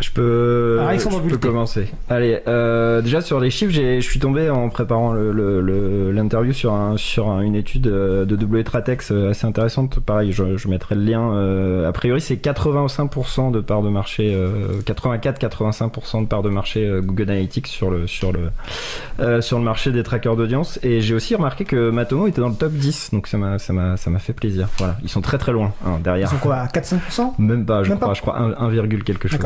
Je 0.00 0.10
peux, 0.12 0.78
ah, 0.80 0.96
je 0.96 1.08
peux 1.28 1.36
commencer. 1.36 1.86
Allez, 2.08 2.40
euh, 2.48 3.02
déjà 3.02 3.20
sur 3.20 3.38
les 3.38 3.50
chiffres, 3.50 3.72
je 3.72 4.00
suis 4.00 4.18
tombé 4.18 4.48
en 4.48 4.68
préparant 4.70 5.12
l'interview 5.12 6.42
le, 6.42 6.48
le, 6.48 6.52
sur, 6.54 6.72
un, 6.72 6.96
sur 6.96 7.28
un, 7.28 7.40
une 7.42 7.54
étude 7.54 7.86
euh, 7.86 8.24
de 8.24 8.36
W 8.36 8.64
Tratex 8.64 9.12
euh, 9.12 9.30
assez 9.30 9.46
intéressante. 9.46 10.00
Pareil, 10.00 10.32
je, 10.32 10.56
je 10.56 10.68
mettrai 10.68 10.94
le 10.94 11.02
lien. 11.02 11.32
Euh, 11.32 11.88
a 11.88 11.92
priori, 11.92 12.20
c'est 12.20 12.36
85% 12.36 13.50
de 13.50 13.60
part 13.60 13.82
de 13.82 13.90
marché, 13.90 14.36
84-85% 14.86 16.22
de 16.22 16.26
part 16.26 16.42
de 16.42 16.48
marché 16.48 16.90
Google 17.02 17.30
Analytics 17.30 17.66
sur 17.66 17.90
le, 17.90 18.06
sur 18.06 18.32
le, 18.32 19.40
sur 19.42 19.58
le 19.58 19.64
marché 19.64 19.92
des 19.92 20.02
trackers 20.02 20.36
d'audience. 20.36 20.78
Et 20.82 21.00
j'ai 21.00 21.14
aussi 21.14 21.34
remarqué 21.34 21.64
que 21.64 21.90
Matomo 21.90 22.26
était 22.26 22.40
dans 22.40 22.48
le 22.48 22.54
top 22.54 22.72
10, 22.72 23.10
donc 23.12 23.26
ça 23.26 23.36
m'a 23.38 23.58
fait 24.18 24.32
plaisir. 24.32 24.68
Voilà, 24.78 24.96
ils 25.02 25.08
sont 25.10 25.20
très 25.20 25.38
très 25.38 25.52
loin 25.52 25.72
hein, 25.84 25.98
derrière. 26.02 26.28
Ils 26.28 26.36
sont 26.36 26.40
quoi, 26.40 26.64
4-5% 26.66 27.34
Même 27.38 27.66
pas, 27.66 27.82
je 27.82 27.92
crois, 27.94 28.14
je 28.14 28.20
crois 28.20 28.38
1, 28.38 28.68
1, 28.68 28.88
quelque 29.04 29.28
chose. 29.28 29.40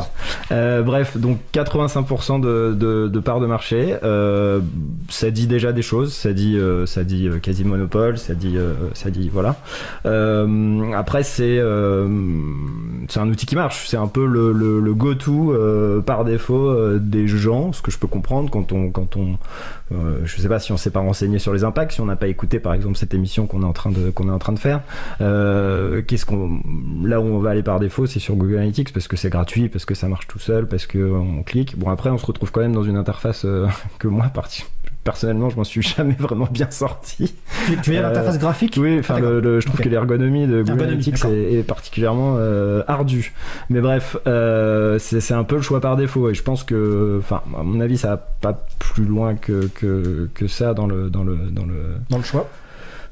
Euh, 0.52 0.83
bref, 0.83 1.16
donc 1.16 1.38
85% 1.54 2.40
de, 2.40 2.74
de, 2.78 3.09
de 3.09 3.20
part 3.20 3.40
de 3.40 3.46
marché, 3.46 3.96
euh, 4.02 4.61
ça 5.09 5.30
dit 5.30 5.46
déjà 5.46 5.72
des 5.72 5.83
choses, 5.83 6.12
ça 6.12 6.33
dit, 6.33 6.57
euh, 6.57 6.87
ça 6.87 7.02
dit 7.04 7.28
euh, 7.28 7.38
quasi 7.38 7.64
monopole, 7.64 8.18
ça 8.18 8.35
dit, 8.35 8.57
euh, 8.57 8.74
ça 8.92 9.11
dit 9.11 9.30
voilà. 9.33 9.57
Après, 10.94 11.22
c'est 11.22 11.62
c'est 13.09 13.20
un 13.20 13.28
outil 13.28 13.46
qui 13.46 13.54
marche, 13.54 13.87
c'est 13.88 13.96
un 13.96 14.07
peu 14.07 14.26
le, 14.26 14.52
le, 14.52 14.80
le 14.80 14.94
go-to 14.94 15.54
par 16.07 16.24
défaut 16.24 16.98
des 16.98 17.26
gens, 17.26 17.72
ce 17.72 17.83
que 17.83 17.90
je 17.90 17.98
peux 17.98 18.07
comprendre 18.07 18.50
quand 18.50 18.72
on 18.72 18.90
quand 18.90 19.16
on 19.16 19.37
je 20.24 20.40
sais 20.40 20.48
pas 20.48 20.59
si 20.59 20.72
on 20.72 20.76
s'est 20.76 20.90
pas 20.90 21.00
renseigné 21.00 21.38
sur 21.38 21.52
les 21.52 21.64
impacts, 21.64 21.92
si 21.92 22.00
on 22.00 22.07
n'a 22.07 22.16
pas 22.16 22.28
écouté 22.28 22.59
par 22.59 22.74
exemple 22.74 22.96
cette 22.96 23.14
émission 23.14 23.46
qu'on 23.46 23.62
est 23.62 23.66
en 23.66 23.72
train 23.72 23.90
de 23.90 24.11
qu'on 24.11 24.28
est 24.28 24.33
en 24.33 24.38
train 24.38 24.52
de 24.52 24.59
faire. 24.59 24.80
Qu'est-ce 25.18 26.26
qu'on 26.26 26.61
là 27.02 27.20
où 27.20 27.24
on 27.24 27.38
va 27.38 27.50
aller 27.50 27.62
par 27.62 27.80
défaut, 27.80 28.07
c'est 28.07 28.20
sur 28.20 28.37
Google 28.37 28.57
Analytics 28.57 28.92
parce 28.92 29.09
que 29.09 29.16
c'est 29.16 29.30
gratuit, 29.30 29.68
parce 29.68 29.85
que 29.85 29.94
ça 29.94 30.09
marche 30.09 30.26
seul, 30.38 30.66
parce 30.66 30.86
que 30.86 30.98
on 30.98 31.42
clique. 31.42 31.78
Bon 31.78 31.90
après 31.90 32.10
on 32.10 32.18
se 32.18 32.26
retrouve 32.26 32.50
quand 32.50 32.60
même 32.60 32.74
dans 32.74 32.84
une 32.84 32.96
interface 32.96 33.44
euh, 33.44 33.66
que 33.98 34.08
moi 34.08 34.30
personnellement, 35.04 35.50
je 35.50 35.56
m'en 35.56 35.64
suis 35.64 35.82
jamais 35.82 36.16
vraiment 36.18 36.48
bien 36.50 36.70
sorti. 36.70 37.34
Tu, 37.66 37.76
tu 37.76 37.90
veux 37.90 37.96
dire 37.96 38.02
l'interface 38.02 38.38
graphique? 38.38 38.76
Oui, 38.80 38.98
enfin, 38.98 39.20
le, 39.20 39.40
le, 39.40 39.60
je 39.60 39.66
trouve 39.66 39.78
okay. 39.78 39.84
que 39.84 39.88
l'ergonomie 39.90 40.46
de 40.46 40.62
Google 40.62 40.84
Analytics 40.84 41.24
est, 41.26 41.52
est, 41.52 41.62
particulièrement 41.62 42.36
euh, 42.38 42.82
ardue. 42.88 43.32
Mais 43.70 43.80
bref, 43.80 44.16
euh, 44.26 44.98
c'est 44.98 45.34
un 45.34 45.44
peu 45.44 45.56
le 45.56 45.62
choix 45.62 45.80
par 45.80 45.96
défaut. 45.96 46.30
Et 46.30 46.34
je 46.34 46.42
pense 46.42 46.64
que, 46.64 47.18
enfin, 47.20 47.42
à 47.56 47.62
mon 47.62 47.80
avis, 47.80 47.98
ça 47.98 48.08
va 48.08 48.16
pas 48.16 48.66
plus 48.78 49.04
loin 49.04 49.34
que, 49.34 49.68
que, 49.74 50.30
que 50.34 50.46
ça 50.48 50.74
dans 50.74 50.86
le, 50.86 51.10
dans 51.10 51.22
le, 51.22 51.36
dans 51.50 51.66
le, 51.66 51.96
dans 52.08 52.18
le 52.18 52.24
choix 52.24 52.48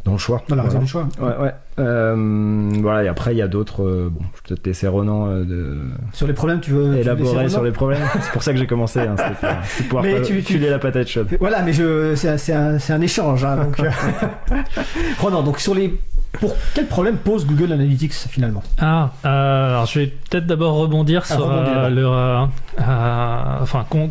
dans 0.05 0.13
le 0.13 0.19
choix. 0.19 0.43
Dans 0.49 0.57
la 0.57 0.63
raison 0.65 0.81
du 0.81 0.87
choix. 0.87 1.09
Ouais, 1.21 1.37
ouais. 1.41 1.55
Euh, 1.79 2.71
voilà, 2.81 3.05
et 3.05 3.09
après, 3.09 3.35
il 3.35 3.39
y 3.39 3.43
a 3.43 3.49
d'autres. 3.49 3.83
Euh, 3.83 4.09
bon, 4.11 4.21
je 4.21 4.27
vais 4.27 4.49
peut-être 4.49 4.67
laisser 4.67 4.89
Ronan 4.89 5.29
euh, 5.29 5.45
de. 5.45 5.79
Sur 6.13 6.27
les 6.27 6.33
problèmes, 6.33 6.61
tu 6.61 6.73
veux. 6.73 6.97
Élaborer 6.97 7.49
sur 7.49 7.63
les 7.63 7.73
problèmes. 7.73 8.03
c'est 8.21 8.33
pour 8.33 8.43
ça 8.43 8.53
que 8.53 8.59
j'ai 8.59 8.67
commencé. 8.67 9.01
Hein, 9.01 9.15
C'était 9.17 9.89
pour, 9.89 10.01
pouvoir 10.01 10.23
tu, 10.23 10.43
filer 10.43 10.71
la 10.71 10.79
patate 10.79 11.09
chaude. 11.09 11.29
Voilà, 11.41 11.63
mais 11.63 11.73
c'est 12.17 12.53
un, 12.53 12.77
un, 12.89 13.01
échange. 13.01 13.45
Hein, 13.45 13.57
donc, 13.57 13.81
Ronan, 15.21 15.43
donc 15.43 15.61
sur 15.61 15.75
les 15.75 15.99
pour 16.33 16.57
quel 16.75 16.87
problème 16.87 17.17
pose 17.19 17.47
Google 17.47 17.73
Analytics 17.73 18.15
finalement? 18.15 18.63
Ah, 18.79 19.11
euh, 19.25 19.69
alors 19.69 19.87
je 19.87 20.01
vais 20.01 20.07
peut-être 20.07 20.47
d'abord 20.47 20.77
rebondir 20.77 21.23
ah, 21.25 21.35
sur 21.35 21.45
rebondir, 21.45 21.79
euh, 21.79 21.91
le, 21.91 22.07
euh, 22.07 22.45
euh, 22.81 23.59
enfin 23.61 23.85
com 23.89 24.11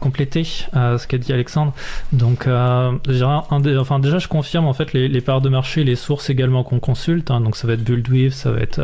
compléter 0.00 0.44
ce 0.44 1.06
qu'a 1.06 1.18
dit 1.18 1.32
Alexandre. 1.32 1.72
Donc, 2.12 2.48
déjà, 3.06 3.44
un 3.50 3.60
des, 3.60 3.76
enfin 3.76 3.98
déjà, 3.98 4.18
je 4.18 4.28
confirme 4.28 4.66
en 4.66 4.74
fait 4.74 4.92
les, 4.92 5.08
les, 5.08 5.20
parts 5.20 5.40
de 5.40 5.48
marché, 5.48 5.84
les 5.84 5.96
sources 5.96 6.30
également 6.30 6.62
qu'on 6.64 6.80
consulte. 6.80 7.30
Hein, 7.30 7.40
donc, 7.40 7.56
ça 7.56 7.66
va 7.66 7.74
être 7.74 7.82
Buildweave, 7.82 8.32
ça 8.32 8.50
va 8.50 8.60
être 8.60 8.80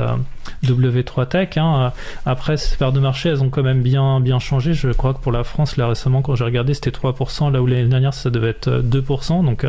W3 0.65 1.29
Tech. 1.29 1.57
Hein. 1.57 1.93
Après, 2.27 2.57
ces 2.57 2.77
parts 2.77 2.93
de 2.93 3.01
marché, 3.01 3.29
elles 3.29 3.43
ont 3.43 3.51
quand 3.51 3.63
même 3.63 3.83
bien 3.83 4.21
bien 4.21 4.39
changé. 4.39 4.75
Je 4.75 4.89
crois 4.89 5.15
que 5.15 5.21
pour 5.21 5.33
la 5.33 5.45
France, 5.45 5.77
là 5.77 5.87
récemment, 5.89 6.23
quand 6.23 6.35
j'ai 6.35 6.45
regardé, 6.45 6.75
c'était 6.75 6.91
3%, 6.91 7.53
là 7.53 7.63
où 7.63 7.67
l'année 7.67 7.89
dernière, 7.89 8.15
ça 8.15 8.31
devait 8.31 8.51
être 8.51 8.69
2%. 8.83 9.45
Donc, 9.45 9.67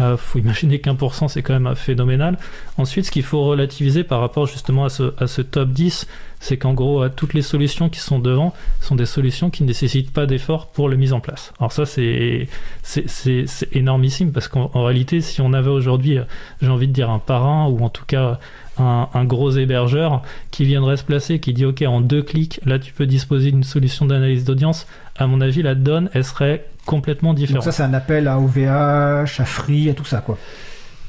euh, 0.00 0.16
faut 0.16 0.38
imaginer 0.38 0.80
qu'un 0.80 0.94
pour 0.94 1.14
cent, 1.14 1.28
c'est 1.28 1.42
quand 1.42 1.58
même 1.58 1.74
phénoménal. 1.74 2.38
Ensuite, 2.76 3.06
ce 3.06 3.10
qu'il 3.10 3.22
faut 3.24 3.44
relativiser 3.44 4.04
par 4.04 4.20
rapport 4.20 4.46
justement 4.46 4.84
à 4.84 4.88
ce, 4.88 5.14
à 5.18 5.26
ce 5.26 5.42
top 5.42 5.70
10, 5.70 6.06
c'est 6.40 6.56
qu'en 6.56 6.74
gros, 6.74 7.08
toutes 7.08 7.34
les 7.34 7.42
solutions 7.42 7.88
qui 7.88 8.00
sont 8.00 8.18
devant 8.18 8.54
sont 8.80 8.94
des 8.94 9.06
solutions 9.06 9.50
qui 9.50 9.62
ne 9.62 9.68
nécessitent 9.68 10.12
pas 10.12 10.26
d'efforts 10.26 10.68
pour 10.68 10.88
la 10.88 10.96
mise 10.96 11.12
en 11.12 11.20
place. 11.20 11.52
Alors 11.58 11.72
ça, 11.72 11.84
c'est 11.86 12.48
énormissime 13.72 14.32
parce 14.32 14.48
qu'en 14.48 14.68
réalité, 14.84 15.20
si 15.20 15.40
on 15.40 15.52
avait 15.52 15.70
aujourd'hui, 15.70 16.18
j'ai 16.62 16.68
envie 16.68 16.88
de 16.88 16.92
dire 16.92 17.10
un 17.10 17.18
parrain 17.18 17.66
ou 17.66 17.84
en 17.84 17.88
tout 17.88 18.04
cas 18.06 18.38
un, 18.78 19.08
un, 19.12 19.24
gros 19.24 19.50
hébergeur 19.50 20.22
qui 20.50 20.64
viendrait 20.64 20.96
se 20.96 21.04
placer, 21.04 21.40
qui 21.40 21.52
dit 21.52 21.64
OK, 21.64 21.82
en 21.82 22.00
deux 22.00 22.22
clics, 22.22 22.60
là 22.64 22.78
tu 22.78 22.92
peux 22.92 23.06
disposer 23.06 23.50
d'une 23.50 23.64
solution 23.64 24.06
d'analyse 24.06 24.44
d'audience, 24.44 24.86
à 25.16 25.26
mon 25.26 25.40
avis, 25.40 25.62
la 25.62 25.74
donne, 25.74 26.10
elle 26.14 26.24
serait 26.24 26.64
complètement 26.86 27.34
différente. 27.34 27.64
Donc 27.64 27.72
ça, 27.72 27.76
c'est 27.76 27.82
un 27.82 27.92
appel 27.92 28.28
à 28.28 28.38
OVH, 28.38 29.40
à 29.40 29.44
Free, 29.44 29.90
à 29.90 29.94
tout 29.94 30.04
ça, 30.04 30.20
quoi. 30.20 30.38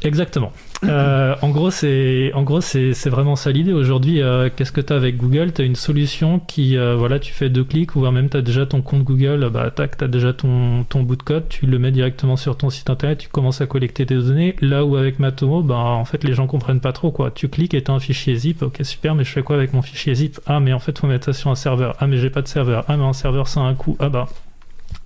Exactement. 0.02 0.54
Euh, 0.86 1.36
en 1.42 1.50
gros, 1.50 1.72
c'est 1.72 2.32
en 2.34 2.44
gros 2.44 2.62
c'est 2.62 3.10
vraiment 3.10 3.36
ça 3.36 3.52
l'idée. 3.52 3.74
Aujourd'hui, 3.74 4.22
euh, 4.22 4.50
qu'est-ce 4.56 4.72
que 4.72 4.80
tu 4.80 4.94
as 4.94 4.96
avec 4.96 5.18
Google? 5.18 5.52
Tu 5.52 5.62
as 5.62 5.66
une 5.66 5.76
solution 5.76 6.40
qui, 6.40 6.78
euh, 6.78 6.96
voilà, 6.96 7.20
tu 7.20 7.34
fais 7.34 7.50
deux 7.50 7.66
clics, 7.66 7.98
ou 7.98 8.10
même 8.10 8.30
tu 8.30 8.38
as 8.38 8.42
déjà 8.42 8.66
ton 8.66 8.82
compte 8.82 9.04
Google, 9.04 9.50
bah 9.52 9.70
tac, 9.72 9.98
tu 9.98 10.04
as 10.06 10.08
déjà 10.08 10.32
ton, 10.32 10.86
ton 10.88 11.04
bout 11.04 11.18
de 11.18 11.24
code, 11.24 11.50
tu 11.50 11.66
le 11.66 11.80
mets 11.80 11.92
directement 11.92 12.38
sur 12.38 12.56
ton 12.56 12.70
site 12.70 12.90
internet, 12.90 13.18
tu 13.18 13.28
commences 13.28 13.60
à 13.60 13.66
collecter 13.66 14.06
tes 14.06 14.16
données. 14.16 14.56
Là 14.62 14.86
où 14.86 14.96
avec 14.96 15.20
Matomo, 15.20 15.64
bah, 15.64 15.76
en 15.76 16.06
fait, 16.06 16.24
les 16.24 16.34
gens 16.34 16.48
comprennent 16.48 16.80
pas 16.80 16.94
trop 16.94 17.12
quoi. 17.12 17.30
Tu 17.32 17.50
cliques 17.50 17.74
et 17.74 17.84
tu 17.84 17.92
as 17.92 17.94
un 17.94 18.00
fichier 18.00 18.36
zip, 18.36 18.62
ok, 18.62 18.80
super, 18.84 19.16
mais 19.16 19.26
je 19.26 19.32
fais 19.32 19.44
quoi 19.44 19.58
avec 19.58 19.74
mon 19.74 19.82
fichier 19.82 20.16
zip? 20.16 20.40
Ah, 20.46 20.62
mais 20.62 20.72
en 20.72 20.80
fait, 20.80 20.98
faut 20.98 21.08
mettre 21.08 21.26
ça 21.26 21.34
sur 21.34 21.52
un 21.52 21.56
serveur. 21.56 21.96
Ah, 22.00 22.08
mais 22.08 22.18
j'ai 22.18 22.30
pas 22.30 22.42
de 22.42 22.48
serveur. 22.48 22.86
Ah, 22.88 22.96
mais 22.96 23.04
un 23.04 23.14
serveur, 23.14 23.50
ça 23.50 23.60
a 23.60 23.64
un 23.64 23.76
coût. 23.76 23.98
Ah, 24.00 24.08
bah, 24.08 24.28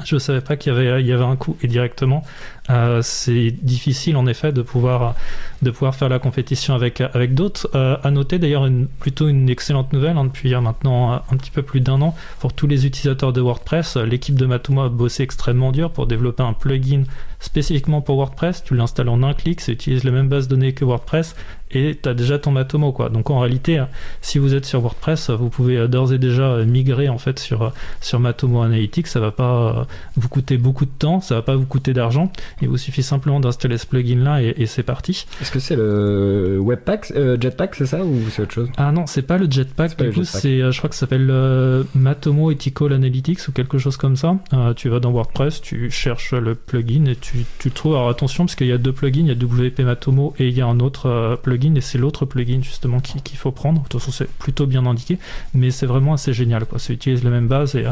je 0.05 0.17
savais 0.17 0.41
pas 0.41 0.55
qu'il 0.55 0.73
y 0.73 1.11
avait, 1.11 1.23
un 1.23 1.35
coût. 1.35 1.57
Et 1.61 1.67
directement 1.67 2.23
euh, 2.69 3.01
c'est 3.01 3.51
difficile 3.51 4.15
en 4.15 4.25
effet 4.25 4.51
de 4.51 4.61
pouvoir 4.61 5.15
de 5.63 5.71
pouvoir 5.71 5.95
faire 5.95 6.09
la 6.09 6.19
compétition 6.19 6.73
avec 6.75 7.01
avec 7.01 7.33
d'autres. 7.33 7.69
Euh, 7.75 7.97
à 8.03 8.11
noter 8.11 8.39
d'ailleurs 8.39 8.65
une, 8.65 8.87
plutôt 8.87 9.27
une 9.27 9.49
excellente 9.49 9.93
nouvelle 9.93 10.17
hein, 10.17 10.25
depuis 10.25 10.53
maintenant 10.55 11.13
un 11.13 11.37
petit 11.37 11.51
peu 11.51 11.61
plus 11.61 11.81
d'un 11.81 12.01
an 12.01 12.15
pour 12.39 12.53
tous 12.53 12.67
les 12.67 12.85
utilisateurs 12.85 13.33
de 13.33 13.41
WordPress. 13.41 13.97
L'équipe 13.97 14.35
de 14.35 14.45
Matuma 14.45 14.85
a 14.85 14.89
bossé 14.89 15.23
extrêmement 15.23 15.71
dur 15.71 15.91
pour 15.91 16.07
développer 16.07 16.43
un 16.43 16.53
plugin 16.53 17.03
spécifiquement 17.39 18.01
pour 18.01 18.15
WordPress. 18.17 18.63
Tu 18.63 18.75
l'installes 18.75 19.09
en 19.09 19.23
un 19.23 19.33
clic, 19.33 19.61
ça 19.61 19.71
utilise 19.71 20.03
les 20.03 20.11
mêmes 20.11 20.29
bases 20.29 20.47
de 20.47 20.55
données 20.55 20.73
que 20.73 20.85
WordPress 20.85 21.35
et 21.71 21.97
tu 22.01 22.07
as 22.07 22.13
déjà 22.13 22.37
ton 22.37 22.51
Matomo 22.51 22.91
quoi. 22.91 23.09
Donc 23.09 23.31
en 23.31 23.39
réalité, 23.39 23.83
si 24.21 24.37
vous 24.37 24.53
êtes 24.53 24.65
sur 24.65 24.81
WordPress, 24.81 25.31
vous 25.31 25.49
pouvez 25.49 25.87
d'ores 25.87 26.13
et 26.13 26.19
déjà 26.19 26.63
migrer 26.65 27.09
en 27.09 27.17
fait 27.17 27.39
sur 27.39 27.73
sur 28.01 28.19
Matomo 28.19 28.61
Analytics. 28.61 29.07
Ça 29.07 29.19
va 29.19 29.31
pas 29.31 29.87
vous 30.15 30.29
coûter 30.29 30.57
beaucoup 30.57 30.85
de 30.85 30.91
temps, 30.91 31.19
ça 31.19 31.35
va 31.35 31.41
pas 31.41 31.55
vous 31.55 31.65
coûter 31.65 31.93
d'argent 31.93 32.31
il 32.61 32.69
vous 32.69 32.77
suffit 32.77 33.03
simplement 33.03 33.39
d'installer 33.39 33.77
ce 33.77 33.85
plugin 33.85 34.23
là 34.23 34.41
et, 34.41 34.65
c'est 34.65 34.83
parti. 34.83 35.25
Que 35.53 35.59
c'est 35.59 35.75
le 35.75 36.57
Webpack, 36.59 37.13
euh, 37.15 37.37
Jetpack, 37.39 37.75
c'est 37.75 37.85
ça 37.85 38.03
ou 38.03 38.19
c'est 38.31 38.41
autre 38.41 38.53
chose? 38.53 38.69
Ah 38.77 38.91
non, 38.91 39.05
c'est 39.05 39.21
pas 39.21 39.37
le 39.37 39.49
Jetpack. 39.49 39.95
Du 40.01 40.11
coup, 40.11 40.23
c'est, 40.23 40.61
euh, 40.61 40.71
je 40.71 40.77
crois 40.79 40.89
que 40.89 40.95
ça 40.95 41.01
s'appelle 41.01 41.29
euh, 41.29 41.83
Matomo 41.93 42.49
Ethical 42.49 42.91
Analytics 42.91 43.47
ou 43.47 43.51
quelque 43.51 43.77
chose 43.77 43.95
comme 43.97 44.15
ça. 44.15 44.35
Euh, 44.53 44.73
tu 44.73 44.89
vas 44.89 44.99
dans 44.99 45.11
WordPress, 45.11 45.61
tu 45.61 45.91
cherches 45.91 46.33
le 46.33 46.55
plugin 46.55 47.05
et 47.05 47.15
tu, 47.15 47.45
tu 47.59 47.67
le 47.69 47.73
trouves. 47.73 47.93
Alors 47.95 48.09
attention, 48.09 48.45
parce 48.45 48.55
qu'il 48.55 48.65
y 48.65 48.71
a 48.71 48.79
deux 48.79 48.93
plugins, 48.93 49.21
il 49.21 49.27
y 49.27 49.31
a 49.31 49.35
WP 49.35 49.81
Matomo 49.81 50.33
et 50.39 50.47
il 50.47 50.57
y 50.57 50.61
a 50.61 50.65
un 50.65 50.79
autre 50.79 51.07
euh, 51.07 51.35
plugin 51.35 51.75
et 51.75 51.81
c'est 51.81 51.99
l'autre 51.99 52.25
plugin 52.25 52.61
justement 52.63 52.99
qu'il 52.99 53.37
faut 53.37 53.51
prendre. 53.51 53.83
De 53.83 53.87
toute 53.87 54.01
façon, 54.01 54.11
c'est 54.11 54.29
plutôt 54.29 54.65
bien 54.65 54.85
indiqué, 54.87 55.19
mais 55.53 55.69
c'est 55.69 55.85
vraiment 55.85 56.13
assez 56.13 56.33
génial. 56.33 56.65
Quoi. 56.65 56.79
Ça 56.79 56.93
utilise 56.93 57.23
la 57.23 57.29
même 57.29 57.47
base 57.47 57.75
et, 57.75 57.85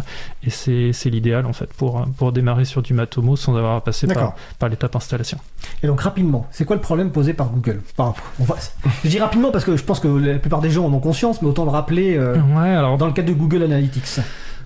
et 0.43 0.50
c'est, 0.50 0.93
c'est 0.93 1.12
l'idéal 1.12 1.45
en 1.45 1.54
fait 1.54 1.71
pour, 1.74 2.06
pour 2.17 2.32
démarrer 2.32 2.65
sur 2.65 2.82
du 2.82 2.95
Matomo 2.95 3.36
sans 3.36 3.56
avoir 3.56 3.76
à 3.76 3.84
passer 3.84 4.08
par, 4.08 4.36
par 4.58 4.69
l'étape 4.69 4.95
installation. 4.95 5.38
Et 5.84 5.88
donc 5.88 6.02
rapidement, 6.02 6.47
c'est 6.52 6.65
quoi 6.65 6.76
le 6.76 6.82
problème 6.82 7.12
posé 7.12 7.34
par 7.34 7.40
par 7.43 7.49
Google 7.51 7.82
Enfin, 7.97 8.13
on 8.39 8.43
va- 8.43 8.56
Je 9.04 9.10
dis 9.10 9.19
rapidement 9.19 9.51
parce 9.51 9.65
que 9.65 9.75
je 9.75 9.84
pense 9.84 9.99
que 9.99 10.08
la 10.08 10.38
plupart 10.38 10.62
des 10.62 10.69
gens 10.69 10.86
en 10.86 10.93
ont 10.93 10.99
conscience, 10.99 11.41
mais 11.41 11.47
autant 11.47 11.63
le 11.65 11.71
rappeler 11.71 12.15
euh, 12.17 12.36
Ouais, 12.56 12.69
alors 12.69 12.97
dans 12.97 13.08
le 13.08 13.13
cadre 13.13 13.30
de 13.30 13.34
Google 13.34 13.63
Analytics. 13.63 14.19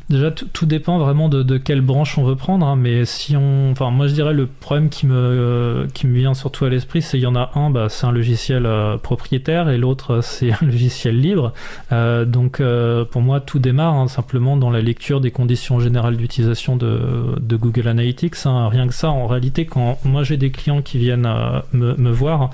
Déjà, 0.08 0.30
tout, 0.30 0.68
dépend 0.68 1.00
vraiment 1.00 1.30
de, 1.30 1.58
quelle 1.58 1.82
branche 1.82 2.20
on 2.20 2.24
veut 2.24 2.36
prendre, 2.36 2.64
hein, 2.68 2.76
mais 2.76 3.06
si 3.06 3.36
on, 3.36 3.72
enfin, 3.72 3.90
moi 3.90 4.06
je 4.06 4.14
dirais 4.14 4.34
le 4.34 4.46
problème 4.46 4.90
qui 4.90 5.08
me 5.08 5.16
euh, 5.16 5.88
qui 5.96 6.06
me 6.06 6.16
vient 6.16 6.36
surtout 6.36 6.66
à 6.66 6.70
l'esprit, 6.70 7.02
c'est 7.02 7.18
il 7.18 7.22
y 7.22 7.26
en 7.26 7.36
a 7.36 7.50
un, 7.56 7.72
bah, 7.72 7.88
c'est 7.90 8.06
un 8.06 8.12
logiciel 8.12 8.68
euh, 8.68 8.98
propriétaire 8.98 9.68
et 9.68 9.80
l'autre 9.80 10.12
euh, 10.12 10.22
c'est 10.22 10.52
un 10.52 10.60
logiciel 10.66 11.20
libre. 11.20 11.54
Donc 11.92 12.62
pour 13.12 13.22
moi, 13.22 13.40
tout 13.40 13.58
démarre 13.58 13.96
hein, 13.96 14.08
simplement 14.08 14.58
dans 14.58 14.70
la 14.70 14.82
lecture 14.82 15.22
des 15.22 15.32
conditions 15.32 15.80
générales 15.80 16.18
d'utilisation 16.18 16.76
de, 16.76 17.56
Google 17.56 17.88
Analytics. 17.88 18.36
hein. 18.46 18.68
Rien 18.70 18.88
que 18.88 18.94
ça, 18.94 19.10
en 19.10 19.26
réalité, 19.26 19.66
quand 19.66 19.98
moi 20.04 20.24
j'ai 20.24 20.38
des 20.38 20.52
clients 20.52 20.82
qui 20.82 21.00
viennent 21.00 21.28
me, 21.74 21.96
me 21.96 22.12
voir, 22.12 22.52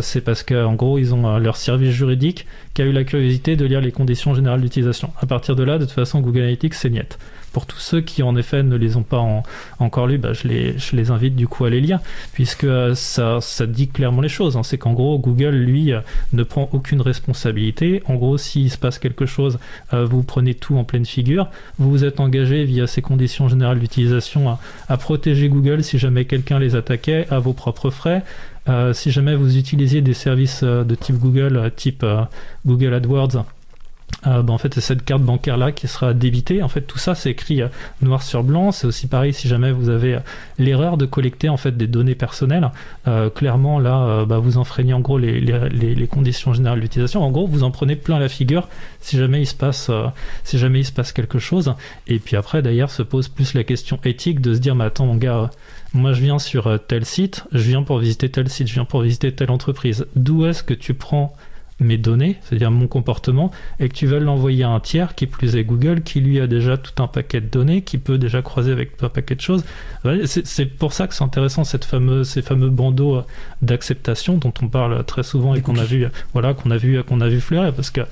c'est 0.00 0.20
parce 0.20 0.42
qu'en 0.42 0.74
gros 0.74 0.98
ils 0.98 1.14
ont 1.14 1.38
leur 1.38 1.56
service 1.56 1.92
juridique 1.92 2.46
qui 2.74 2.82
a 2.82 2.84
eu 2.84 2.92
la 2.92 3.04
curiosité 3.04 3.56
de 3.56 3.64
lire 3.64 3.80
les 3.80 3.92
conditions 3.92 4.34
générales 4.34 4.60
d'utilisation. 4.60 5.12
À 5.20 5.26
partir 5.26 5.56
de 5.56 5.62
là, 5.62 5.78
de 5.78 5.84
toute 5.84 5.94
façon, 5.94 6.20
Google 6.20 6.40
Analytics, 6.40 6.74
c'est 6.74 6.89
Pour 7.52 7.66
tous 7.66 7.80
ceux 7.80 8.00
qui, 8.00 8.22
en 8.22 8.36
effet, 8.36 8.62
ne 8.62 8.76
les 8.76 8.96
ont 8.96 9.02
pas 9.02 9.18
en- 9.18 9.42
encore 9.80 10.06
lus, 10.06 10.18
bah, 10.18 10.32
je, 10.32 10.46
les, 10.46 11.10
invite 11.10 11.34
du 11.34 11.48
coup 11.48 11.64
à 11.64 11.70
les 11.70 11.80
lire, 11.80 11.98
puisque 12.32 12.62
euh, 12.64 12.94
ça, 12.94 13.40
dit 13.66 13.88
clairement 13.88 14.20
les 14.20 14.28
choses. 14.28 14.56
hein. 14.56 14.62
C'est 14.62 14.78
qu'en 14.78 14.92
gros, 14.92 15.18
Google, 15.18 15.56
lui, 15.56 15.92
euh, 15.92 16.00
ne 16.32 16.44
prend 16.44 16.68
aucune 16.72 17.00
responsabilité. 17.00 18.02
En 18.06 18.14
gros, 18.14 18.38
s'il 18.38 18.70
se 18.70 18.78
passe 18.78 19.00
quelque 19.00 19.26
chose, 19.26 19.58
euh, 19.92 20.04
vous 20.04 20.22
prenez 20.22 20.54
tout 20.54 20.76
en 20.76 20.84
pleine 20.84 21.04
figure. 21.04 21.48
Vous 21.78 21.90
vous 21.90 22.04
êtes 22.04 22.20
engagé 22.20 22.64
via 22.64 22.86
ces 22.86 23.02
conditions 23.02 23.48
générales 23.48 23.80
d'utilisation 23.80 24.56
à, 24.88 24.96
protéger 24.96 25.48
Google 25.48 25.82
si 25.82 25.98
jamais 25.98 26.26
quelqu'un 26.26 26.60
les 26.60 26.76
attaquait 26.76 27.26
à 27.30 27.38
vos 27.40 27.52
propres 27.52 27.90
frais. 27.90 28.22
Si 28.92 29.10
jamais 29.10 29.34
vous 29.34 29.56
utilisiez 29.56 30.00
des 30.00 30.14
services 30.14 30.62
de 30.62 30.94
type 30.94 31.16
Google, 31.16 31.72
type 31.74 32.06
Google 32.64 32.94
AdWords, 32.94 33.44
euh, 34.26 34.42
bah, 34.42 34.52
en 34.52 34.58
fait, 34.58 34.74
c'est 34.74 34.80
cette 34.80 35.04
carte 35.04 35.22
bancaire 35.22 35.56
là 35.56 35.72
qui 35.72 35.88
sera 35.88 36.12
débitée. 36.14 36.62
En 36.62 36.68
fait, 36.68 36.82
tout 36.82 36.98
ça, 36.98 37.14
c'est 37.14 37.30
écrit 37.30 37.62
euh, 37.62 37.68
noir 38.02 38.22
sur 38.22 38.44
blanc. 38.44 38.72
C'est 38.72 38.86
aussi 38.86 39.06
pareil 39.06 39.32
si 39.32 39.48
jamais 39.48 39.72
vous 39.72 39.88
avez 39.88 40.16
euh, 40.16 40.20
l'erreur 40.58 40.96
de 40.96 41.06
collecter 41.06 41.48
en 41.48 41.56
fait 41.56 41.76
des 41.76 41.86
données 41.86 42.14
personnelles. 42.14 42.70
Clairement, 43.34 43.78
là, 43.78 44.24
bah, 44.24 44.38
vous 44.38 44.56
enfreignez 44.58 44.92
en 44.92 45.00
gros 45.00 45.18
les, 45.18 46.08
conditions 46.10 46.52
générales 46.52 46.80
d'utilisation. 46.80 47.22
En 47.22 47.30
gros, 47.30 47.46
vous 47.46 47.62
en 47.62 47.70
prenez 47.70 47.96
plein 47.96 48.18
la 48.18 48.28
figure 48.28 48.68
si 49.00 49.16
jamais 49.16 49.42
il 49.42 49.46
se 49.46 49.54
passe, 49.54 49.90
si 50.44 50.58
jamais 50.58 50.80
il 50.80 50.84
se 50.84 50.92
passe 50.92 51.12
quelque 51.12 51.38
chose. 51.38 51.74
Et 52.06 52.18
puis 52.18 52.36
après, 52.36 52.62
d'ailleurs, 52.62 52.90
se 52.90 53.02
pose 53.02 53.28
plus 53.28 53.54
la 53.54 53.64
question 53.64 53.98
éthique 54.04 54.40
de 54.40 54.54
se 54.54 54.60
dire, 54.60 54.74
mais 54.74 54.84
attends, 54.84 55.06
mon 55.06 55.16
gars. 55.16 55.50
moi, 55.94 56.12
je 56.12 56.20
viens 56.20 56.38
sur 56.38 56.78
tel 56.86 57.04
site, 57.04 57.44
je 57.52 57.62
viens 57.62 57.82
pour 57.82 57.98
visiter 57.98 58.28
tel 58.28 58.48
site, 58.48 58.68
je 58.68 58.74
viens 58.74 58.84
pour 58.84 59.02
visiter 59.02 59.32
telle 59.32 59.50
entreprise. 59.50 60.06
D'où 60.14 60.46
est-ce 60.46 60.62
que 60.62 60.74
tu 60.74 60.94
prends 60.94 61.34
mes 61.80 61.96
données, 61.96 62.36
c'est-à-dire 62.42 62.70
mon 62.70 62.86
comportement, 62.86 63.50
et 63.78 63.88
que 63.88 63.94
tu 63.94 64.06
vas 64.06 64.20
l'envoyer 64.20 64.64
à 64.64 64.68
un 64.68 64.80
tiers, 64.80 65.14
qui 65.14 65.26
plus 65.26 65.56
est 65.56 65.64
Google, 65.64 66.02
qui 66.02 66.20
lui 66.20 66.38
a 66.38 66.46
déjà 66.46 66.76
tout 66.76 67.02
un 67.02 67.08
paquet 67.08 67.40
de 67.40 67.46
données, 67.46 67.82
qui 67.82 67.98
peut 67.98 68.18
déjà 68.18 68.42
croiser 68.42 68.70
avec 68.70 68.92
un 69.02 69.08
paquet 69.08 69.34
de 69.34 69.40
choses. 69.40 69.64
C'est 70.24 70.66
pour 70.66 70.92
ça 70.92 71.08
que 71.08 71.14
c'est 71.14 71.24
intéressant 71.24 71.64
cette 71.64 71.84
fameuse, 71.84 72.28
ces 72.28 72.42
fameux 72.42 72.70
bandeaux 72.70 73.16
euh, 73.16 73.22
d'acceptation 73.62 74.36
dont 74.36 74.52
on 74.62 74.68
parle 74.68 75.04
très 75.04 75.22
souvent 75.22 75.54
et 75.54 75.62
qu'on 75.62 75.76
a 75.76 75.84
vu, 75.84 76.06
voilà, 76.32 76.54
qu'on 76.54 76.70
a 76.70 76.76
vu, 76.76 77.02
qu'on 77.02 77.20
a 77.20 77.28
vu 77.28 77.40
fleurir, 77.40 77.72
parce 77.72 77.90
que 77.90 78.02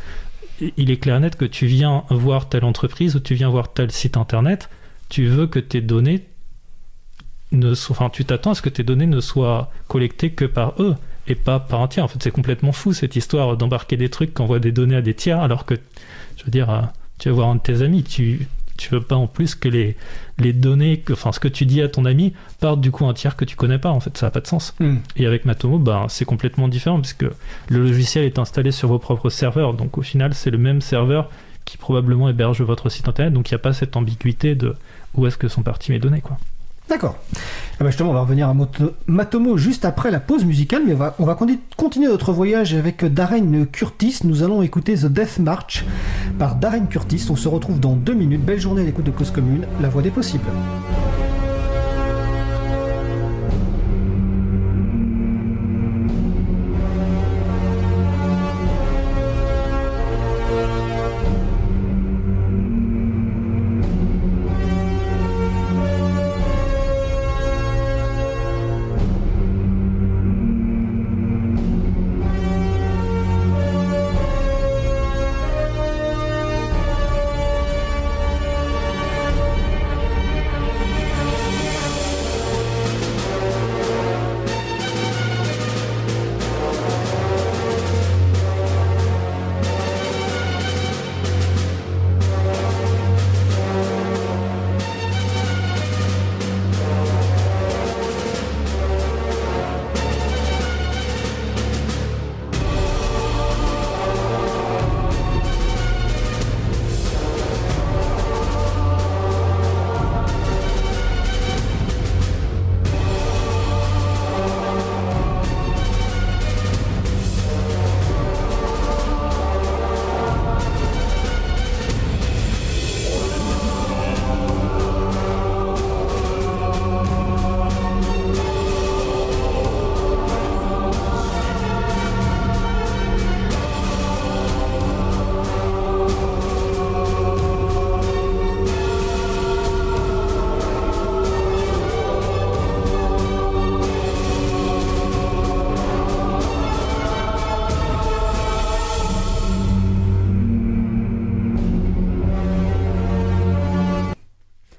il 0.77 0.91
est 0.91 0.97
clair 0.97 1.17
et 1.17 1.21
net 1.21 1.37
que 1.37 1.45
tu 1.45 1.67
viens 1.67 2.05
voir 2.11 2.49
telle 2.49 2.65
entreprise 2.65 3.15
ou 3.15 3.21
tu 3.21 3.35
viens 3.35 3.49
voir 3.49 3.73
tel 3.73 3.93
site 3.93 4.17
internet, 4.17 4.69
tu 5.09 5.27
veux 5.27 5.47
que 5.47 5.61
tes 5.61 5.81
données 5.81 6.25
ne 7.53 7.75
soient, 7.75 7.97
enfin, 7.97 8.11
tu 8.11 8.25
t'attends 8.25 8.51
à 8.51 8.55
ce 8.55 8.63
que 8.63 8.69
tes 8.69 8.83
données 8.83 9.07
ne 9.07 9.21
soient 9.21 9.71
collectées 9.87 10.31
que 10.31 10.45
par 10.45 10.75
eux 10.81 10.97
et 11.29 11.35
pas 11.35 11.61
par 11.61 11.81
un 11.81 11.89
tiers. 11.89 12.05
En 12.05 12.09
fait, 12.09 12.23
c'est 12.23 12.31
complètement 12.31 12.73
fou 12.73 12.93
cette 12.93 13.17
histoire 13.17 13.57
d'embarquer 13.57 13.97
des 13.97 14.09
trucs 14.09 14.35
qui 14.35 14.43
envoient 14.43 14.59
des 14.59 14.73
données 14.73 14.97
à 14.97 15.03
des 15.03 15.15
tiers, 15.15 15.41
alors 15.41 15.65
que, 15.65 15.75
je 16.37 16.45
veux 16.45 16.51
dire, 16.51 16.71
euh, 16.71 16.81
tu 17.19 17.29
vas 17.29 17.35
voir 17.35 17.49
un 17.49 17.57
de 17.57 17.61
tes 17.61 17.83
amis, 17.83 18.03
tu 18.03 18.47
tu 18.79 18.91
veux 18.91 19.01
pas 19.01 19.17
en 19.17 19.27
plus 19.27 19.55
que 19.57 19.69
les, 19.69 19.97
les 20.39 20.53
données, 20.53 21.01
que, 21.01 21.13
enfin 21.13 21.33
ce 21.33 21.41
que 21.41 21.49
tu 21.49 21.67
dis 21.67 21.83
à 21.83 21.89
ton 21.89 22.05
ami, 22.05 22.33
partent 22.61 22.81
du 22.81 22.91
coup 22.91 23.05
à 23.05 23.09
un 23.09 23.13
tiers 23.13 23.37
que 23.37 23.45
tu 23.45 23.57
connais 23.57 23.79
pas. 23.79 23.91
En 23.91 24.01
fait, 24.01 24.17
ça 24.17 24.27
n'a 24.27 24.31
pas 24.31 24.41
de 24.41 24.47
sens. 24.47 24.75
Hmm. 24.79 24.99
Et 25.17 25.27
avec 25.27 25.45
Matomo, 25.45 25.79
bah, 25.79 26.07
c'est 26.09 26.25
complètement 26.25 26.69
différent 26.69 27.01
puisque 27.01 27.25
le 27.25 27.79
logiciel 27.83 28.25
est 28.25 28.39
installé 28.39 28.71
sur 28.71 28.89
vos 28.89 28.99
propres 28.99 29.29
serveurs. 29.29 29.75
Donc 29.75 29.99
au 29.99 30.03
final, 30.03 30.33
c'est 30.33 30.51
le 30.51 30.59
même 30.59 30.81
serveur 30.81 31.29
qui 31.65 31.77
probablement 31.77 32.29
héberge 32.31 32.63
votre 32.63 32.89
site 32.89 33.09
internet. 33.09 33.35
Donc 33.35 33.51
il 33.51 33.55
n'y 33.55 33.57
a 33.57 33.59
pas 33.59 33.73
cette 33.73 33.97
ambiguïté 33.97 34.55
de 34.55 34.75
où 35.15 35.27
est-ce 35.27 35.37
que 35.37 35.49
sont 35.49 35.63
parties 35.63 35.91
mes 35.91 35.99
données. 35.99 36.21
Quoi. 36.21 36.39
D'accord. 36.89 37.17
Ah 37.81 37.85
bah 37.85 37.91
justement, 37.91 38.11
on 38.11 38.15
va 38.15 38.23
revenir 38.23 38.49
à 38.49 38.57
Matomo 39.07 39.57
juste 39.57 39.85
après 39.85 40.11
la 40.11 40.19
pause 40.19 40.45
musicale, 40.45 40.83
mais 40.87 40.97
on 41.19 41.25
va, 41.25 41.37
continuer 41.77 42.09
notre 42.09 42.33
voyage 42.33 42.75
avec 42.75 43.05
Darren 43.05 43.67
Curtis. 43.71 44.21
Nous 44.25 44.43
allons 44.43 44.63
écouter 44.63 44.95
The 44.95 45.07
Death 45.07 45.39
March 45.39 45.85
par 46.39 46.57
Darren 46.57 46.87
Curtis. 46.87 47.27
On 47.31 47.37
se 47.37 47.47
retrouve 47.47 47.79
dans 47.79 47.95
deux 47.95 48.15
minutes. 48.15 48.45
Belle 48.45 48.61
journée 48.61 48.83
à 48.83 48.85
l'écoute 48.85 49.05
de 49.05 49.13
Cause 49.13 49.31
Commune, 49.31 49.67
la 49.81 49.89
voix 49.89 50.03
des 50.03 50.11
possibles. 50.11 50.47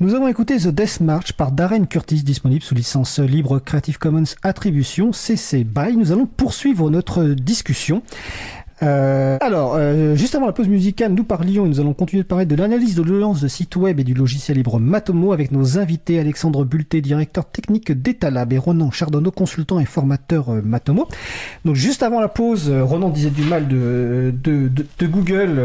Nous 0.09 0.15
avons 0.15 0.27
écouté 0.27 0.57
The 0.57 0.69
Death 0.69 1.01
March 1.01 1.33
par 1.33 1.51
Darren 1.51 1.85
Curtis, 1.85 2.23
disponible 2.23 2.63
sous 2.63 2.73
licence 2.73 3.19
libre 3.19 3.59
Creative 3.59 3.99
Commons 3.99 4.23
Attribution 4.41 5.13
CC 5.13 5.63
BY. 5.63 5.97
Nous 5.97 6.11
allons 6.11 6.25
poursuivre 6.25 6.89
notre 6.89 7.25
discussion 7.25 8.01
Euh, 8.81 9.37
alors, 9.41 9.75
euh, 9.75 10.15
juste 10.15 10.35
avant 10.35 10.45
la 10.45 10.53
pause 10.53 10.67
musicale, 10.67 11.13
nous 11.13 11.23
parlions 11.23 11.65
et 11.65 11.69
nous 11.69 11.79
allons 11.79 11.93
continuer 11.93 12.23
de 12.23 12.27
parler 12.27 12.45
de 12.45 12.55
l'analyse 12.55 12.95
de 12.95 13.03
l'audience 13.03 13.41
de 13.41 13.47
sites 13.47 13.75
web 13.75 13.99
et 13.99 14.03
du 14.03 14.13
logiciel 14.13 14.57
libre 14.57 14.79
Matomo 14.79 15.33
avec 15.33 15.51
nos 15.51 15.77
invités 15.77 16.19
Alexandre 16.19 16.63
Bulté, 16.63 17.01
directeur 17.01 17.45
technique 17.45 17.91
d'Etalab 17.91 18.53
et 18.53 18.57
Ronan 18.57 18.91
Chardonneau, 18.91 19.31
consultant 19.31 19.79
et 19.79 19.85
formateur 19.85 20.49
euh, 20.49 20.61
Matomo. 20.63 21.07
Donc 21.65 21.75
juste 21.75 22.03
avant 22.03 22.21
la 22.21 22.29
pause, 22.29 22.69
Ronan 22.69 23.09
disait 23.09 23.29
du 23.29 23.43
mal 23.43 23.67
de, 23.67 24.33
Google. 25.01 25.55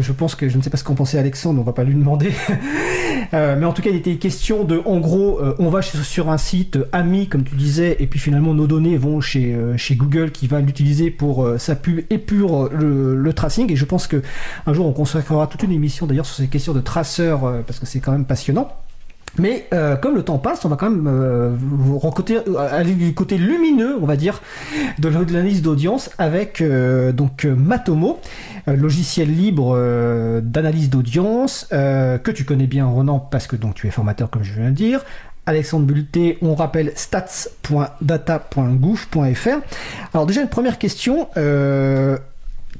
Je 0.00 0.12
pense 0.12 0.34
que 0.34 0.48
je 0.48 0.56
ne 0.56 0.62
sais 0.62 0.70
pas 0.70 0.76
ce 0.76 0.84
qu'en 0.84 0.94
pensait 0.94 1.18
Alexandre, 1.18 1.60
on 1.60 1.64
va 1.64 1.72
pas 1.72 1.84
lui 1.84 1.94
demander. 1.94 2.32
Mais 3.32 3.64
en 3.64 3.72
tout 3.72 3.82
cas, 3.82 3.90
il 3.90 3.96
était 3.96 4.16
question 4.16 4.64
de, 4.64 4.80
en 4.84 4.98
gros, 4.98 5.40
on 5.58 5.68
va 5.68 5.82
sur 5.82 6.30
un 6.30 6.38
site 6.38 6.78
ami, 6.92 7.28
comme 7.28 7.44
tu 7.44 7.54
disais, 7.54 7.96
et 8.00 8.06
puis 8.06 8.18
finalement 8.18 8.54
nos 8.54 8.66
données 8.66 8.96
vont 8.96 9.20
chez, 9.20 9.56
Google 9.92 10.30
qui 10.30 10.46
va 10.46 10.60
l'utiliser 10.60 11.10
pour 11.10 11.48
sa 11.58 11.76
pub 11.76 12.00
et 12.10 12.18
euh, 12.64 13.14
le, 13.14 13.32
tracing. 13.32 13.70
Et 13.70 13.76
je 13.76 13.84
pense 13.84 14.06
que 14.06 14.22
un 14.66 14.72
jour 14.72 14.86
on 14.86 14.92
consacrera 14.92 15.46
toute 15.46 15.62
une 15.62 15.72
émission 15.72 16.06
d'ailleurs 16.06 16.26
sur 16.26 16.36
ces 16.36 16.48
questions 16.48 16.72
de 16.72 16.80
traceurs 16.80 17.44
euh, 17.44 17.60
parce 17.66 17.78
que 17.78 17.86
c'est 17.86 18.00
quand 18.00 18.12
même 18.12 18.24
passionnant. 18.24 18.72
Mais 19.38 19.66
euh, 19.74 19.96
comme 19.96 20.14
le 20.14 20.22
temps 20.22 20.38
passe, 20.38 20.64
on 20.64 20.70
va 20.70 20.76
quand 20.76 20.88
même 20.88 21.06
euh, 21.06 21.54
rencontrer- 21.98 22.42
du 22.84 23.12
côté 23.12 23.36
lumineux, 23.36 23.98
on 24.00 24.06
va 24.06 24.16
dire, 24.16 24.40
de 24.98 25.08
l'analyse 25.08 25.60
d'audience 25.60 26.08
avec 26.16 26.64
donc 27.12 27.44
Matomo, 27.44 28.18
logiciel 28.66 29.30
libre 29.30 29.78
d'analyse 30.42 30.88
d'audience 30.88 31.66
que 31.70 32.30
tu 32.30 32.44
connais 32.44 32.66
bien 32.66 32.86
Ronan 32.86 33.18
parce 33.18 33.46
que 33.46 33.56
donc 33.56 33.74
tu 33.74 33.88
es 33.88 33.90
formateur 33.90 34.30
comme 34.30 34.42
je 34.42 34.54
viens 34.54 34.70
de 34.70 34.74
dire. 34.74 35.04
Alexandre 35.44 35.84
Bulté, 35.86 36.38
on 36.40 36.54
rappelle 36.56 36.92
stats.data.gouv.fr. 36.96 39.58
Alors 40.14 40.26
déjà 40.26 40.40
une 40.40 40.48
première 40.48 40.78
question. 40.78 41.28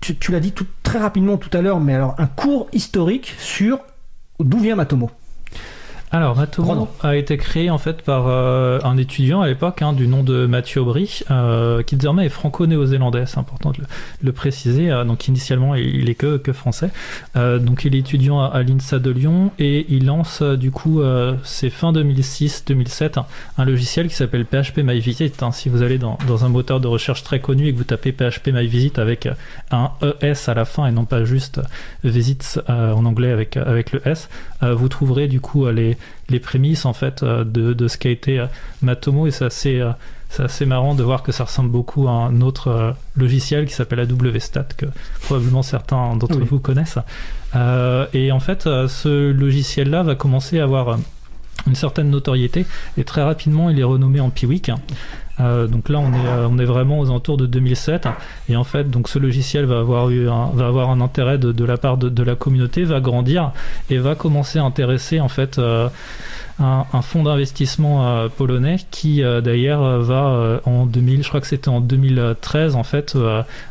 Tu, 0.01 0.33
l'as 0.33 0.41
dit 0.41 0.53
très 0.83 0.99
rapidement 0.99 1.37
tout 1.37 1.57
à 1.57 1.63
l'heure, 1.63 1.81
mais 1.81 1.95
alors 1.95 2.15
un 2.19 2.27
cours 2.27 2.69
historique 2.73 3.35
sur 3.39 3.81
d'où 4.41 4.59
vient 4.59 4.77
Matomo. 4.77 5.11
Alors, 6.13 6.37
Matomo 6.37 6.89
a 7.03 7.17
été 7.17 7.37
créé 7.37 7.69
en 7.69 7.79
fait 7.79 8.01
par 8.03 8.27
euh, 8.29 8.79
un 8.85 8.97
étudiant 8.97 9.41
à 9.43 9.49
l'époque 9.49 9.83
hein, 9.83 9.93
du 9.93 10.07
nom 10.07 10.23
de 10.23 10.47
Mathieu 10.47 10.81
Aubry, 10.81 11.21
euh, 11.31 11.83
qui 11.83 11.97
désormais 11.97 12.27
est 12.27 12.31
franco-néo-zélandais, 12.31 13.25
c'est 13.27 13.39
important 13.39 13.73
de 13.73 13.79
le, 13.81 13.87
le 14.23 14.33
préciser. 14.33 14.91
Euh, 14.91 15.05
donc, 15.05 15.27
initialement, 15.29 15.75
il, 15.75 15.97
il 15.97 16.09
est 16.09 16.15
que, 16.15 16.37
que 16.37 16.53
français. 16.53 16.91
Euh, 17.37 17.59
donc, 17.59 17.85
il 17.85 17.95
est 17.97 17.99
étudiant 17.99 18.41
à, 18.41 18.47
à 18.47 18.63
l'INSA 18.63 18.99
de 19.01 19.11
Lyon 19.11 19.51
et 19.59 19.85
il 19.89 20.07
lance 20.07 20.43
du 20.43 20.71
coup, 20.71 21.03
c'est 21.43 21.71
fin 21.71 21.93
2006-2007, 21.93 23.19
un, 23.19 23.27
un 23.59 23.65
logiciel 23.65 24.09
qui 24.09 24.15
s'appelle 24.15 24.47
PHP 24.47 24.79
My 24.79 25.01
Visit. 25.01 25.43
hein. 25.43 25.51
si 25.51 25.69
vous 25.69 25.83
allez 25.83 25.99
dans, 25.99 26.19
dans 26.29 26.45
un 26.45 26.49
moteur 26.49 26.81
de 26.81 26.87
recherche 26.87 27.25
très 27.25 27.41
connu 27.41 27.67
et 27.67 27.73
que 27.73 27.79
vous 27.79 27.85
tapez 27.85 28.13
PHP 28.13 28.49
My 28.53 28.67
Visit 28.67 28.99
avec 28.99 29.29
un 29.71 29.91
ES 30.23 30.49
à 30.49 30.55
la 30.55 30.65
fin 30.65 30.87
et 30.87 30.93
non 30.93 31.05
pas 31.05 31.25
juste 31.25 31.61
Visits 32.05 32.59
en 32.69 33.05
anglais 33.05 33.33
avec, 33.33 33.57
avec 33.57 33.93
le 33.93 34.07
S, 34.07 34.29
vous 34.63 34.89
trouverez 34.89 35.27
du 35.27 35.41
coup 35.41 35.67
euh, 35.67 35.73
les, 35.97 36.35
les 36.35 36.41
prémices 36.41 36.85
en 36.85 36.93
fait 36.93 37.23
euh, 37.23 37.45
de, 37.45 37.73
de 37.73 37.89
ce 37.89 37.99
qu'a 37.99 38.11
été 38.11 38.39
euh, 38.39 38.47
Matomo 38.83 39.27
et 39.27 39.31
c'est 39.31 39.45
assez, 39.45 39.81
euh, 39.81 39.91
c'est 40.29 40.43
assez 40.43 40.67
marrant 40.67 40.95
de 40.95 41.03
voir 41.03 41.23
que 41.23 41.33
ça 41.33 41.45
ressemble 41.45 41.71
beaucoup 41.71 42.09
à 42.09 42.13
un 42.13 42.41
autre 42.41 42.95
logiciel 43.17 43.67
qui 43.67 43.75
s'appelle 43.75 44.01
AWStat 44.01 44.65
que 44.77 44.87
probablement 45.23 45.63
certains 45.63 46.17
d'entre 46.17 46.37
Oui. 46.39 46.47
vous 46.49 46.59
connaissent. 46.61 46.99
Euh, 47.55 48.07
et 48.13 48.33
en 48.33 48.41
fait, 48.41 48.65
ce 48.65 49.31
logiciel-là 49.31 50.03
va 50.03 50.15
commencer 50.15 50.59
à 50.61 50.65
avoir 50.65 50.99
une 51.67 51.75
certaine 51.75 52.11
notoriété 52.11 52.67
et 52.97 53.05
très 53.05 53.23
rapidement 53.23 53.71
il 53.71 53.79
est 53.81 53.85
renommé 53.85 54.21
en 54.21 54.31
Piwik. 54.31 54.71
Euh, 55.39 55.67
donc 55.67 55.91
là 55.91 55.99
on 55.99 56.13
est, 56.15 56.27
euh, 56.27 56.49
on 56.51 56.59
est 56.59 56.65
vraiment 56.65 56.99
aux 56.99 57.11
alentours 57.11 57.37
de 57.37 57.45
2007 57.45 58.09
et 58.49 58.57
en 58.57 58.65
fait 58.65 58.89
donc 58.89 59.09
ce 59.09 59.19
logiciel 59.19 59.67
va 59.67 59.81
avoir 59.81 60.09
eu 60.09 60.31
un, 60.31 60.47
va 60.55 60.67
avoir 60.67 60.89
un 60.89 61.03
intérêt 61.03 61.37
de, 61.37 61.65
la 61.65 61.77
part 61.77 61.99
de, 61.99 62.23
la 62.23 62.35
communauté 62.35 62.85
va 62.85 63.01
grandir 63.01 63.53
et 63.91 63.99
va 63.99 64.15
commencer 64.15 64.59
à 64.59 64.65
intéresser 64.65 65.21
en 65.21 65.29
fait 65.29 65.59
euh, 65.59 65.89
un, 66.59 67.03
fonds 67.03 67.25
d'investissement 67.25 68.31
polonais 68.31 68.79
qui 68.91 69.21
d'ailleurs 69.21 70.01
va 70.01 70.63
en 70.65 70.87
2000 70.87 71.23
je 71.23 71.29
crois 71.29 71.43
que 71.43 71.47
c'était 71.47 71.69
en 71.69 71.83
2013 71.83 72.77
en 72.77 72.83
fait 72.83 73.15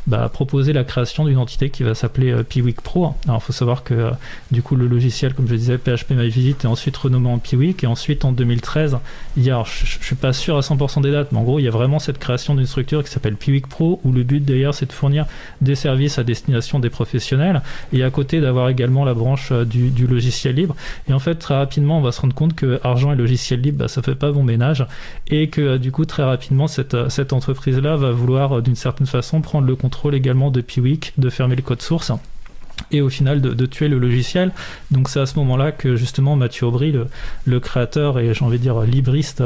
bah, 0.06 0.30
proposer 0.32 0.72
la 0.72 0.84
création 0.84 1.26
d'une 1.26 1.40
entité 1.40 1.72
qui 1.72 1.82
va 1.82 1.96
s'appeler 1.96 2.44
Piwik 2.48 2.82
Pro. 2.82 3.16
Alors 3.28 3.42
il 3.42 3.44
faut 3.44 3.54
savoir 3.54 3.84
que 3.84 4.12
du 4.52 4.62
coup 4.62 4.76
le 4.76 4.86
logiciel 4.86 5.34
comme 5.34 5.48
je 5.48 5.56
disais 5.56 5.80
PHP 5.80 6.12
My 6.12 6.30
Visit 6.30 6.64
est 6.64 6.68
ensuite 6.68 6.96
renommé 6.96 7.28
en 7.28 7.40
Piwik 7.40 7.84
et 7.84 7.88
ensuite 7.88 8.24
en 8.24 8.32
2013 8.32 9.00
il 9.36 9.44
y 9.44 9.50
a 9.50 9.64
je, 9.64 9.86
je 10.00 10.06
suis 10.06 10.16
pas 10.16 10.32
sûr 10.34 10.56
à 10.56 10.60
100% 10.60 11.02
des 11.02 11.12
dates 11.12 11.32
mais 11.32 11.40
en 11.40 11.44
gros 11.44 11.55
il 11.60 11.66
y 11.66 11.68
a 11.68 11.72
vraiment 11.72 12.00
cette 12.00 12.18
création 12.18 12.56
d'une 12.56 12.66
structure 12.66 13.04
qui 13.04 13.12
s'appelle 13.12 13.36
Piwik 13.36 13.68
Pro 13.68 14.00
où 14.04 14.12
le 14.12 14.24
but 14.24 14.44
d'ailleurs 14.44 14.74
c'est 14.74 14.86
de 14.86 14.94
fournir 14.94 15.26
des 15.62 15.76
services 15.76 16.18
à 16.20 16.24
destination 16.24 16.80
des 16.80 16.90
professionnels 16.90 17.62
et 17.94 18.04
à 18.04 18.10
côté 18.10 18.42
d'avoir 18.42 18.70
également 18.70 19.06
la 19.06 19.14
branche 19.14 19.50
euh, 19.52 19.66
du, 19.66 20.08
logiciel 20.08 20.56
libre. 20.56 20.76
Et 21.10 21.14
en 21.14 21.20
fait 21.20 21.36
très 21.36 21.56
rapidement 21.56 22.00
on 22.00 22.02
va 22.02 22.12
se 22.12 22.22
rendre 22.22 22.36
compte 22.36 22.56
que 22.56 22.80
argent 22.84 23.12
et 23.12 23.16
logiciel 23.16 23.62
libre 23.62 23.80
bah, 23.80 23.88
ça 23.88 24.02
fait 24.02 24.16
pas 24.16 24.32
bon 24.32 24.44
ménage 24.44 24.86
et 25.28 25.50
que 25.50 25.62
euh, 25.62 25.78
du 25.78 25.92
coup 25.92 26.06
très 26.06 26.24
rapidement 26.24 26.68
cette, 26.68 26.94
euh, 26.94 27.10
cette 27.10 27.34
entreprise 27.34 27.78
là 27.78 27.96
va 27.96 28.12
vouloir 28.12 28.62
d'une 28.62 28.76
certaine 28.76 29.08
façon 29.08 29.42
prendre 29.42 29.68
le 29.68 29.76
contrôle 29.76 30.16
également 30.16 30.52
de 30.52 30.62
Piwik 30.62 31.14
de 31.18 31.30
fermer 31.30 31.56
le 31.56 31.62
code 31.62 31.82
source 31.82 32.12
et 32.92 33.02
au 33.02 33.10
final 33.10 33.42
de, 33.42 33.66
tuer 33.66 33.88
le 33.88 33.98
logiciel. 33.98 34.52
Donc 34.92 35.10
c'est 35.10 35.20
à 35.20 35.26
ce 35.26 35.38
moment-là 35.40 35.72
que 35.72 35.96
justement 35.96 36.36
Mathieu 36.36 36.68
Aubry, 36.68 36.94
le, 37.46 37.60
créateur 37.60 38.20
et 38.20 38.34
j'ai 38.34 38.46
envie 38.46 38.58
de 38.58 38.64
dire 38.64 38.82
libriste, 38.82 39.44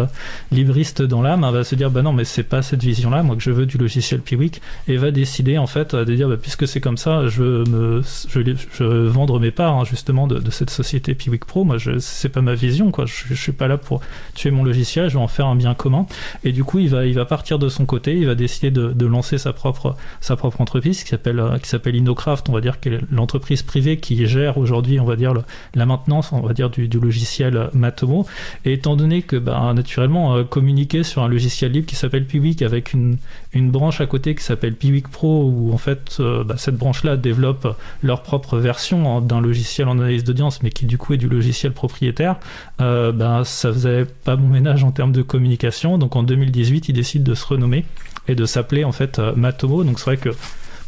libriste 0.51 1.01
dans 1.01 1.21
l'âme, 1.21 1.43
hein, 1.43 1.51
va 1.51 1.63
se 1.63 1.75
dire 1.75 1.89
bah 1.89 2.01
non 2.01 2.11
mais 2.11 2.25
c'est 2.25 2.43
pas 2.43 2.61
cette 2.61 2.84
vision-là, 2.84 3.23
moi 3.23 3.36
que 3.36 3.41
je 3.41 3.51
veux 3.51 3.65
du 3.65 3.77
logiciel 3.77 4.19
Piwik 4.19 4.61
et 4.88 4.97
va 4.97 5.11
décider 5.11 5.57
en 5.57 5.67
fait 5.67 5.95
de 5.95 6.15
dire 6.15 6.27
bah, 6.27 6.38
puisque 6.41 6.67
c'est 6.67 6.82
comme 6.82 6.97
ça, 6.97 7.27
je 7.27 7.41
veux 7.41 7.63
me, 7.65 8.01
je, 8.30 8.41
je 8.73 8.84
vendre 8.84 9.39
mes 9.39 9.51
parts 9.51 9.77
hein, 9.77 9.86
justement 9.86 10.27
de, 10.27 10.49
cette 10.49 10.69
société 10.69 11.15
Piwik 11.15 11.45
Pro. 11.45 11.63
Moi 11.63 11.77
je, 11.77 11.99
c'est 11.99 12.30
pas 12.30 12.41
ma 12.41 12.55
vision 12.55 12.91
quoi, 12.91 13.05
je, 13.05 13.13
je 13.30 13.36
suis 13.36 13.51
pas 13.51 13.67
là 13.67 13.77
pour 13.77 14.01
tuer 14.34 14.51
mon 14.51 14.63
logiciel, 14.63 15.09
je 15.09 15.13
vais 15.17 15.23
en 15.23 15.27
faire 15.27 15.47
un 15.47 15.55
bien 15.55 15.75
commun. 15.75 16.07
Et 16.43 16.51
du 16.51 16.63
coup 16.63 16.80
il 16.80 16.89
va, 16.89 17.05
il 17.05 17.13
va 17.13 17.25
partir 17.25 17.59
de 17.59 17.69
son 17.69 17.86
côté, 17.86 18.17
il 18.17 18.25
va 18.25 18.36
décider 18.36 18.71
de, 18.71 19.05
lancer 19.05 19.38
sa 19.38 19.53
propre, 19.53 19.95
sa 20.21 20.36
propre 20.36 20.61
entreprise 20.61 21.03
qui 21.03 21.09
s'appelle, 21.09 21.43
qui 21.63 21.69
s'appelle 21.69 21.95
InnoCraft, 21.95 22.49
on 22.49 22.53
va 22.53 22.61
dire 22.61 22.80
qu'elle 22.80 23.01
l'entreprise 23.20 23.61
privée 23.61 23.97
qui 23.97 24.26
gère 24.26 24.57
aujourd'hui, 24.57 24.99
on 24.99 25.05
va 25.05 25.15
dire, 25.15 25.34
la 25.76 25.86
maintenance, 25.86 26.32
on 26.32 26.41
va 26.41 26.53
dire, 26.53 26.70
du, 26.70 26.88
logiciel 26.88 27.70
Matomo. 27.74 28.26
Et 28.65 28.74
étant 28.74 28.95
donné 28.95 29.22
que, 29.22 29.36
bah, 29.36 29.72
naturellement, 29.74 30.36
euh, 30.36 30.43
communiquer 30.43 31.03
sur 31.03 31.24
un 31.24 31.28
logiciel 31.28 31.72
libre 31.72 31.86
qui 31.86 31.95
s'appelle 31.95 32.26
Piwik 32.26 32.61
avec 32.61 32.93
une, 32.93 33.17
branche 33.53 34.01
à 34.01 34.05
côté 34.05 34.36
qui 34.36 34.43
s'appelle 34.43 34.74
Piwik 34.74 35.09
Pro, 35.09 35.43
où 35.43 35.74
en 35.74 35.78
fait, 35.78 36.17
euh, 36.20 36.43
bah, 36.43 36.55
cette 36.57 36.78
branche-là 36.78 37.17
développe 37.17 37.78
leur 38.01 38.24
propre 38.24 38.57
version 38.57 39.22
d'un 39.22 39.41
logiciel 39.41 39.88
en 39.88 39.99
analyse 39.99 40.24
d'audience, 40.24 40.63
mais 40.63 40.70
qui 40.70 40.86
du 40.86 40.97
coup 40.97 41.13
est 41.13 41.17
du 41.17 41.30
logiciel 41.30 41.72
propriétaire, 41.72 42.38
euh, 42.82 43.11
bah, 43.11 43.43
ça 43.45 43.72
faisait 43.72 44.05
pas 44.05 44.36
bon 44.36 44.47
ménage 44.47 44.84
en 44.84 44.91
termes 44.91 45.11
de 45.11 45.22
communication. 45.22 45.97
Donc 45.97 46.15
en 46.15 46.24
2018, 46.24 46.89
ils 46.89 46.93
décident 46.93 47.30
de 47.30 47.36
se 47.36 47.45
renommer 47.45 47.86
et 48.28 48.36
de 48.36 48.45
s'appeler 48.45 48.84
en 48.84 48.91
fait 48.91 49.20
euh, 49.20 49.34
Matomo. 49.36 49.84
Donc 49.84 49.99
c'est 49.99 50.05
vrai 50.05 50.17
que 50.17 50.30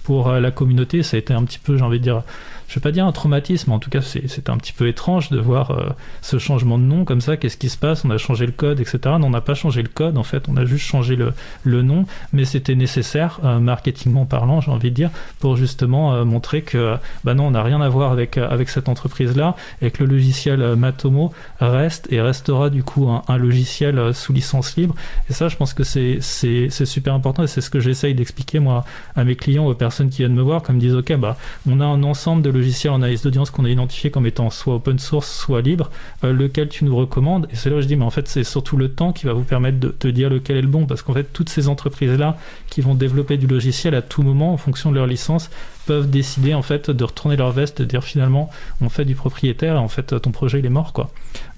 pour 0.04 0.30
euh, 0.30 0.39
la 0.39 0.52
communauté, 0.52 1.04
ça 1.04 1.18
a 1.18 1.20
été 1.20 1.34
un 1.34 1.43
petit 1.43 1.60
peu, 1.60 1.78
j'ai 1.78 1.84
envie 1.84 1.99
de 1.99 2.04
dire, 2.04 2.24
je 2.72 2.76
vais 2.80 2.82
pas 2.82 2.93
dire 2.93 3.05
un 3.05 3.11
traumatisme, 3.11 3.74
en 3.74 3.80
tout 3.80 3.89
cas 3.89 3.99
c'est- 4.01 4.49
un 4.49 4.57
petit 4.57 4.72
peu 4.72 4.88
étrange 4.88 5.30
de 5.30 5.38
voir 5.38 5.72
euh, 5.72 5.89
ce 6.22 6.38
changement 6.38 6.78
de 6.78 6.84
nom 6.84 7.03
comme 7.03 7.19
ça, 7.19 7.36
qu'est-ce 7.36 7.57
qui 7.57 7.67
se 7.67 7.78
passe, 7.78 8.05
on 8.05 8.09
a 8.11 8.17
changé 8.17 8.45
le 8.45 8.53
code, 8.53 8.80
etc. 8.80 8.99
Non, 9.19 9.28
on 9.28 9.30
n'a 9.30 9.41
pas 9.41 9.55
changé 9.55 9.82
le 9.82 9.89
code, 9.89 10.17
en 10.17 10.24
fait, 10.24 10.47
on 10.47 10.55
a 10.55 10.63
juste 10.63 10.86
changé 10.86 11.17
le, 11.17 11.82
nom, 11.82 12.05
mais 12.32 12.45
c'était 12.45 12.76
nécessaire, 12.76 13.41
euh, 13.43 13.59
marketingment 13.59 14.26
parlant, 14.26 14.61
j'ai 14.61 14.72
envie 14.72 14.89
de 14.89 14.95
dire, 14.95 15.09
pour 15.39 15.57
justement 15.57 16.13
euh, 16.13 16.24
montrer 16.24 16.61
que, 16.61 16.95
bah 17.26 17.34
non, 17.34 17.47
on 17.47 17.51
n'a 17.51 17.61
rien 17.61 17.82
à 17.82 17.89
voir 17.89 18.13
avec, 18.13 18.38
euh, 18.38 18.49
avec 18.49 18.69
cette 18.69 18.88
entreprise-là, 18.88 19.57
et 19.82 19.91
que 19.91 20.05
le 20.05 20.11
logiciel 20.11 20.76
Matomo 20.78 21.34
reste 21.59 22.07
et 22.09 22.22
restera 22.22 22.69
du 22.69 22.84
coup 22.84 23.09
un, 23.09 23.24
un 23.28 23.38
logiciel 23.38 24.13
sous 24.13 24.32
licence 24.32 24.78
libre, 24.78 24.95
et 25.30 25.34
ça 25.34 25.49
je 25.49 25.57
pense 25.57 25.74
que 25.74 25.84
c'est 25.84 26.22
super 26.22 27.13
important, 27.13 27.43
et 27.43 27.47
c'est 27.47 27.61
ce 27.61 27.69
que 27.69 27.82
j'essaye 27.82 28.15
d'expliquer 28.15 28.59
moi 28.59 28.86
à 29.17 29.26
mes 29.26 29.36
clients, 29.36 29.65
aux 29.65 29.74
personnes 29.74 30.09
qui 30.09 30.19
viennent 30.19 30.36
me 30.36 30.41
voir, 30.41 30.61
comme 30.61 30.80
disent, 30.80 30.95
ok, 30.95 31.17
bah, 31.17 31.36
on 31.69 31.82
a 31.82 31.86
un 31.86 32.03
ensemble 32.03 32.41
de 32.41 32.49
logiciels 32.49 32.61
en 32.89 32.95
analyse 32.95 33.22
d'audience 33.22 33.49
qu'on 33.49 33.66
a 33.66 33.70
identifié 33.70 34.12
comme 34.12 34.26
étant 34.26 34.49
soit 34.49 34.76
open 34.76 34.99
source, 34.99 35.32
soit 35.32 35.62
libre, 35.62 35.89
euh, 36.24 36.34
lequel 36.34 36.70
tu 36.70 36.86
nous 36.86 36.95
recommandes. 36.95 37.47
Et 37.51 37.55
c'est 37.55 37.70
là 37.70 37.78
où 37.78 37.82
je 37.82 37.88
dis, 37.88 37.95
mais 37.95 38.05
en 38.05 38.09
fait, 38.09 38.28
c'est 38.28 38.43
surtout 38.43 38.78
le 38.78 38.89
temps 38.89 39.12
qui 39.12 39.26
va 39.26 39.34
vous 39.34 39.43
permettre 39.43 39.80
de 39.80 39.89
te 39.89 40.07
dire 40.07 40.30
lequel 40.30 40.57
est 40.57 40.62
le 40.62 40.68
bon, 40.68 40.86
parce 40.86 41.01
qu'en 41.01 41.14
fait, 41.14 41.32
toutes 41.34 41.49
ces 41.49 41.68
entreprises-là 41.68 42.38
qui 42.70 42.82
vont 42.82 42.95
développer 42.95 43.38
du 43.38 43.47
logiciel 43.47 43.95
à 43.95 44.01
tout 44.01 44.24
moment, 44.24 44.53
en 44.53 44.57
fonction 44.57 44.91
de 44.91 44.95
leur 44.95 45.07
licence, 45.07 45.49
peuvent 45.86 46.09
décider 46.09 46.53
en 46.53 46.62
fait 46.62 46.91
de 46.91 47.03
retourner 47.03 47.36
leur 47.36 47.51
veste, 47.51 47.82
de 47.82 47.86
dire 47.86 48.03
finalement, 48.03 48.49
on 48.82 48.89
fait 48.89 49.05
du 49.05 49.16
propriétaire 49.16 49.76
et 49.76 49.80
en 49.80 49.88
fait, 49.88 50.20
ton 50.22 50.32
projet 50.32 50.59
il 50.59 50.66
est 50.66 50.70
mort, 50.70 50.93
quoi. 50.93 51.09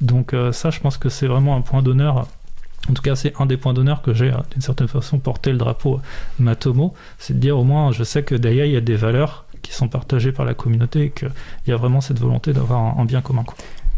Donc 0.01 0.33
euh, 0.33 0.51
ça, 0.51 0.69
je 0.69 0.79
pense 0.79 0.97
que 0.97 1.09
c'est 1.09 1.27
vraiment 1.27 1.55
un 1.55 1.61
point 1.61 1.81
d'honneur. 1.81 2.27
En 2.89 2.93
tout 2.93 3.01
cas, 3.01 3.15
c'est 3.15 3.33
un 3.39 3.45
des 3.45 3.55
points 3.55 3.73
d'honneur 3.73 4.01
que 4.01 4.13
j'ai, 4.13 4.31
euh, 4.31 4.37
d'une 4.51 4.61
certaine 4.61 4.87
façon, 4.87 5.19
porté 5.19 5.51
le 5.51 5.57
drapeau 5.57 6.01
Matomo. 6.39 6.93
C'est 7.17 7.33
de 7.33 7.39
dire 7.39 7.57
au 7.57 7.63
moins, 7.63 7.91
je 7.91 8.03
sais 8.03 8.23
que 8.23 8.35
derrière, 8.35 8.65
il 8.65 8.73
y 8.73 8.77
a 8.77 8.81
des 8.81 8.95
valeurs 8.95 9.45
qui 9.63 9.73
sont 9.73 9.87
partagées 9.87 10.31
par 10.31 10.45
la 10.45 10.53
communauté 10.53 11.05
et 11.05 11.09
qu'il 11.09 11.31
y 11.67 11.71
a 11.71 11.77
vraiment 11.77 12.01
cette 12.01 12.19
volonté 12.19 12.53
d'avoir 12.53 12.99
un, 12.99 13.05
bien 13.05 13.21
commun. 13.21 13.43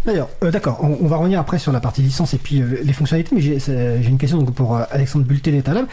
D'ailleurs, 0.06 0.30
euh, 0.44 0.52
d'accord, 0.52 0.80
on, 0.82 1.08
va 1.08 1.18
revenir 1.18 1.40
après 1.40 1.60
sur 1.60 1.74
la 1.74 1.82
partie 1.82 2.02
licence 2.02 2.34
et 2.34 2.38
puis 2.38 2.62
euh, 2.62 2.80
les 2.84 2.94
fonctionnalités, 2.94 3.36
mais 3.36 3.42
j'ai 3.42 4.08
une 4.08 4.18
question 4.18 4.38
donc, 4.38 4.54
pour 4.54 4.78
euh, 4.78 4.84
Alexandre 4.92 5.26
Bulté 5.26 5.52
d'Etalab. 5.52 5.88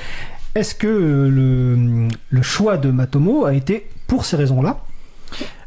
est-ce 0.54 0.74
que 0.74 0.86
le, 0.86 2.08
le 2.28 2.42
choix 2.42 2.76
de 2.76 2.90
Matomo 2.90 3.46
a 3.46 3.54
été 3.54 3.88
pour 4.06 4.24
ces 4.24 4.36
raisons-là? 4.36 4.78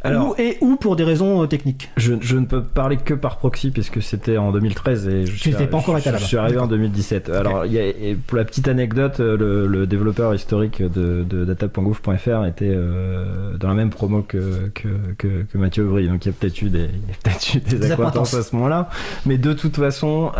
Alors- 0.06 0.30
ou, 0.30 0.36
et 0.42 0.58
ou 0.62 0.76
pour 0.76 0.96
des 0.96 1.04
raisons 1.04 1.44
euh, 1.44 1.48
techniques? 1.48 1.90
Je, 1.98 2.14
je 2.22 2.38
ne 2.38 2.46
peux 2.46 2.62
parler 2.64 2.98
que 2.98 3.14
par 3.14 3.38
proxy 3.38 3.72
puisque 3.72 4.02
c'était 4.02 4.38
en 4.38 4.52
2013 4.52 5.08
et 5.08 5.26
je 5.26 5.36
suis, 5.36 5.52
pas 5.52 5.78
encore 5.78 5.98
je-. 6.00 6.10
Je 6.18 6.24
suis 6.24 6.38
arrivé 6.38 6.58
en 6.58 6.62
D'accord. 6.62 6.78
2017. 6.78 7.30
Alors, 7.30 7.66
il 7.66 7.74
y 7.74 7.80
a- 7.80 7.86
et 7.88 8.16
pour 8.28 8.38
la 8.38 8.46
petite 8.46 8.68
anecdote, 8.68 9.20
euh, 9.20 9.38
le, 9.38 9.68
le 9.68 9.88
développeur 9.88 10.34
historique 10.34 10.82
de, 10.82 11.24
de 11.24 11.46
data.gouv.fr 11.46 12.46
était 12.46 12.72
euh, 12.74 13.58
dans 13.58 13.68
la 13.68 13.74
même 13.74 13.90
promo 13.90 14.22
que, 14.22 14.70
que, 14.74 14.88
que, 15.18 15.44
que 15.52 15.58
Mathieu 15.58 15.86
Aubry. 15.88 16.08
Donc, 16.08 16.26
il 16.26 16.30
y 16.30 16.32
a 16.32 16.36
peut-être 16.40 16.62
eu 16.62 16.70
des, 16.70 16.88
peut-être 17.24 17.56
eu 17.56 17.60
des, 17.60 17.78
Des 17.78 17.92
acquaintances 17.92 18.34
à 18.34 18.44
ce 18.44 18.56
moment-là. 18.56 18.90
Mais 19.26 19.38
de 19.38 19.54
toute 19.54 19.76
façon, 19.78 20.32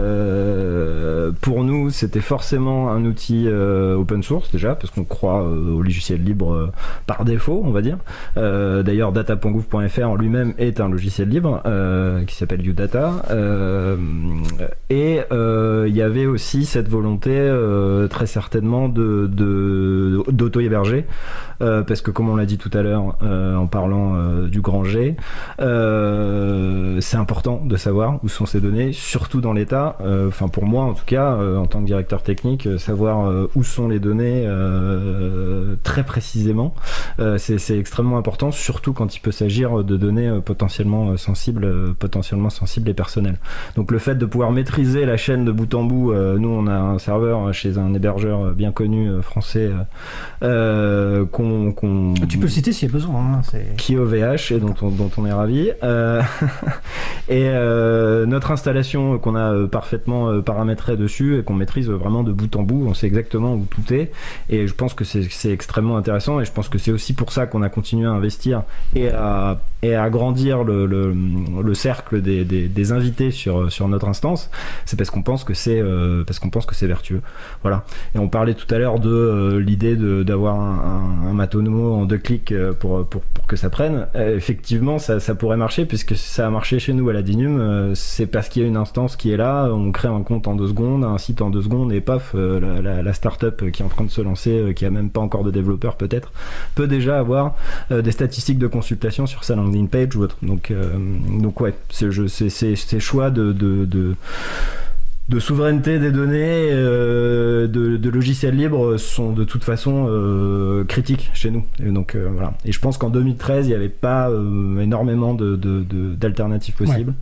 euh, 0.00 1.32
pour 1.40 1.64
nous, 1.64 1.90
c'était 1.90 2.20
forcément 2.20 2.90
un 2.90 3.04
outil 3.04 3.44
euh, 3.46 3.94
open 3.96 4.22
source 4.22 4.50
déjà, 4.50 4.74
parce 4.74 4.90
qu'on 4.92 5.04
croit 5.04 5.42
euh, 5.42 5.74
au 5.74 5.82
logiciel 5.82 6.22
libre 6.22 6.72
par 7.06 7.24
défaut, 7.24 7.62
on 7.64 7.70
va 7.70 7.82
dire. 7.82 7.98
Euh, 8.36 8.79
D'ailleurs, 8.82 9.12
data.gouv.fr 9.12 10.08
en 10.08 10.16
lui-même 10.16 10.54
est 10.58 10.80
un 10.80 10.88
logiciel 10.88 11.28
libre 11.28 11.62
euh, 11.66 12.24
qui 12.24 12.34
s'appelle 12.34 12.66
UData. 12.66 13.22
Euh, 13.30 13.96
et 14.88 15.20
euh, 15.32 15.86
il 15.88 15.96
y 15.96 16.02
avait 16.02 16.26
aussi 16.26 16.64
cette 16.64 16.88
volonté 16.88 17.30
euh, 17.32 18.06
très 18.08 18.26
certainement 18.26 18.88
d'auto-héberger, 18.88 21.06
euh, 21.62 21.82
parce 21.82 22.02
que 22.02 22.10
comme 22.10 22.28
on 22.28 22.36
l'a 22.36 22.46
dit 22.46 22.58
tout 22.58 22.70
à 22.72 22.82
l'heure 22.82 23.16
euh, 23.22 23.56
en 23.56 23.66
parlant 23.66 24.14
euh, 24.14 24.48
du 24.48 24.60
grand 24.60 24.84
G, 24.84 25.16
euh, 25.60 26.98
c'est 27.00 27.16
important 27.16 27.62
de 27.64 27.76
savoir 27.76 28.20
où 28.22 28.28
sont 28.28 28.46
ces 28.46 28.60
données, 28.60 28.92
surtout 28.92 29.40
dans 29.40 29.52
l'état. 29.52 29.96
Euh, 30.00 30.28
Enfin, 30.30 30.46
pour 30.48 30.64
moi 30.64 30.84
en 30.84 30.94
tout 30.94 31.04
cas, 31.04 31.34
euh, 31.34 31.56
en 31.56 31.66
tant 31.66 31.80
que 31.80 31.86
directeur 31.86 32.22
technique, 32.22 32.66
euh, 32.66 32.78
savoir 32.78 33.26
euh, 33.26 33.50
où 33.56 33.64
sont 33.64 33.88
les 33.88 33.98
données 33.98 34.44
euh, 34.46 35.74
très 35.82 36.04
précisément, 36.04 36.72
euh, 37.18 37.36
c'est 37.36 37.78
extrêmement 37.78 38.16
important, 38.16 38.52
surtout 38.70 38.92
quand 38.92 39.16
il 39.16 39.20
peut 39.20 39.32
s'agir 39.32 39.82
de 39.82 39.96
données 39.96 40.28
euh, 40.28 40.40
potentiellement 40.40 41.10
euh, 41.10 41.16
sensibles, 41.16 41.64
euh, 41.64 41.92
potentiellement 41.98 42.50
sensibles 42.50 42.88
et 42.88 42.94
personnelles. 42.94 43.38
Donc 43.76 43.90
le 43.90 43.98
fait 43.98 44.14
de 44.14 44.26
pouvoir 44.26 44.52
maîtriser 44.52 45.04
la 45.06 45.16
chaîne 45.16 45.44
de 45.44 45.50
bout 45.50 45.74
en 45.74 45.82
bout, 45.82 46.12
nous 46.14 46.48
on 46.48 46.66
a 46.68 46.74
un 46.74 46.98
serveur 46.98 47.52
chez 47.52 47.78
un 47.78 47.92
hébergeur 47.94 48.52
bien 48.52 48.70
connu 48.70 49.10
français 49.22 49.70
euh, 50.42 51.24
qu'on 51.26 51.72
qu'on- 51.72 52.14
Tu 52.28 52.38
peux 52.38 52.44
le 52.44 52.48
citer 52.50 52.72
s'il 52.72 52.88
y 52.88 52.90
a 52.90 52.92
besoin. 52.92 53.20
hein, 53.20 53.40
c'est- 53.42 53.76
qui 53.76 53.94
est 53.94 53.98
OVH 53.98 54.52
et 54.52 54.60
dont 54.60 54.74
on, 54.82 54.90
dont 54.90 55.10
on 55.16 55.26
est 55.26 55.32
ravi. 55.32 55.70
Euh, 55.82 56.22
et 57.28 57.48
euh, 57.48 58.26
notre 58.26 58.50
installation 58.52 59.18
qu'on 59.18 59.34
a 59.36 59.66
parfaitement 59.66 60.40
paramétrée 60.42 60.96
dessus 60.96 61.38
et 61.38 61.42
qu'on 61.42 61.54
maîtrise 61.54 61.88
vraiment 61.88 62.22
de 62.22 62.32
bout 62.32 62.54
en 62.56 62.62
bout, 62.62 62.86
on 62.88 62.94
sait 62.94 63.06
exactement 63.06 63.54
où 63.54 63.66
tout 63.68 63.92
est. 63.92 64.10
Et 64.48 64.66
je 64.66 64.74
pense 64.74 64.94
que 64.94 65.04
c'est 65.04 65.22
c'est 65.30 65.50
extrêmement 65.50 65.96
intéressant 65.96 66.40
et 66.40 66.44
je 66.44 66.52
pense 66.52 66.68
que 66.68 66.78
c'est 66.78 66.92
aussi 66.92 67.12
pour 67.14 67.32
ça 67.32 67.46
qu'on 67.46 67.62
a 67.62 67.68
continué 67.68 68.06
à 68.06 68.10
investir 68.12 68.59
you 68.92 69.02
know, 69.02 69.10
he, 69.10 69.16
uh, 69.16 69.56
et 69.82 69.94
à 69.94 70.02
agrandir 70.02 70.64
le, 70.64 70.86
le, 70.86 71.14
le 71.62 71.74
cercle 71.74 72.20
des, 72.20 72.44
des, 72.44 72.68
des 72.68 72.92
invités 72.92 73.30
sur, 73.30 73.70
sur 73.72 73.88
notre 73.88 74.08
instance. 74.08 74.50
C'est 74.84 74.96
parce 74.96 75.10
qu'on 75.10 75.22
pense 75.22 75.44
que 75.44 75.54
c'est 75.54 75.80
euh, 75.80 76.22
parce 76.24 76.38
qu'on 76.38 76.50
pense 76.50 76.66
que 76.66 76.74
c'est 76.74 76.86
vertueux. 76.86 77.22
Voilà. 77.62 77.84
Et 78.14 78.18
on 78.18 78.28
parlait 78.28 78.54
tout 78.54 78.72
à 78.74 78.78
l'heure 78.78 78.98
de 79.00 79.10
euh, 79.10 79.60
l'idée 79.60 79.96
d'avoir 79.96 80.56
un, 80.56 81.24
un, 81.24 81.30
un 81.30 81.32
Matomo 81.32 81.94
en 81.94 82.04
deux 82.04 82.18
clics 82.18 82.52
euh, 82.52 82.72
pour, 82.72 83.06
pour, 83.06 83.22
pour 83.22 83.46
que 83.46 83.56
ça 83.56 83.70
prenne. 83.70 84.06
Euh, 84.16 84.36
effectivement, 84.36 84.98
ça, 84.98 85.20
ça 85.20 85.34
pourrait 85.34 85.56
marcher 85.56 85.86
puisque 85.86 86.16
ça 86.16 86.46
a 86.46 86.50
marché 86.50 86.78
chez 86.78 86.92
nous 86.92 87.08
à 87.08 87.12
la 87.12 87.22
Dinum. 87.22 87.58
Euh, 87.60 87.94
c'est 87.94 88.26
parce 88.26 88.48
qu'il 88.48 88.62
y 88.62 88.64
a 88.64 88.68
une 88.68 88.76
instance 88.76 89.16
qui 89.16 89.30
est 89.32 89.36
là, 89.36 89.70
on 89.72 89.92
crée 89.92 90.08
un 90.08 90.22
compte 90.22 90.46
en 90.46 90.54
deux 90.54 90.68
secondes, 90.68 91.04
un 91.04 91.18
site 91.18 91.42
en 91.42 91.50
deux 91.50 91.62
secondes 91.62 91.92
et 91.92 92.00
paf, 92.00 92.32
euh, 92.34 92.60
la, 92.60 92.82
la, 92.82 93.02
la 93.02 93.12
start-up 93.12 93.70
qui 93.70 93.82
est 93.82 93.84
en 93.84 93.88
train 93.88 94.04
de 94.04 94.10
se 94.10 94.20
lancer, 94.20 94.72
qui 94.74 94.84
a 94.84 94.90
même 94.90 95.10
pas 95.10 95.20
encore 95.20 95.44
de 95.44 95.50
développeurs 95.50 95.96
peut-être, 95.96 96.32
peut 96.74 96.86
déjà 96.86 97.18
avoir 97.18 97.54
des 97.90 98.10
statistiques 98.12 98.58
de 98.58 98.66
consultation 98.66 99.26
sur 99.26 99.44
sa 99.44 99.56
landing 99.70 99.88
page 99.88 100.16
ou 100.16 100.22
autre. 100.22 100.36
Donc, 100.42 100.70
euh, 100.70 100.82
donc 101.40 101.60
ouais, 101.60 101.74
c'est 101.90 102.10
ces 102.50 103.00
choix 103.00 103.30
de, 103.30 103.52
de, 103.52 103.84
de 103.84 104.14
de 105.28 105.38
souveraineté 105.38 106.00
des 106.00 106.10
données, 106.10 106.70
euh, 106.72 107.68
de, 107.68 107.96
de 107.96 108.10
logiciels 108.10 108.56
libres 108.56 108.96
sont 108.96 109.30
de 109.32 109.44
toute 109.44 109.62
façon 109.62 110.08
euh, 110.10 110.82
critiques 110.82 111.30
chez 111.34 111.52
nous. 111.52 111.64
Et 111.80 111.88
donc 111.90 112.16
euh, 112.16 112.28
voilà. 112.32 112.54
Et 112.64 112.72
je 112.72 112.80
pense 112.80 112.98
qu'en 112.98 113.10
2013, 113.10 113.66
il 113.66 113.68
n'y 113.70 113.76
avait 113.76 113.88
pas 113.88 114.28
énormément 114.80 115.34
de, 115.34 115.54
de- 115.54 115.84
de- 115.84 116.14
d'alternatives 116.16 116.74
possibles. 116.74 117.14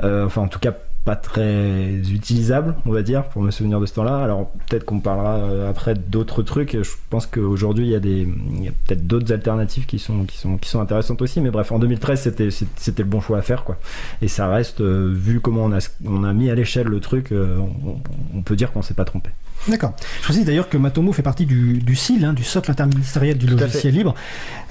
Enfin, 0.00 0.42
en 0.42 0.48
tout 0.48 0.60
cas, 0.60 0.76
pas 1.06 1.14
très 1.14 1.94
utilisables, 2.10 2.74
on 2.84 2.90
va 2.90 3.02
dire, 3.02 3.28
pour 3.28 3.40
me 3.40 3.52
souvenir 3.52 3.78
de 3.78 3.86
ce 3.86 3.94
temps-là. 3.94 4.18
Alors 4.18 4.50
peut-être 4.68 4.84
qu'on 4.84 4.98
parlera 4.98 5.36
euh, 5.36 5.70
après 5.70 5.94
d'autres 5.94 6.42
trucs. 6.42 6.72
Je 6.82 6.90
pense 7.10 7.26
qu'aujourd'hui, 7.26 7.86
il 7.86 7.90
y 7.92 7.94
a 7.94 8.00
des, 8.00 8.28
il 8.60 8.72
peut-être 8.72 9.06
d'autres 9.06 9.32
alternatives 9.32 9.86
qui 9.86 10.00
sont, 10.00 10.24
qui 10.24 10.36
sont, 10.36 10.58
qui 10.58 10.68
sont 10.68 10.80
intéressantes 10.80 11.22
aussi. 11.22 11.40
Mais 11.40 11.50
bref, 11.50 11.70
en 11.70 11.78
2013, 11.78 12.20
c'était, 12.20 12.48
c'était 12.50 13.04
le 13.04 13.08
bon 13.08 13.20
choix 13.20 13.38
à 13.38 13.42
faire, 13.42 13.62
quoi. 13.62 13.78
Et 14.20 14.26
ça 14.26 14.48
reste, 14.48 14.80
euh, 14.80 15.12
vu 15.14 15.38
comment 15.40 15.64
on 15.64 15.72
a, 15.72 15.88
on 16.04 16.24
a 16.24 16.32
mis 16.32 16.50
à 16.50 16.56
l'échelle 16.56 16.88
le 16.88 16.98
truc, 16.98 17.30
euh, 17.30 17.56
on, 17.58 17.98
on 18.36 18.42
peut 18.42 18.56
dire 18.56 18.72
qu'on 18.72 18.82
s'est 18.82 18.94
pas 18.94 19.04
trompé. 19.04 19.30
D'accord. 19.68 19.94
Je 20.20 20.22
précise 20.24 20.44
d'ailleurs 20.44 20.68
que 20.68 20.76
Matomo 20.76 21.12
fait 21.12 21.22
partie 21.22 21.44
du, 21.44 21.78
du 21.78 21.96
SIL, 21.96 22.24
hein, 22.24 22.32
du 22.32 22.44
socle 22.44 22.70
interministériel 22.70 23.36
du 23.36 23.46
Tout 23.46 23.56
logiciel 23.56 23.94
libre. 23.94 24.14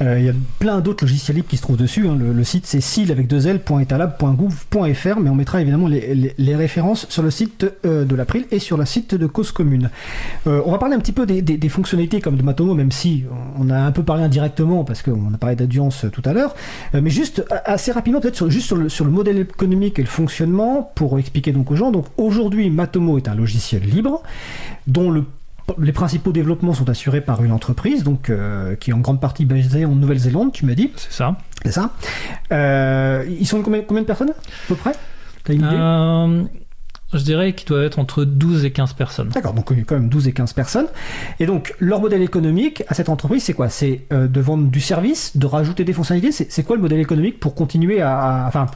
Euh, 0.02 0.20
il 0.20 0.26
y 0.26 0.30
a 0.30 0.34
plein 0.60 0.80
d'autres 0.80 1.04
logiciels 1.04 1.36
libres 1.36 1.50
qui 1.50 1.58
se 1.58 1.62
trouvent 1.64 1.76
dessus. 1.78 2.08
hein. 2.08 2.16
Le, 2.18 2.32
le 2.32 2.44
site 2.46 2.66
c'est 2.66 2.80
sil 2.80 3.12
avec 3.12 3.28
deux 3.28 3.46
l.etalab.gouv.fr, 3.48 5.20
mais 5.20 5.30
on 5.30 5.36
mettra 5.36 5.62
évidemment 5.62 5.88
les, 5.88 6.14
les- 6.16 6.34
les 6.38 6.56
références 6.56 7.08
sur 7.10 7.24
le 7.24 7.32
site 7.32 7.66
euh, 7.86 8.06
de 8.06 8.16
l'April 8.16 8.46
et 8.52 8.60
sur 8.60 8.78
le 8.78 8.86
site 8.86 9.16
de 9.16 9.28
Cause 9.28 9.52
Commune. 9.52 9.90
Euh, 10.48 10.62
on 10.66 10.72
va 10.72 10.78
parler 10.78 10.96
un 10.96 11.00
petit 11.00 11.12
peu 11.12 11.26
des, 11.26 11.42
des- 11.42 11.58
des 11.58 11.70
fonctionnalités 11.70 12.22
comme 12.22 12.38
de 12.38 12.44
Matomo, 12.44 12.74
même 12.74 12.92
si 12.92 13.26
on 13.60 13.70
a 13.70 13.78
un 13.78 13.92
peu 13.92 14.04
parlé 14.04 14.24
indirectement 14.24 14.84
parce 14.84 15.02
qu'on 15.02 15.34
a 15.34 15.38
parlé 15.38 15.56
d'audience 15.56 16.06
tout 16.12 16.22
à 16.26 16.34
l'heure. 16.34 16.56
Euh, 16.94 17.02
mais 17.02 17.10
juste 17.10 17.44
assez 17.66 17.92
rapidement, 17.92 18.22
peut-être 18.22 18.36
sur, 18.36 18.50
juste 18.50 18.68
sur 18.68 18.76
le, 18.78 18.90
sur 18.90 19.06
le 19.06 19.12
modèle 19.12 19.40
économique 19.40 20.00
et 20.00 20.04
le 20.04 20.08
fonctionnement, 20.08 20.92
pour 20.96 21.18
expliquer 21.20 21.52
donc 21.52 21.72
aux 21.72 21.76
gens. 21.76 21.92
Donc 21.92 22.06
aujourd'hui, 22.18 22.70
Matomo 22.70 23.18
est 23.18 23.28
un 23.28 23.36
logiciel 23.36 23.82
libre 23.84 24.22
dont 24.88 25.10
le 25.12 25.24
les 25.80 25.92
principaux 25.94 26.32
développements 26.32 26.76
sont 26.76 26.90
assurés 26.90 27.22
par 27.22 27.44
une 27.44 27.52
entreprise, 27.52 28.04
donc 28.04 28.30
euh, 28.30 28.76
qui 28.76 28.92
est 28.92 28.94
en 28.94 29.00
grande 29.00 29.20
partie 29.20 29.46
basée 29.46 29.84
en 29.84 29.96
Nouvelle-Zélande, 29.96 30.52
tu 30.52 30.64
m'as 30.64 30.76
dit, 30.76 30.92
C'est 30.96 31.12
ça. 31.12 31.38
c'est 31.64 31.72
ça. 31.72 31.90
Euh, 32.52 33.26
Ils 33.40 33.48
sont 33.48 33.64
combien, 33.64 33.82
combien 33.82 34.04
de 34.04 34.08
personnes, 34.08 34.30
à 34.30 34.68
peu 34.68 34.76
près? 34.76 34.92
T'as 35.44 35.54
une 35.54 35.62
idée? 35.62 35.70
Euh, 35.74 36.44
je 37.18 37.24
dirais 37.24 37.54
qu'il 37.54 37.68
doit 37.70 37.84
être 37.84 38.00
entre 38.00 38.24
12 38.26 38.66
et 38.66 38.72
15 38.72 38.94
personnes. 38.94 39.30
D'accord, 39.30 39.54
donc 39.54 39.68
il 39.72 39.78
y 39.78 39.82
a 39.82 39.84
quand 39.84 39.96
même 39.96 40.10
12 40.10 40.28
et 40.28 40.32
15 40.34 40.54
personnes. 40.54 40.88
Et 41.40 41.46
donc, 41.46 41.74
leur 41.80 42.00
modèle 42.02 42.22
économique 42.22 42.84
à 42.88 42.94
cette 42.94 43.10
entreprise, 43.10 43.44
c'est 43.44 43.54
quoi? 43.54 43.70
C'est 43.70 44.02
euh, 44.14 44.28
de 44.28 44.40
vendre 44.42 44.68
du 44.70 44.80
service, 44.82 45.38
de 45.38 45.46
rajouter 45.46 45.84
des 45.84 45.94
fonctionnalités? 45.94 46.32
C'est 46.32 46.64
quoi 46.64 46.76
le 46.76 46.82
modèle 46.82 47.00
économique 47.00 47.40
pour 47.40 47.56
continuer 47.56 48.02
à... 48.02 48.44
à- 48.44 48.48
Enfin, 48.48 48.68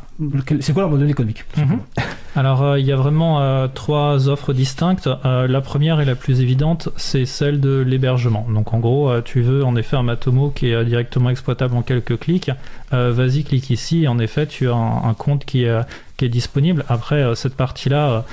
c'est 0.59 0.73
quoi 0.73 0.81
leur 0.83 0.91
modèle 0.91 1.09
économique? 1.09 1.45
Mhm. 1.57 1.79
Alors, 2.35 2.61
euh, 2.63 2.79
il 2.79 2.85
y 2.85 2.91
a 2.91 2.95
vraiment 2.95 3.41
euh, 3.41 3.67
trois 3.73 4.29
offres 4.29 4.53
distinctes. 4.53 5.09
La 5.23 5.61
première 5.61 5.99
et 5.99 6.05
la 6.05 6.15
plus 6.15 6.41
évidente, 6.41 6.89
c'est 6.95 7.25
celle 7.25 7.59
de 7.59 7.79
l'hébergement. 7.79 8.45
Donc, 8.53 8.73
en 8.73 8.79
gros, 8.79 9.19
tu 9.21 9.41
veux 9.41 9.63
en 9.63 9.75
effet 9.75 9.95
un 9.97 10.03
Matomo 10.03 10.49
qui 10.49 10.71
est 10.71 10.85
directement 10.85 11.29
exploitable 11.29 11.75
en 11.75 11.81
quelques 11.81 12.17
clics. 12.19 12.51
Vas-y, 12.91 13.43
clique 13.43 13.69
ici. 13.69 14.03
Et 14.03 14.07
en 14.07 14.19
effet, 14.19 14.45
tu 14.47 14.69
as 14.69 14.73
un, 14.73 15.09
un 15.09 15.13
compte 15.13 15.45
qui 15.45 15.63
est, 15.63 15.79
qui 16.19 16.25
est 16.25 16.29
disponible. 16.29 16.85
Après, 16.87 17.23
euh, 17.23 17.33
cette 17.33 17.55
partie-là. 17.55 18.25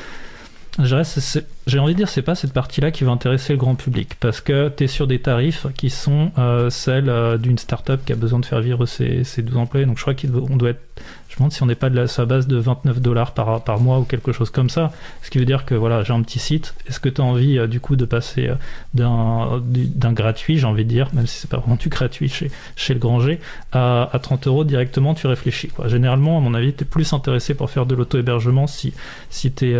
J'ai 0.84 1.78
envie 1.78 1.94
de 1.94 1.96
dire, 1.98 2.08
c'est 2.08 2.22
pas 2.22 2.34
cette 2.34 2.52
partie-là 2.52 2.90
qui 2.90 3.04
va 3.04 3.10
intéresser 3.10 3.54
le 3.54 3.58
grand 3.58 3.74
public, 3.74 4.16
parce 4.20 4.40
que 4.40 4.68
tu 4.68 4.84
es 4.84 4.86
sur 4.86 5.06
des 5.06 5.18
tarifs 5.20 5.66
qui 5.76 5.88
sont 5.90 6.30
euh, 6.38 6.68
celles 6.70 7.08
euh, 7.08 7.38
d'une 7.38 7.56
startup 7.58 8.04
qui 8.04 8.12
a 8.12 8.16
besoin 8.16 8.38
de 8.40 8.44
faire 8.46 8.60
vivre 8.60 8.84
ses, 8.86 9.24
ses 9.24 9.42
12 9.42 9.56
employés. 9.56 9.86
Donc 9.86 9.96
je 9.96 10.02
crois 10.02 10.14
qu'on 10.14 10.56
doit 10.56 10.70
être, 10.70 10.80
je 11.28 11.34
me 11.34 11.38
demande 11.38 11.52
si 11.52 11.62
on 11.62 11.66
n'est 11.66 11.74
pas 11.74 11.88
de 11.90 11.96
la, 11.96 12.04
la 12.18 12.24
base 12.26 12.46
de 12.46 12.56
29 12.58 13.00
dollars 13.00 13.32
par, 13.32 13.62
par 13.64 13.80
mois 13.80 13.98
ou 13.98 14.04
quelque 14.04 14.32
chose 14.32 14.50
comme 14.50 14.68
ça. 14.70 14.92
Ce 15.22 15.30
qui 15.30 15.38
veut 15.38 15.44
dire 15.46 15.64
que 15.64 15.74
voilà, 15.74 16.02
j'ai 16.02 16.12
un 16.12 16.22
petit 16.22 16.38
site. 16.38 16.74
Est-ce 16.88 17.00
que 17.00 17.08
tu 17.08 17.20
as 17.20 17.24
envie 17.24 17.58
euh, 17.58 17.66
du 17.66 17.80
coup 17.80 17.96
de 17.96 18.04
passer 18.04 18.48
euh, 18.48 18.54
d'un 18.94 19.60
du- 19.64 19.86
d'un 19.86 20.12
gratuit, 20.12 20.58
j'ai 20.58 20.66
envie 20.66 20.84
de 20.84 20.90
dire, 20.90 21.08
même 21.14 21.26
si 21.26 21.38
c'est 21.40 21.50
pas 21.50 21.56
vraiment 21.58 21.76
du 21.76 21.88
gratuit 21.88 22.28
chez, 22.28 22.50
chez 22.76 22.92
le 22.92 23.00
grand 23.00 23.20
G, 23.20 23.40
à, 23.72 24.10
à 24.12 24.18
30 24.18 24.46
euros 24.46 24.64
directement, 24.64 25.14
tu 25.14 25.26
réfléchis. 25.26 25.68
Quoi. 25.68 25.88
Généralement, 25.88 26.36
à 26.36 26.40
mon 26.40 26.52
avis, 26.54 26.74
tu 26.74 26.82
es 26.82 26.86
plus 26.86 27.12
intéressé 27.14 27.54
pour 27.54 27.70
faire 27.70 27.86
de 27.86 27.94
l'auto-hébergement 27.94 28.66
si, 28.66 28.92
si 29.30 29.50
tu 29.52 29.70
es 29.72 29.76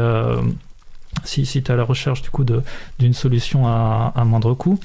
si, 1.25 1.47
si 1.47 1.63
tu 1.63 1.71
es 1.71 1.75
à 1.75 1.77
la 1.77 1.85
recherche 1.85 2.23
du 2.23 2.31
coup 2.31 2.45
d'une 2.99 3.15
solution 3.15 3.67
à, 3.67 4.13
à 4.15 4.25
moindre 4.25 4.55
coût. 4.55 4.79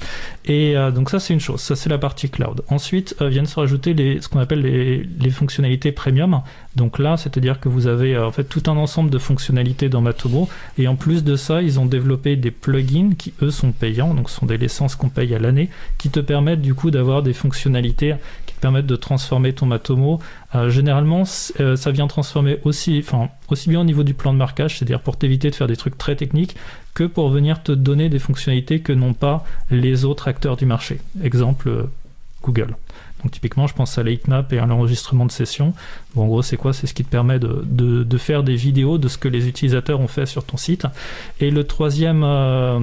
Et 0.44 0.76
euh, 0.76 0.90
donc 0.90 1.10
ça 1.10 1.20
c'est 1.20 1.34
une 1.34 1.40
chose, 1.40 1.60
ça 1.60 1.76
c'est 1.76 1.90
la 1.90 1.98
partie 1.98 2.30
cloud. 2.30 2.62
Ensuite 2.68 3.16
euh, 3.20 3.28
viennent 3.28 3.46
se 3.46 3.58
rajouter 3.58 3.94
les, 3.94 4.20
ce 4.20 4.28
qu'on 4.28 4.40
appelle 4.40 4.62
les, 4.62 5.06
les 5.20 5.30
fonctionnalités 5.30 5.92
premium. 5.92 6.42
Donc 6.74 6.98
là, 6.98 7.16
c'est-à-dire 7.16 7.60
que 7.60 7.68
vous 7.68 7.86
avez 7.86 8.14
euh, 8.14 8.26
en 8.26 8.32
fait 8.32 8.44
tout 8.44 8.62
un 8.66 8.76
ensemble 8.76 9.10
de 9.10 9.18
fonctionnalités 9.18 9.88
dans 9.88 10.00
Matomo. 10.00 10.48
Et 10.78 10.88
en 10.88 10.96
plus 10.96 11.22
de 11.24 11.36
ça, 11.36 11.62
ils 11.62 11.78
ont 11.78 11.86
développé 11.86 12.36
des 12.36 12.50
plugins 12.50 13.12
qui 13.16 13.34
eux 13.42 13.50
sont 13.50 13.72
payants, 13.72 14.14
donc 14.14 14.30
ce 14.30 14.36
sont 14.36 14.46
des 14.46 14.56
licences 14.56 14.96
qu'on 14.96 15.08
paye 15.08 15.34
à 15.34 15.38
l'année, 15.38 15.68
qui 15.98 16.10
te 16.10 16.20
permettent 16.20 16.62
du 16.62 16.74
coup 16.74 16.90
d'avoir 16.90 17.22
des 17.22 17.32
fonctionnalités 17.32 18.14
qui 18.46 18.54
te 18.54 18.60
permettent 18.60 18.86
de 18.86 18.96
transformer 18.96 19.52
ton 19.52 19.66
Matomo 19.66 20.20
généralement, 20.68 21.24
ça 21.24 21.90
vient 21.90 22.06
transformer 22.06 22.58
aussi, 22.64 23.04
aussi 23.48 23.68
bien 23.68 23.80
au 23.80 23.84
niveau 23.84 24.02
du 24.02 24.14
plan 24.14 24.32
de 24.32 24.38
marquage, 24.38 24.78
c'est-à-dire 24.78 25.00
pour 25.00 25.16
t'éviter 25.16 25.50
de 25.50 25.54
faire 25.54 25.66
des 25.66 25.76
trucs 25.76 25.96
très 25.96 26.16
techniques, 26.16 26.56
que 26.94 27.04
pour 27.04 27.30
venir 27.30 27.62
te 27.62 27.72
donner 27.72 28.08
des 28.08 28.18
fonctionnalités 28.18 28.80
que 28.80 28.92
n'ont 28.92 29.14
pas 29.14 29.44
les 29.70 30.04
autres 30.04 30.28
acteurs 30.28 30.56
du 30.56 30.66
marché. 30.66 31.00
Exemple, 31.22 31.88
Google. 32.42 32.76
Donc 33.22 33.32
typiquement, 33.32 33.66
je 33.66 33.74
pense 33.74 33.98
à 33.98 34.02
l'heatmap 34.02 34.52
et 34.52 34.58
à 34.58 34.66
l'enregistrement 34.66 35.26
de 35.26 35.30
session. 35.30 35.74
Bon, 36.14 36.24
en 36.24 36.26
gros, 36.26 36.42
c'est 36.42 36.56
quoi? 36.56 36.72
C'est 36.72 36.86
ce 36.86 36.94
qui 36.94 37.04
te 37.04 37.10
permet 37.10 37.38
de, 37.38 37.62
de, 37.64 38.18
faire 38.18 38.42
des 38.42 38.56
vidéos 38.56 38.98
de 38.98 39.08
ce 39.08 39.16
que 39.16 39.28
les 39.28 39.48
utilisateurs 39.48 40.00
ont 40.00 40.08
fait 40.08 40.26
sur 40.26 40.44
ton 40.44 40.56
site. 40.56 40.86
Et 41.40 41.50
le 41.50 41.64
troisième, 41.64 42.22
euh, 42.24 42.80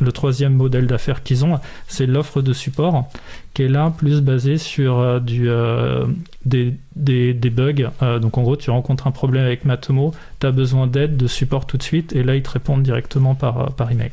le 0.00 0.12
troisième 0.12 0.54
modèle 0.54 0.86
d'affaires 0.86 1.22
qu'ils 1.22 1.44
ont, 1.44 1.58
c'est 1.88 2.06
l'offre 2.06 2.40
de 2.40 2.52
support, 2.52 3.08
qui 3.54 3.64
est 3.64 3.68
là 3.68 3.92
plus 3.96 4.22
basée 4.22 4.58
sur 4.58 4.98
euh, 4.98 5.20
du, 5.20 5.48
euh, 5.48 6.06
des, 6.46 6.74
des, 6.96 7.34
des, 7.34 7.50
bugs. 7.50 7.90
donc 8.20 8.38
en 8.38 8.42
gros, 8.42 8.56
tu 8.56 8.70
rencontres 8.70 9.06
un 9.06 9.12
problème 9.12 9.44
avec 9.44 9.64
Matomo, 9.64 10.12
tu 10.40 10.46
as 10.46 10.52
besoin 10.52 10.86
d'aide, 10.86 11.16
de 11.16 11.26
support 11.26 11.66
tout 11.66 11.76
de 11.76 11.82
suite, 11.82 12.14
et 12.14 12.22
là, 12.22 12.34
ils 12.34 12.42
te 12.42 12.50
répondent 12.50 12.82
directement 12.82 13.34
par, 13.34 13.72
par 13.74 13.90
email. 13.90 14.10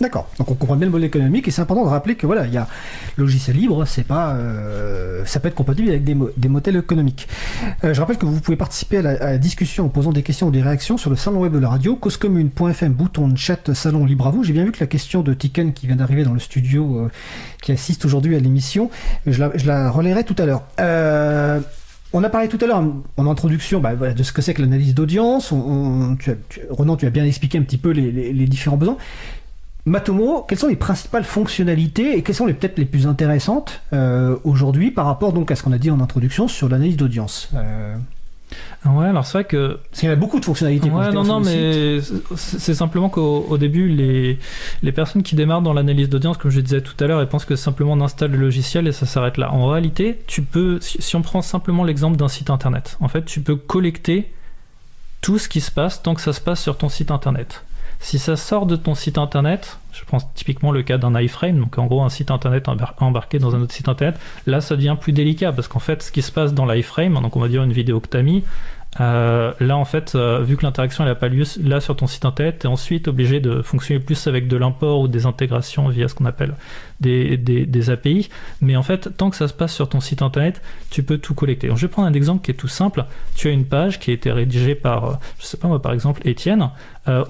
D'accord. 0.00 0.28
Donc 0.38 0.50
on 0.50 0.54
comprend 0.54 0.74
bien 0.74 0.86
le 0.86 0.90
modèle 0.90 1.06
économique 1.06 1.46
et 1.46 1.52
c'est 1.52 1.62
important 1.62 1.84
de 1.84 1.90
rappeler 1.90 2.16
que 2.16 2.26
voilà, 2.26 2.46
il 2.46 2.52
y 2.52 2.56
a 2.56 2.66
logiciel 3.16 3.56
libre, 3.56 3.84
c'est 3.84 4.02
pas, 4.02 4.32
euh, 4.32 5.24
ça 5.26 5.38
peut 5.38 5.46
être 5.46 5.54
compatible 5.54 5.90
avec 5.90 6.02
des, 6.02 6.48
modèles 6.48 6.76
économiques. 6.76 7.28
Euh, 7.84 7.94
je 7.94 8.00
rappelle 8.00 8.18
que 8.18 8.26
vous 8.26 8.40
pouvez 8.40 8.56
participer 8.56 8.98
à 8.98 9.02
la, 9.02 9.38
discussion 9.38 9.84
en 9.86 9.88
posant 9.88 10.12
des 10.12 10.24
questions 10.24 10.48
ou 10.48 10.50
des 10.50 10.62
réactions 10.62 10.96
sur 10.96 11.08
le 11.08 11.14
salon 11.14 11.40
web 11.40 11.52
de 11.52 11.58
la 11.58 11.68
radio, 11.68 11.94
causecommune.fm, 11.94 12.92
bouton 12.92 13.28
de 13.28 13.38
chat, 13.38 13.72
salon 13.74 14.04
libre 14.04 14.26
à 14.26 14.30
vous. 14.30 14.42
J'ai 14.42 14.52
bien 14.52 14.64
vu 14.64 14.72
que 14.72 14.80
la 14.80 14.88
question 14.88 15.22
de 15.22 15.34
Tiken 15.34 15.72
qui 15.72 15.86
vient 15.86 15.96
d'arriver 15.96 16.24
dans 16.24 16.34
le 16.34 16.40
studio, 16.40 16.96
euh, 16.98 17.10
qui 17.62 17.70
assiste 17.70 18.04
aujourd'hui 18.04 18.34
à 18.34 18.40
l'émission, 18.40 18.90
je 19.26 19.38
la, 19.38 19.56
je 19.56 19.66
la 19.66 19.88
relayerai 19.88 20.24
tout 20.24 20.36
à 20.38 20.46
l'heure. 20.46 20.64
On 22.14 22.22
a 22.22 22.28
parlé 22.28 22.48
tout 22.48 22.58
à 22.60 22.66
l'heure 22.66 22.84
en 23.16 23.26
introduction 23.26 23.80
bah, 23.80 23.94
de 23.94 24.22
ce 24.22 24.32
que 24.32 24.42
c'est 24.42 24.52
que 24.52 24.60
l'analyse 24.60 24.94
d'audience. 24.94 25.50
Renan, 25.50 26.96
tu 26.96 27.06
as 27.06 27.10
bien 27.10 27.24
expliqué 27.24 27.56
un 27.56 27.62
petit 27.62 27.78
peu 27.78 27.90
les 27.90 28.46
différents 28.46 28.76
besoins. 28.76 28.98
Matomo, 29.84 30.44
quelles 30.48 30.58
sont 30.58 30.68
les 30.68 30.76
principales 30.76 31.24
fonctionnalités 31.24 32.16
et 32.16 32.22
quelles 32.22 32.36
sont 32.36 32.46
peut-être 32.46 32.78
les 32.78 32.84
plus 32.84 33.06
intéressantes 33.06 33.82
euh, 33.92 34.36
aujourd'hui 34.44 34.92
par 34.92 35.06
rapport 35.06 35.32
donc 35.32 35.50
à 35.50 35.56
ce 35.56 35.62
qu'on 35.62 35.72
a 35.72 35.78
dit 35.78 35.90
en 35.90 36.00
introduction 36.00 36.46
sur 36.46 36.68
l'analyse 36.68 36.96
d'audience 36.96 37.50
euh... 37.54 37.96
Ouais, 38.84 39.06
alors 39.06 39.24
c'est 39.24 39.38
vrai 39.38 39.44
que. 39.44 39.78
Parce 39.90 40.00
qu'il 40.00 40.08
y 40.08 40.12
a 40.12 40.16
beaucoup 40.16 40.40
de 40.40 40.44
fonctionnalités. 40.44 40.90
Ouais, 40.90 41.10
non, 41.12 41.24
non, 41.24 41.40
mais 41.40 42.00
c'est 42.36 42.74
simplement 42.74 43.08
qu'au 43.08 43.56
début, 43.56 43.88
les, 43.88 44.38
les 44.82 44.92
personnes 44.92 45.22
qui 45.22 45.34
démarrent 45.34 45.62
dans 45.62 45.72
l'analyse 45.72 46.08
d'audience, 46.08 46.36
comme 46.36 46.50
je 46.50 46.60
disais 46.60 46.82
tout 46.82 47.02
à 47.02 47.06
l'heure, 47.06 47.20
elles 47.20 47.28
pensent 47.28 47.44
que 47.44 47.56
simplement 47.56 47.92
on 47.92 48.00
installe 48.00 48.32
le 48.32 48.38
logiciel 48.38 48.86
et 48.86 48.92
ça 48.92 49.06
s'arrête 49.06 49.38
là. 49.38 49.52
En 49.52 49.68
réalité, 49.68 50.18
tu 50.26 50.42
peux, 50.42 50.80
si 50.80 51.16
on 51.16 51.22
prend 51.22 51.42
simplement 51.42 51.84
l'exemple 51.84 52.16
d'un 52.16 52.28
site 52.28 52.50
internet, 52.50 52.96
en 53.00 53.08
fait, 53.08 53.24
tu 53.24 53.40
peux 53.40 53.56
collecter 53.56 54.32
tout 55.20 55.38
ce 55.38 55.48
qui 55.48 55.60
se 55.60 55.70
passe 55.70 56.02
tant 56.02 56.14
que 56.14 56.20
ça 56.20 56.32
se 56.32 56.40
passe 56.40 56.60
sur 56.60 56.76
ton 56.76 56.88
site 56.88 57.10
internet. 57.10 57.64
Si 58.02 58.18
ça 58.18 58.34
sort 58.34 58.66
de 58.66 58.74
ton 58.74 58.96
site 58.96 59.16
internet, 59.16 59.78
je 59.92 60.04
prends 60.04 60.18
typiquement 60.34 60.72
le 60.72 60.82
cas 60.82 60.98
d'un 60.98 61.18
iframe, 61.20 61.58
donc 61.60 61.78
en 61.78 61.86
gros 61.86 62.02
un 62.02 62.08
site 62.08 62.32
internet 62.32 62.68
embarqué 62.98 63.38
dans 63.38 63.54
un 63.54 63.62
autre 63.62 63.72
site 63.72 63.88
internet, 63.88 64.18
là 64.46 64.60
ça 64.60 64.74
devient 64.74 64.96
plus 65.00 65.12
délicat 65.12 65.52
parce 65.52 65.68
qu'en 65.68 65.78
fait 65.78 66.02
ce 66.02 66.10
qui 66.10 66.20
se 66.20 66.32
passe 66.32 66.52
dans 66.52 66.66
l'iframe, 66.66 67.14
donc 67.14 67.36
on 67.36 67.40
va 67.40 67.46
dire 67.46 67.62
une 67.62 67.72
vidéo 67.72 68.00
que 68.00 68.08
tu 68.08 68.16
as 68.16 68.22
mis, 68.22 68.42
euh, 69.00 69.52
là, 69.58 69.76
en 69.76 69.84
fait, 69.84 70.14
euh, 70.14 70.42
vu 70.42 70.56
que 70.56 70.64
l'interaction 70.64 71.04
n'a 71.04 71.14
pas 71.14 71.28
lieu 71.28 71.44
là 71.62 71.80
sur 71.80 71.96
ton 71.96 72.06
site 72.06 72.24
internet, 72.24 72.58
tu 72.60 72.66
es 72.66 72.70
ensuite 72.70 73.08
obligé 73.08 73.40
de 73.40 73.62
fonctionner 73.62 74.00
plus 74.00 74.26
avec 74.26 74.48
de 74.48 74.56
l'import 74.56 75.00
ou 75.00 75.08
des 75.08 75.24
intégrations 75.24 75.88
via 75.88 76.08
ce 76.08 76.14
qu'on 76.14 76.26
appelle 76.26 76.54
des, 77.02 77.90
API. 77.90 78.28
Mais 78.60 78.76
en 78.76 78.82
fait, 78.82 79.16
tant 79.16 79.30
que 79.30 79.36
ça 79.36 79.48
se 79.48 79.52
passe 79.52 79.74
sur 79.74 79.88
ton 79.88 80.00
site 80.00 80.22
internet, 80.22 80.62
tu 80.90 81.02
peux 81.02 81.18
tout 81.18 81.34
collecter. 81.34 81.68
je 81.74 81.82
vais 81.82 81.88
prendre 81.88 82.08
un 82.08 82.14
exemple 82.14 82.44
qui 82.44 82.50
est 82.50 82.54
tout 82.54 82.68
simple. 82.68 83.04
Tu 83.34 83.48
as 83.48 83.50
une 83.50 83.66
page 83.66 83.98
qui 83.98 84.10
a 84.10 84.14
été 84.14 84.32
rédigée 84.32 84.74
par, 84.74 85.04
euh, 85.04 85.14
je 85.38 85.44
sais 85.44 85.56
pas 85.56 85.68
moi, 85.68 85.82
par 85.82 85.92
exemple, 85.92 86.26
Étienne. 86.26 86.70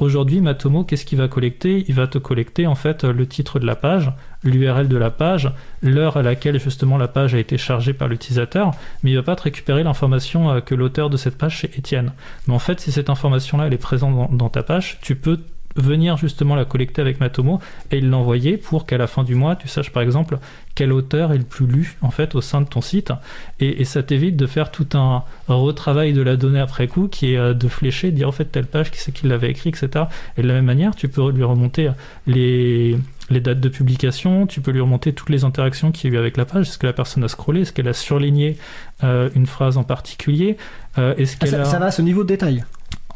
Aujourd'hui, 0.00 0.42
Matomo, 0.42 0.84
qu'est-ce 0.84 1.06
qu'il 1.06 1.16
va 1.16 1.28
collecter? 1.28 1.86
Il 1.88 1.94
va 1.94 2.06
te 2.06 2.18
collecter 2.18 2.66
en 2.66 2.74
fait 2.74 3.04
le 3.04 3.26
titre 3.26 3.58
de 3.58 3.64
la 3.64 3.74
page, 3.74 4.12
l'URL 4.44 4.88
de 4.88 4.96
la 4.96 5.10
page, 5.10 5.50
l'heure 5.82 6.16
à 6.16 6.22
laquelle 6.22 6.58
justement 6.60 6.98
la 6.98 7.08
page 7.08 7.34
a 7.34 7.38
été 7.38 7.58
chargée 7.58 7.92
par 7.92 8.08
l'utilisateur, 8.08 8.72
mais 9.02 9.10
il 9.10 9.16
va 9.16 9.22
pas 9.22 9.36
te 9.36 9.42
récupérer 9.42 9.82
l'information 9.82 10.50
euh, 10.50 10.60
que 10.60 10.74
l'auteur 10.74 11.10
de 11.10 11.16
cette 11.16 11.38
page 11.38 11.60
c'est 11.60 11.78
Étienne. 11.78 12.12
Mais 12.46 12.54
en 12.54 12.58
fait, 12.58 12.80
si 12.80 12.92
cette 12.92 13.10
information-là 13.10 13.66
elle 13.66 13.74
est 13.74 13.78
présente 13.78 14.36
dans, 14.36 14.48
ta 14.48 14.62
page, 14.62 14.98
tu 15.00 15.16
peux 15.16 15.40
venir 15.76 16.16
justement 16.16 16.54
la 16.54 16.64
collecter 16.64 17.00
avec 17.00 17.20
Matomo 17.20 17.60
et 17.90 18.00
l'envoyer 18.00 18.56
pour 18.56 18.86
qu'à 18.86 18.98
la 18.98 19.06
fin 19.06 19.24
du 19.24 19.34
mois, 19.34 19.56
tu 19.56 19.68
saches 19.68 19.90
par 19.90 20.02
exemple 20.02 20.38
quel 20.74 20.92
auteur 20.92 21.32
est 21.32 21.38
le 21.38 21.44
plus 21.44 21.66
lu 21.66 21.96
en 22.00 22.10
fait 22.10 22.34
au 22.34 22.40
sein 22.40 22.60
de 22.60 22.66
ton 22.66 22.80
site. 22.80 23.12
Et, 23.60 23.84
ça 23.84 24.02
t'évite 24.02 24.36
de 24.36 24.46
faire 24.46 24.70
tout 24.70 24.86
un 24.94 25.24
retravail 25.48 26.12
de 26.12 26.22
la 26.22 26.36
donnée 26.36 26.60
après 26.60 26.88
coup 26.88 27.08
qui 27.08 27.34
est 27.34 27.36
euh, 27.36 27.52
de 27.52 27.68
flécher, 27.68 28.10
de 28.10 28.16
dire 28.16 28.28
en 28.28 28.32
fait 28.32 28.46
telle 28.46 28.66
page 28.66 28.90
qui 28.90 28.98
c'est 28.98 29.12
qui 29.12 29.26
l'avait 29.26 29.50
écrit, 29.50 29.70
etc. 29.70 30.06
Et 30.36 30.42
de 30.42 30.48
la 30.48 30.54
même 30.54 30.64
manière, 30.64 30.94
tu 30.94 31.08
peux 31.08 31.30
lui 31.30 31.44
remonter 31.44 31.90
les 32.26 32.96
les 33.32 33.40
dates 33.40 33.60
de 33.60 33.68
publication, 33.68 34.46
tu 34.46 34.60
peux 34.60 34.70
lui 34.70 34.80
remonter 34.80 35.12
toutes 35.12 35.30
les 35.30 35.44
interactions 35.44 35.90
qu'il 35.90 36.10
y 36.10 36.12
a 36.12 36.16
eu 36.16 36.18
avec 36.18 36.36
la 36.36 36.44
page, 36.44 36.68
est-ce 36.68 36.78
que 36.78 36.86
la 36.86 36.92
personne 36.92 37.24
a 37.24 37.28
scrollé, 37.28 37.62
est-ce 37.62 37.72
qu'elle 37.72 37.88
a 37.88 37.92
surligné 37.92 38.58
euh, 39.02 39.30
une 39.34 39.46
phrase 39.46 39.78
en 39.78 39.84
particulier, 39.84 40.56
euh, 40.98 41.14
est-ce 41.16 41.36
ah, 41.40 41.46
qu'elle 41.46 41.66
ça, 41.66 41.78
va 41.78 41.86
à 41.86 41.90
ce 41.90 42.02
niveau 42.02 42.22
de 42.22 42.28
détail? 42.28 42.64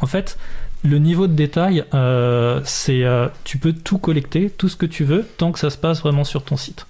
En 0.00 0.06
fait, 0.06 0.38
le 0.84 0.98
niveau 0.98 1.26
de 1.26 1.32
détail, 1.32 1.84
euh, 1.94 2.60
c'est 2.64 3.04
tu 3.44 3.58
peux 3.58 3.72
tout 3.72 3.98
collecter, 3.98 4.50
tout 4.50 4.68
ce 4.68 4.76
que 4.76 4.86
tu 4.86 5.04
veux, 5.04 5.26
tant 5.36 5.52
que 5.52 5.58
ça 5.58 5.70
se 5.70 5.78
passe 5.78 6.00
vraiment 6.00 6.24
sur 6.24 6.42
ton 6.42 6.56
site 6.56 6.86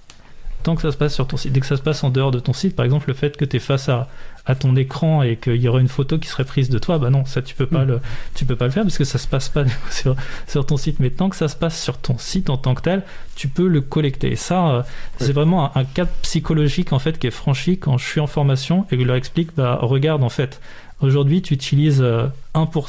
tant 0.66 0.74
que 0.74 0.82
ça 0.82 0.90
se 0.90 0.96
passe 0.96 1.14
sur 1.14 1.28
ton 1.28 1.36
site. 1.36 1.52
Dès 1.52 1.60
que 1.60 1.66
ça 1.66 1.76
se 1.76 1.82
passe 1.82 2.02
en 2.02 2.10
dehors 2.10 2.32
de 2.32 2.40
ton 2.40 2.52
site, 2.52 2.74
par 2.74 2.84
exemple, 2.84 3.06
le 3.06 3.14
fait 3.14 3.36
que 3.36 3.44
tu 3.44 3.56
es 3.56 3.60
face 3.60 3.88
à, 3.88 4.08
à 4.46 4.56
ton 4.56 4.74
écran 4.74 5.22
et 5.22 5.36
qu'il 5.36 5.62
y 5.62 5.68
aura 5.68 5.80
une 5.80 5.86
photo 5.86 6.18
qui 6.18 6.26
serait 6.26 6.44
prise 6.44 6.70
de 6.70 6.78
toi, 6.78 6.98
bah 6.98 7.08
non, 7.08 7.24
ça 7.24 7.40
tu 7.40 7.54
peux 7.54 7.66
pas, 7.66 7.84
mm. 7.84 7.88
le, 7.88 8.00
tu 8.34 8.44
peux 8.44 8.56
pas 8.56 8.64
le 8.64 8.72
faire 8.72 8.82
parce 8.82 8.98
que 8.98 9.04
ça 9.04 9.18
se 9.18 9.28
passe 9.28 9.48
pas 9.48 9.62
sur, 9.92 10.16
sur 10.48 10.66
ton 10.66 10.76
site. 10.76 10.98
Mais 10.98 11.10
tant 11.10 11.28
que 11.28 11.36
ça 11.36 11.46
se 11.46 11.54
passe 11.54 11.80
sur 11.80 11.98
ton 11.98 12.18
site 12.18 12.50
en 12.50 12.56
tant 12.56 12.74
que 12.74 12.82
tel, 12.82 13.04
tu 13.36 13.46
peux 13.46 13.68
le 13.68 13.80
collecter. 13.80 14.32
Et 14.32 14.36
ça, 14.36 14.68
euh, 14.68 14.82
c'est 15.18 15.32
vraiment 15.32 15.76
un, 15.76 15.84
cas 15.84 16.06
psychologique 16.22 16.92
en 16.92 16.98
fait 16.98 17.16
qui 17.16 17.28
est 17.28 17.30
franchi 17.30 17.78
quand 17.78 17.96
je 17.96 18.04
suis 18.04 18.20
en 18.20 18.26
formation 18.26 18.86
et 18.90 18.96
que 18.96 19.02
je 19.02 19.06
leur 19.06 19.16
explique, 19.16 19.50
bah 19.56 19.78
regarde 19.80 20.24
en 20.24 20.30
fait, 20.30 20.60
aujourd'hui 21.00 21.42
tu 21.42 21.54
utilises 21.54 22.02
1% 22.02 22.02
euh, 22.04 22.30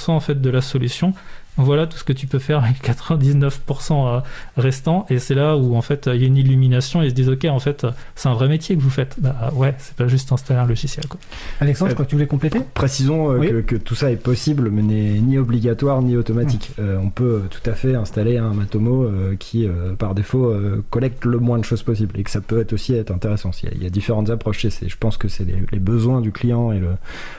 en 0.08 0.20
fait 0.20 0.42
de 0.42 0.50
la 0.50 0.62
solution 0.62 1.14
voilà 1.58 1.88
tout 1.88 1.98
ce 1.98 2.04
que 2.04 2.14
tu 2.14 2.28
peux 2.28 2.40
faire 2.40 2.64
avec 2.64 2.84
99% 2.84 3.50
euh, 3.92 4.20
restant. 4.58 5.06
Et 5.10 5.20
c'est 5.20 5.36
là 5.36 5.58
où 5.58 5.76
en 5.76 5.82
fait 5.82 6.10
il 6.14 6.22
y 6.22 6.24
a 6.24 6.28
une 6.28 6.38
illumination 6.38 7.02
et 7.02 7.06
ils 7.06 7.10
se 7.10 7.16
disent 7.16 7.30
ok 7.30 7.46
en 7.46 7.60
fait 7.60 7.86
c'est 8.16 8.30
un 8.30 8.34
vrai 8.34 8.48
métier 8.48 8.76
que 8.76 8.82
vous 8.82 8.90
faites. 8.90 9.16
Bah 9.20 9.52
ouais, 9.56 9.74
c'est 9.80 9.96
pas 9.96 10.08
juste 10.08 10.32
installer 10.32 10.60
un 10.60 10.66
logiciel. 10.66 11.08
Quoi. 11.08 11.20
Alexandre, 11.60 11.90
je 11.90 11.96
crois 11.96 12.06
que 12.06 12.10
tu 12.10 12.16
voulais 12.16 12.28
compléter? 12.28 12.62
Précisons 12.74 13.32
euh, 13.32 13.62
que, 13.62 13.76
tout 13.76 13.96
ça 13.96 14.12
est 14.12 14.18
possible 14.18 14.70
mais 14.70 14.82
n'est 14.82 15.20
ni 15.20 15.38
obligatoire 15.38 16.02
ni 16.02 16.16
automatique. 16.16 16.72
Hum. 16.78 16.86
Euh, 16.86 16.98
on 17.02 17.10
peut 17.10 17.44
tout 17.50 17.68
à 17.70 17.74
fait 17.74 17.96
installer 17.96 18.38
un 18.38 18.54
Matomo 18.54 19.10
qui 19.40 19.68
par 19.98 20.16
défaut 20.16 20.54
collecte 20.90 21.26
le 21.26 21.40
moins 21.40 21.58
de 21.58 21.64
choses 21.64 21.84
possible 21.84 22.20
et 22.20 22.24
que 22.24 22.30
ça 22.30 22.42
peut 22.42 22.60
être 22.60 22.74
aussi 22.74 22.94
être 22.94 23.12
intéressant. 23.12 23.52
Il 23.64 23.84
y 23.84 23.86
a, 23.86 23.90
différentes 23.90 24.30
approches. 24.30 24.68
Je 24.68 24.96
pense 25.00 25.18
que 25.18 25.28
c'est 25.28 25.46
les, 25.46 25.80
besoins 25.80 26.22
du 26.22 26.32
client 26.32 26.72
et 26.72 26.80
le, 26.80 26.90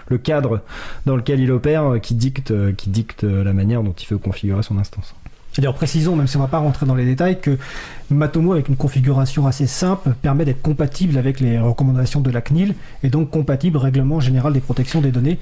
le, 0.08 0.18
cadre 0.18 0.60
dans 1.06 1.16
lequel 1.16 1.40
il 1.40 1.52
opère 1.52 2.00
qui 2.00 2.14
dicte, 2.14 2.52
qui 2.76 2.90
dicte 2.90 3.24
la 3.24 3.52
manière 3.52 3.82
dont 3.82 3.92
il 3.92 4.06
configurer 4.14 4.62
son 4.62 4.78
instance. 4.78 5.14
D'ailleurs, 5.56 5.74
précisons, 5.74 6.14
même 6.14 6.28
si 6.28 6.36
on 6.36 6.40
ne 6.40 6.44
va 6.44 6.50
pas 6.50 6.58
rentrer 6.58 6.86
dans 6.86 6.94
les 6.94 7.04
détails, 7.04 7.40
que 7.40 7.58
Matomo, 8.10 8.52
avec 8.52 8.68
une 8.68 8.76
configuration 8.76 9.46
assez 9.48 9.66
simple, 9.66 10.10
permet 10.22 10.44
d'être 10.44 10.62
compatible 10.62 11.18
avec 11.18 11.40
les 11.40 11.58
recommandations 11.58 12.20
de 12.20 12.30
la 12.30 12.40
CNIL 12.40 12.74
et 13.02 13.08
donc 13.08 13.30
compatible 13.30 13.76
règlement 13.76 14.20
général 14.20 14.52
des 14.52 14.60
protections 14.60 15.00
des 15.00 15.10
données 15.10 15.38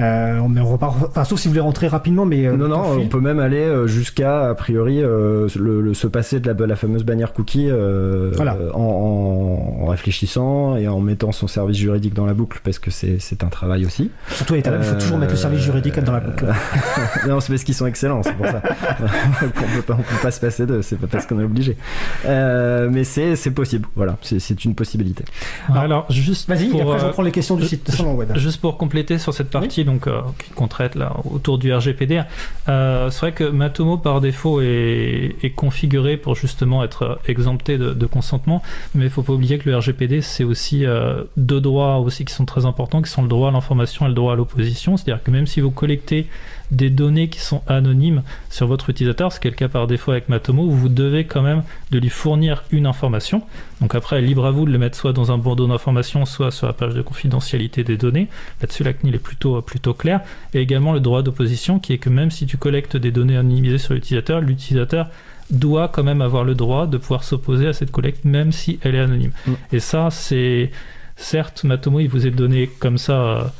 euh, 0.00 0.38
on 0.38 0.64
repart, 0.64 0.96
enfin, 1.08 1.24
sauf 1.24 1.38
si 1.38 1.48
vous 1.48 1.52
voulez 1.52 1.60
rentrer 1.60 1.86
rapidement, 1.86 2.24
mais 2.24 2.46
euh, 2.46 2.56
non, 2.56 2.68
non, 2.68 2.98
on 2.98 3.08
peut 3.08 3.20
même 3.20 3.38
aller 3.38 3.58
euh, 3.58 3.86
jusqu'à 3.86 4.48
a 4.48 4.54
priori 4.54 5.00
le, 5.00 5.48
se 5.94 6.06
passer 6.06 6.40
de 6.40 6.50
la, 6.50 6.66
la 6.66 6.76
fameuse 6.76 7.04
bannière 7.04 7.32
cookie 7.32 7.70
en, 8.74 9.86
réfléchissant 9.86 10.76
et 10.76 10.88
en 10.88 11.00
mettant 11.00 11.32
son 11.32 11.46
service 11.46 11.76
juridique 11.76 12.14
dans 12.14 12.24
la 12.24 12.32
boucle 12.32 12.60
parce 12.64 12.78
que 12.78 12.90
c'est 12.90 13.44
un 13.44 13.48
travail 13.48 13.84
aussi. 13.84 14.10
Surtout 14.30 14.54
il 14.54 14.62
faut 14.62 14.94
toujours 14.94 15.18
mettre 15.18 15.32
le 15.32 15.36
service 15.38 15.60
juridique 15.60 15.98
dans 16.00 16.12
la 16.12 16.20
boucle. 16.20 16.46
non, 17.28 17.40
c'est 17.40 17.52
parce 17.52 17.64
qu'ils 17.64 17.74
sont 17.74 17.86
excellents, 17.86 18.22
c'est 18.22 18.34
pour 18.34 18.46
ça. 18.46 18.62
on 19.42 19.76
peut 19.76 19.82
pas, 19.82 19.94
peut 19.94 20.22
pas 20.22 20.30
se 20.30 20.40
passer 20.40 20.64
de, 20.64 20.80
c'est 20.80 20.96
pas 20.96 21.06
parce 21.06 21.26
qu'on 21.26 21.40
est 21.40 21.44
obligé. 21.44 21.76
mais 22.24 23.04
c'est 23.04 23.50
possible, 23.54 23.86
voilà, 23.94 24.16
c'est 24.22 24.64
une 24.64 24.74
possibilité. 24.74 25.24
Alors, 25.74 26.06
juste 26.10 26.48
vas-y, 26.48 26.68
après 26.80 26.98
je 26.98 27.04
reprends 27.04 27.22
les 27.22 27.32
questions 27.32 27.56
du 27.56 27.66
site 27.66 27.90
Juste 28.36 28.60
pour 28.60 28.78
compléter 28.78 29.18
sur 29.18 29.34
cette 29.34 29.50
partie 29.50 29.81
partie 29.82 30.08
donc 30.08 30.08
qu'on 30.54 30.68
traite 30.68 30.94
là 30.94 31.16
autour 31.30 31.58
du 31.58 31.72
RGPD. 31.72 32.22
c'est 32.66 33.18
vrai 33.18 33.32
que 33.32 33.44
Matomo 33.44 33.98
par 33.98 34.20
défaut 34.20 34.60
est, 34.60 35.52
configuré 35.56 36.16
pour 36.16 36.34
justement 36.34 36.82
être 36.82 37.20
exempté 37.26 37.78
de, 37.78 38.06
consentement, 38.06 38.62
mais 38.94 39.04
il 39.04 39.10
faut 39.10 39.22
pas 39.22 39.32
oublier 39.32 39.58
que 39.58 39.68
le 39.68 39.76
RGPD 39.76 40.22
c'est 40.22 40.44
aussi 40.44 40.84
deux 41.36 41.60
droits 41.60 41.98
aussi 41.98 42.24
qui 42.24 42.34
sont 42.34 42.44
très 42.44 42.66
importants, 42.66 43.02
qui 43.02 43.10
sont 43.10 43.22
le 43.22 43.28
droit 43.28 43.48
à 43.48 43.52
l'information 43.52 44.06
et 44.06 44.08
le 44.08 44.14
droit 44.14 44.32
à 44.32 44.36
l'opposition. 44.36 44.96
C'est-à-dire 44.96 45.22
que 45.22 45.30
même 45.30 45.46
si 45.46 45.60
vous 45.60 45.70
collectez 45.70 46.26
des 46.70 46.90
données 46.90 47.28
qui 47.28 47.40
sont 47.40 47.62
anonymes 47.66 48.22
sur 48.50 48.66
votre 48.66 48.90
utilisateur, 48.90 49.32
ce 49.32 49.40
qui 49.40 49.48
est 49.48 49.50
le 49.50 49.56
cas 49.56 49.68
par 49.68 49.86
défaut 49.86 50.12
avec 50.12 50.28
Matomo, 50.28 50.68
vous 50.68 50.88
devez 50.88 51.24
quand 51.24 51.42
même 51.42 51.62
de 51.90 51.98
lui 51.98 52.08
fournir 52.08 52.64
une 52.70 52.86
information. 52.86 53.42
Donc 53.80 53.94
après, 53.94 54.22
libre 54.22 54.46
à 54.46 54.50
vous 54.50 54.64
de 54.64 54.70
le 54.70 54.78
mettre 54.78 54.96
soit 54.96 55.12
dans 55.12 55.32
un 55.32 55.38
bandeau 55.38 55.66
d'information, 55.66 56.24
soit 56.24 56.50
sur 56.50 56.66
la 56.66 56.72
page 56.72 56.94
de 56.94 57.02
confidentialité 57.02 57.84
des 57.84 57.96
données. 57.96 58.28
Là-dessus, 58.60 58.84
la 58.84 58.92
CNIL 58.92 59.14
est 59.14 59.18
plutôt, 59.18 59.60
plutôt 59.60 59.92
claire. 59.92 60.20
Et 60.54 60.60
également 60.60 60.92
le 60.92 61.00
droit 61.00 61.22
d'opposition, 61.22 61.78
qui 61.78 61.92
est 61.92 61.98
que 61.98 62.10
même 62.10 62.30
si 62.30 62.46
tu 62.46 62.56
collectes 62.56 62.96
des 62.96 63.10
données 63.10 63.36
anonymisées 63.36 63.78
sur 63.78 63.94
l'utilisateur, 63.94 64.40
l'utilisateur 64.40 65.08
doit 65.50 65.88
quand 65.88 66.04
même 66.04 66.22
avoir 66.22 66.44
le 66.44 66.54
droit 66.54 66.86
de 66.86 66.96
pouvoir 66.96 67.24
s'opposer 67.24 67.66
à 67.66 67.72
cette 67.72 67.90
collecte, 67.90 68.24
même 68.24 68.52
si 68.52 68.78
elle 68.82 68.94
est 68.94 69.00
anonyme. 69.00 69.32
Mm. 69.46 69.52
Et 69.72 69.80
ça, 69.80 70.10
c'est... 70.10 70.70
Certes, 71.14 71.64
Matomo, 71.64 72.00
il 72.00 72.08
vous 72.08 72.26
est 72.26 72.30
donné 72.30 72.70
comme 72.78 72.98
ça... 72.98 73.52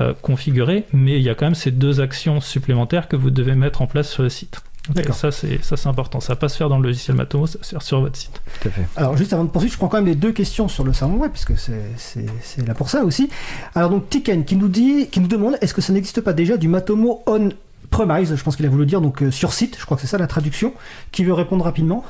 Euh, 0.00 0.14
configuré, 0.22 0.86
mais 0.92 1.16
il 1.16 1.22
y 1.22 1.28
a 1.28 1.34
quand 1.34 1.46
même 1.46 1.54
ces 1.54 1.72
deux 1.72 2.00
actions 2.00 2.40
supplémentaires 2.40 3.08
que 3.08 3.16
vous 3.16 3.30
devez 3.30 3.54
mettre 3.54 3.82
en 3.82 3.86
place 3.86 4.08
sur 4.08 4.22
le 4.22 4.28
site. 4.28 4.62
Et 4.96 5.12
ça, 5.12 5.30
c'est 5.30 5.62
ça, 5.62 5.76
c'est 5.76 5.88
important. 5.88 6.20
Ça 6.20 6.32
va 6.32 6.36
pas 6.36 6.48
se 6.48 6.56
faire 6.56 6.68
dans 6.68 6.78
le 6.78 6.84
logiciel 6.84 7.16
Matomo, 7.16 7.46
ça 7.46 7.58
va 7.58 7.64
se 7.64 7.70
faire 7.70 7.82
sur 7.82 8.00
votre 8.00 8.16
site. 8.16 8.40
Tout 8.60 8.68
à 8.68 8.70
fait. 8.70 8.86
Alors, 8.96 9.16
juste 9.16 9.32
avant 9.32 9.44
de 9.44 9.50
poursuivre, 9.50 9.74
je 9.74 9.78
prends 9.78 9.88
quand 9.88 9.98
même 9.98 10.06
les 10.06 10.14
deux 10.14 10.32
questions 10.32 10.68
sur 10.68 10.84
le 10.84 10.92
salon 10.92 11.16
web, 11.16 11.32
puisque 11.32 11.58
c'est 11.58 12.64
là 12.66 12.74
pour 12.74 12.88
ça 12.88 13.04
aussi. 13.04 13.28
Alors, 13.74 13.90
donc, 13.90 14.08
Tiken 14.08 14.44
qui 14.44 14.56
nous 14.56 14.68
dit, 14.68 15.08
qui 15.08 15.20
nous 15.20 15.28
demande, 15.28 15.58
est-ce 15.60 15.74
que 15.74 15.82
ça 15.82 15.92
n'existe 15.92 16.20
pas 16.22 16.32
déjà 16.32 16.56
du 16.56 16.68
Matomo 16.68 17.22
on 17.26 17.50
premise 17.90 18.34
Je 18.34 18.42
pense 18.42 18.56
qu'il 18.56 18.66
a 18.66 18.70
voulu 18.70 18.86
dire 18.86 19.00
donc 19.00 19.22
euh, 19.22 19.30
sur 19.30 19.52
site. 19.52 19.76
Je 19.78 19.84
crois 19.84 19.96
que 19.96 20.00
c'est 20.00 20.06
ça 20.06 20.18
la 20.18 20.28
traduction. 20.28 20.72
Qui 21.12 21.24
veut 21.24 21.34
répondre 21.34 21.64
rapidement 21.64 22.04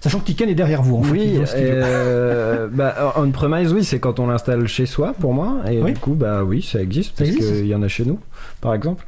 Sachant 0.00 0.20
que 0.20 0.26
Tiken 0.26 0.48
est 0.48 0.54
derrière 0.54 0.82
vous, 0.82 0.96
en 0.96 1.02
fait. 1.02 1.12
Oui, 1.12 1.40
euh, 1.56 2.68
bah, 2.70 3.14
on-premise, 3.16 3.72
oui, 3.72 3.82
c'est 3.82 3.98
quand 3.98 4.20
on 4.20 4.28
l'installe 4.28 4.68
chez 4.68 4.86
soi, 4.86 5.12
pour 5.18 5.34
moi. 5.34 5.56
Et 5.68 5.80
du 5.80 5.94
coup, 5.94 6.14
bah 6.14 6.44
oui, 6.44 6.62
ça 6.62 6.80
existe, 6.80 7.16
parce 7.18 7.30
qu'il 7.30 7.66
y 7.66 7.74
en 7.74 7.82
a 7.82 7.88
chez 7.88 8.04
nous, 8.04 8.20
par 8.60 8.74
exemple. 8.74 9.07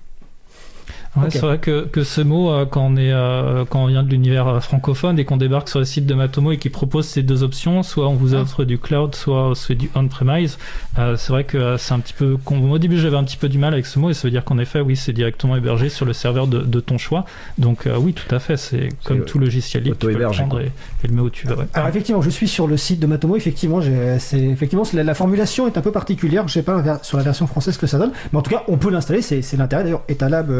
C'est 1.30 1.40
vrai 1.40 1.58
que, 1.58 1.86
que, 1.86 2.04
ce 2.04 2.20
mot, 2.20 2.52
euh, 2.52 2.66
quand 2.66 2.86
on, 2.86 2.96
est, 2.96 3.12
euh, 3.12 3.64
quand 3.68 3.82
on 3.82 3.86
vient 3.86 4.04
de 4.04 4.08
l'univers 4.08 4.46
euh, 4.46 4.60
francophone 4.60 5.18
et 5.18 5.24
qu'on 5.24 5.36
débarque 5.36 5.68
sur 5.68 5.80
le 5.80 5.84
site 5.84 6.06
de 6.06 6.14
Matomo 6.14 6.52
et 6.52 6.56
qui 6.56 6.70
propose 6.70 7.06
ces 7.06 7.24
deux 7.24 7.42
options, 7.42 7.82
soit 7.82 8.08
on 8.08 8.14
vous 8.14 8.36
ah. 8.36 8.42
offre 8.42 8.64
du 8.64 8.78
cloud, 8.78 9.16
soit, 9.16 9.52
soit 9.56 9.74
du 9.74 9.90
on-premise, 9.96 10.56
c'est 10.96 11.28
vrai 11.28 11.44
que 11.44 11.76
c'est 11.76 11.94
un 11.94 11.98
petit 11.98 12.12
peu. 12.12 12.36
Au 12.46 12.78
début, 12.78 12.96
j'avais 12.96 13.16
un 13.16 13.24
petit 13.24 13.36
peu 13.36 13.48
du 13.48 13.58
mal 13.58 13.72
avec 13.72 13.86
ce 13.86 13.98
mot 13.98 14.10
et 14.10 14.14
ça 14.14 14.28
veut 14.28 14.30
dire 14.30 14.44
qu'en 14.44 14.58
effet, 14.58 14.80
oui, 14.80 14.94
c'est 14.94 15.12
directement 15.12 15.56
hébergé 15.56 15.88
sur 15.88 16.06
le 16.06 16.12
serveur 16.12 16.46
de, 16.46 16.60
de 16.60 16.80
ton 16.80 16.96
choix. 16.96 17.24
Donc, 17.58 17.88
oui, 17.98 18.12
tout 18.12 18.32
à 18.32 18.38
fait, 18.38 18.56
c'est 18.56 18.90
comme 19.04 19.24
tout 19.24 19.38
logiciel 19.38 19.82
libre, 19.82 19.96
tu 19.98 20.06
peux 20.06 20.12
le 20.12 20.26
prendre 20.26 20.60
et, 20.60 20.70
le 21.02 21.10
mettre 21.10 21.24
où 21.24 21.30
tu 21.30 21.46
veux. 21.48 21.56
Alors, 21.74 21.88
effectivement, 21.88 22.22
je 22.22 22.30
suis 22.30 22.48
sur 22.48 22.68
le 22.68 22.76
site 22.76 23.00
de 23.00 23.06
Matomo. 23.06 23.36
Effectivement, 23.36 23.80
c'est 24.18 24.40
effectivement 24.40 24.84
la, 24.92 25.02
la, 25.02 25.14
formulation 25.14 25.66
est 25.66 25.76
un 25.76 25.82
peu 25.82 25.92
particulière. 25.92 26.46
Je 26.46 26.54
sais 26.54 26.62
pas 26.62 27.00
sur 27.02 27.18
la 27.18 27.24
version 27.24 27.46
française 27.46 27.74
ce 27.74 27.78
que 27.78 27.86
ça 27.86 27.98
donne, 27.98 28.12
mais 28.32 28.38
en 28.38 28.42
tout 28.42 28.50
cas, 28.50 28.62
on 28.68 28.76
peut 28.76 28.90
l'installer. 28.90 29.22
C'est 29.22 29.56
l'intérêt. 29.56 29.82
D'ailleurs, 29.82 30.02
Etalab 30.08 30.50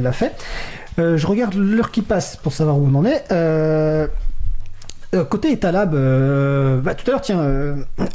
l'a 0.00 0.12
fait. 0.12 0.34
Euh, 0.98 1.16
je 1.16 1.26
regarde 1.26 1.54
l'heure 1.54 1.90
qui 1.90 2.02
passe 2.02 2.36
pour 2.36 2.52
savoir 2.52 2.78
où 2.78 2.88
on 2.92 2.98
en 2.98 3.04
est. 3.04 3.24
Euh, 3.32 4.06
euh, 5.12 5.24
côté 5.24 5.50
Etalab, 5.50 5.90
bah, 6.84 6.94
tout 6.94 7.04
à 7.08 7.10
l'heure, 7.10 7.20
tiens, 7.20 7.44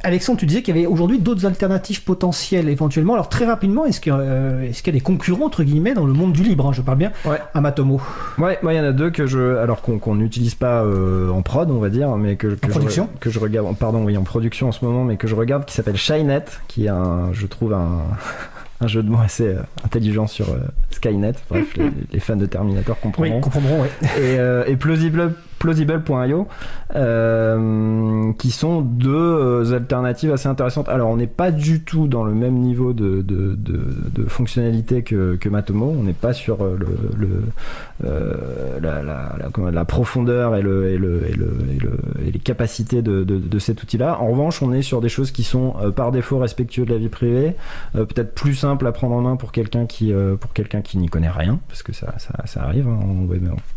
Alexandre, 0.04 0.40
tu 0.40 0.46
disais 0.46 0.62
qu'il 0.62 0.74
y 0.76 0.80
avait 0.80 0.88
aujourd'hui 0.88 1.20
d'autres 1.20 1.46
alternatives 1.46 2.04
potentielles 2.04 2.70
éventuellement. 2.70 3.16
Alors 3.16 3.28
très 3.28 3.44
rapidement, 3.44 3.86
est-ce 3.86 4.00
qu'il 4.00 4.14
y, 4.14 4.90
a 4.90 4.92
des 4.94 5.02
concurrents 5.02 5.48
entre 5.48 5.64
guillemets 5.64 5.94
dans 5.94 6.06
le 6.06 6.14
monde 6.14 6.32
du 6.32 6.42
libre 6.42 6.68
hein, 6.68 6.72
Je 6.72 6.82
parle 6.82 7.00
bien 7.00 7.12
ouais. 7.26 7.38
à 7.54 7.60
Matomo. 7.60 8.00
Ouais, 8.38 8.60
moi 8.62 8.74
il 8.74 8.78
y 8.78 8.80
en 8.80 8.86
a 8.86 8.94
deux 8.94 9.10
que 9.10 9.26
je, 9.26 9.58
alors 9.58 9.82
qu'on 9.82 10.16
n'utilise 10.16 10.56
pas 10.56 10.86
en 10.86 11.42
prod, 11.42 11.70
on 11.70 11.80
va 11.80 11.90
dire, 11.90 12.16
mais 12.16 12.38
que, 12.38 12.56
en 12.64 12.68
production, 12.70 13.10
que 13.20 13.30
je 13.30 13.40
regarde, 13.40 13.76
pardon, 13.76 14.06
oui, 14.06 14.16
en 14.16 14.24
production 14.24 14.70
en 14.70 14.72
ce 14.72 14.86
moment, 14.86 15.04
mais 15.04 15.18
que 15.18 15.28
je 15.28 15.36
regarde, 15.36 15.66
qui 15.66 15.74
s'appelle 15.74 15.98
Shynet, 15.98 16.46
qui 16.70 16.86
est 16.86 16.90
un, 16.90 17.34
je 17.34 17.46
trouve 17.46 17.74
un 17.74 18.04
un 18.82 18.88
jeu 18.88 19.04
de 19.04 19.10
mots 19.10 19.20
assez 19.24 19.48
euh, 19.48 19.62
intelligent 19.84 20.28
sur 20.28 20.50
euh, 20.50 20.60
Skynet. 20.92 21.34
Bref, 21.50 21.76
les, 22.12 22.20
fans 22.20 22.36
de 22.36 22.46
Terminator 22.46 23.00
comprendront. 23.00 23.36
Oui, 23.36 23.42
comprendront, 23.42 23.86
Et, 23.86 23.90
euh, 24.18 24.66
et 24.68 24.76
plausible 24.76 25.34
plausible.io, 25.66 26.48
euh, 26.96 28.32
qui 28.38 28.52
sont 28.52 28.82
deux 28.82 29.10
euh, 29.12 29.74
alternatives 29.74 30.32
assez 30.32 30.48
intéressantes. 30.48 30.90
Alors, 30.90 31.10
on 31.10 31.18
n'est 31.18 31.26
pas 31.26 31.50
du 31.50 31.82
tout 31.82 32.08
dans 32.08 32.24
le 32.24 32.36
même 32.36 32.54
niveau 32.54 32.94
de, 32.94 33.26
fonctionnalité 34.28 35.02
que, 35.02 35.50
Matomo. 35.50 35.96
On 36.00 36.04
n'est 36.04 36.14
pas 36.14 36.34
sur 36.34 36.60
euh, 36.64 36.78
la, 38.80 39.86
profondeur 39.86 40.56
et, 40.56 40.62
le, 40.62 40.90
et, 40.90 40.98
le, 40.98 41.22
et, 41.30 41.34
le, 41.34 41.60
et, 42.28 42.32
les 42.32 42.40
capacités 42.40 43.02
de, 43.02 43.60
cet 43.60 43.82
outil-là. 43.82 44.20
En 44.22 44.28
revanche, 44.28 44.62
on 44.62 44.72
est 44.72 44.84
sur 44.84 45.02
des 45.02 45.10
choses 45.10 45.32
qui 45.32 45.44
sont 45.44 45.74
par 45.96 46.12
défaut 46.12 46.38
respectueux 46.38 46.86
de 46.86 46.92
la 46.92 47.00
vie 47.00 47.10
privée, 47.10 47.56
peut-être 47.94 48.36
plus 48.36 48.54
simple 48.54 48.86
à 48.86 48.92
prendre 48.92 49.16
en 49.16 49.22
main 49.22 49.36
pour 49.36 49.52
quelqu'un 49.52 49.88
qui, 49.88 50.14
pour 50.40 50.54
quelqu'un 50.54 50.82
n'y 50.94 51.08
connaît 51.08 51.30
rien, 51.30 51.60
parce 51.68 51.82
que 51.82 51.92
ça, 51.94 52.14
arrive. 52.58 52.88
Hein. 52.88 53.00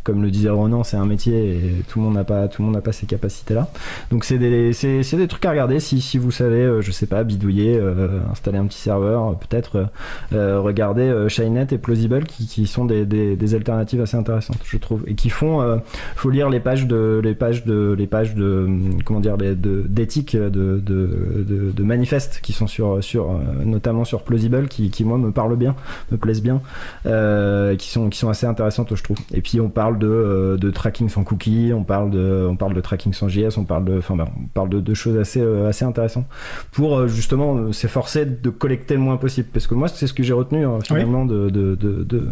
comme 0.03 0.23
le 0.23 0.31
disait 0.31 0.51
Ronan, 0.51 0.85
c'est 0.85 0.97
un 0.97 1.07
métier 1.07 1.78
tout 1.87 1.99
le 1.99 2.05
monde 2.07 2.15
n'a 2.15 2.25
pas 2.25 2.49
tout 2.49 2.63
le 2.63 2.67
monde 2.67 2.75
n'a 2.75 2.81
pas 2.81 2.93
ces 2.93 3.07
capacités 3.07 3.55
là 3.55 3.69
donc 4.11 4.25
c'est 4.25 4.39
des 4.39 4.73
c'est, 4.73 5.17
des 5.17 5.29
trucs 5.29 5.45
à 5.45 5.51
regarder. 5.51 5.81
Si, 5.81 6.01
si 6.01 6.19
vous 6.19 6.31
savez 6.31 6.63
euh, 6.63 6.81
je 6.81 6.91
sais 6.91 7.07
pas 7.07 7.25
bidouiller 7.25 7.79
euh, 7.79 8.21
installer 8.31 8.59
un 8.59 8.67
petit 8.67 8.79
serveur 8.79 9.37
peut-être 9.39 9.89
euh, 10.33 10.61
regarder 10.61 11.27
Shynet 11.29 11.69
et 11.71 11.79
Plausible 11.79 12.25
qui, 12.25 12.47
qui 12.47 12.67
sont 12.67 12.85
des, 12.85 13.05
des, 13.05 13.55
alternatives 13.55 14.01
assez 14.01 14.17
intéressantes 14.17 14.59
je 14.65 14.77
trouve. 14.77 15.05
Et 15.07 15.15
qui 15.15 15.31
font 15.31 15.81
faut 16.17 16.31
lire 16.31 16.51
les 16.51 16.61
pages 16.61 16.87
de 16.87 17.21
les 17.23 17.35
pages 17.35 17.65
de 17.65 17.95
les 17.97 18.07
pages 18.07 18.35
de 18.35 18.69
comment 19.05 19.21
dire 19.21 19.37
d'éthique 19.39 20.37
de, 20.37 20.81
de 20.81 21.83
manifestes 21.83 22.41
qui 22.43 22.53
sont 22.53 22.67
sur 22.67 23.03
sur 23.03 23.31
notamment 23.65 24.05
sur 24.05 24.23
Plausible 24.23 24.69
qui, 24.69 24.91
qui 24.91 25.05
moi 25.05 25.19
me 25.19 25.31
parlent 25.31 25.57
bien 25.57 25.75
me 26.13 26.19
plaisent 26.19 26.43
bien 26.43 26.61
qui 27.05 27.89
sont 27.89 28.09
qui 28.11 28.19
sont 28.19 28.29
assez 28.29 28.47
intéressantes 28.47 28.95
je 28.95 29.03
trouve. 29.03 29.19
Et 29.33 29.41
puis 29.41 29.61
on 29.61 29.69
parle 29.69 29.99
de, 29.99 30.57
de 30.61 30.71
tracking 30.71 31.09
sans 31.09 31.25
cookies 31.25 31.58
on 31.73 31.85
parle 31.85 32.11
de, 32.11 32.47
on 32.49 32.57
parle 32.57 32.75
de 32.75 32.81
tracking 32.81 33.13
sans 33.13 33.29
JS, 33.29 33.59
on 33.59 33.65
parle 33.65 33.85
de, 33.85 33.99
enfin, 33.99 34.17
on 34.19 34.47
parle 34.55 34.69
de, 34.69 34.95
choses 34.95 35.17
assez, 35.19 35.41
euh, 35.41 35.69
assez 35.69 35.85
intéressantes 35.85 36.27
pour 36.73 36.97
euh, 36.97 37.09
justement 37.09 37.57
euh, 37.57 37.73
s'efforcer 37.73 38.27
de 38.27 38.51
collecter 38.51 38.95
le 38.95 39.01
moins 39.01 39.17
possible. 39.17 39.49
Parce 39.53 39.67
que 39.67 39.75
moi, 39.75 39.89
c'est 39.89 40.07
ce 40.07 40.15
que 40.15 40.23
j'ai 40.23 40.33
retenu 40.33 40.65
hein, 40.65 40.79
finalement 40.83 41.25
de, 41.25 41.51
de, 41.51 41.75
de 41.75 42.05
de, 42.05 42.29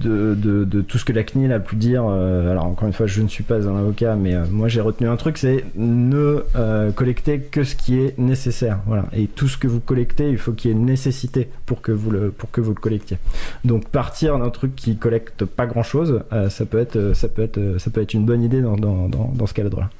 de, 0.00 0.80
tout 0.82 0.98
ce 0.98 1.04
que 1.04 1.12
la 1.12 1.22
CNIL 1.22 1.52
a 1.52 1.60
pu 1.60 1.76
dire. 1.76 2.04
Euh, 2.06 2.50
alors 2.50 2.66
encore 2.66 2.86
une 2.86 2.94
fois, 2.94 3.06
je 3.06 3.22
ne 3.22 3.28
suis 3.28 3.44
pas 3.44 3.68
un 3.68 3.76
avocat, 3.76 4.16
mais 4.16 4.34
euh, 4.34 4.44
moi 4.50 4.68
j'ai 4.68 4.80
retenu 4.80 5.08
un 5.08 5.16
truc, 5.16 5.38
c'est 5.38 5.64
ne 5.76 6.44
euh, 6.56 6.90
collecter 6.92 7.40
que 7.40 7.64
ce 7.64 7.74
qui 7.74 7.98
est 7.98 8.18
nécessaire. 8.18 8.78
Voilà. 8.86 9.04
Et 9.12 9.26
tout 9.26 9.48
ce 9.48 9.56
que 9.56 9.66
vous 9.66 9.80
collectez, 9.80 10.30
il 10.30 10.38
faut 10.38 10.52
qu'il 10.52 10.70
y 10.70 10.74
ait 10.74 10.76
nécessité 10.76 11.48
pour 11.66 11.82
que 11.82 11.92
vous 11.92 12.10
le 12.10 12.30
pour 12.30 12.50
que 12.50 12.60
vous 12.60 12.70
le 12.70 12.80
collectiez. 12.80 13.18
Donc 13.64 13.88
partir 13.88 14.38
d'un 14.38 14.50
truc 14.50 14.74
qui 14.74 14.96
collecte 14.96 15.44
pas 15.44 15.66
grand 15.66 15.82
chose, 15.82 16.22
ça 16.48 16.64
peut 16.66 16.78
être 16.78 17.14
ça 17.14 17.28
peut 17.28 17.42
être 17.42 17.76
ça 17.78 17.90
peut 17.90 18.00
être 18.00 18.14
une 18.14 18.24
bonne 18.24 18.42
idée 18.42 18.60
dans, 18.60 18.76
dans, 18.76 19.08
dans, 19.08 19.46
ce 19.46 19.54
cadre-là. 19.54 19.90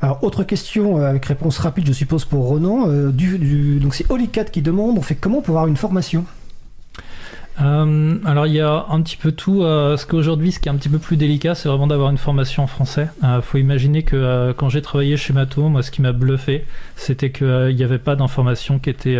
Alors, 0.00 0.24
autre 0.24 0.42
question 0.42 0.96
avec 0.96 1.26
réponse 1.26 1.58
rapide, 1.58 1.86
je 1.86 1.92
suppose, 1.92 2.24
pour 2.24 2.46
Ronan. 2.46 2.88
du, 3.10 3.78
donc, 3.78 3.94
c'est 3.94 4.10
Olicat 4.10 4.44
qui 4.44 4.62
demande 4.62 4.98
on 4.98 5.02
fait 5.02 5.14
comment 5.14 5.42
pour 5.42 5.54
avoir 5.54 5.68
une 5.68 5.76
formation? 5.76 6.24
Euh, 7.60 8.16
alors 8.24 8.46
il 8.46 8.54
y 8.54 8.60
a 8.60 8.86
un 8.88 9.02
petit 9.02 9.16
peu 9.16 9.32
tout. 9.32 9.62
Euh, 9.62 9.96
ce 9.96 10.06
qu'aujourd'hui, 10.06 10.52
ce 10.52 10.58
qui 10.58 10.68
est 10.68 10.72
un 10.72 10.76
petit 10.76 10.88
peu 10.88 10.98
plus 10.98 11.16
délicat, 11.16 11.54
c'est 11.54 11.68
vraiment 11.68 11.86
d'avoir 11.86 12.10
une 12.10 12.18
formation 12.18 12.62
en 12.62 12.66
français. 12.66 13.08
Euh, 13.24 13.42
faut 13.42 13.58
imaginer 13.58 14.02
que 14.02 14.16
euh, 14.16 14.52
quand 14.54 14.68
j'ai 14.68 14.80
travaillé 14.80 15.16
chez 15.16 15.32
Mato, 15.32 15.68
moi, 15.68 15.82
ce 15.82 15.90
qui 15.90 16.00
m'a 16.00 16.12
bluffé, 16.12 16.64
c'était 16.96 17.30
qu'il 17.30 17.74
n'y 17.74 17.84
avait 17.84 17.98
pas 17.98 18.16
d'informations 18.16 18.78
qui 18.78 18.90
étaient 18.90 19.18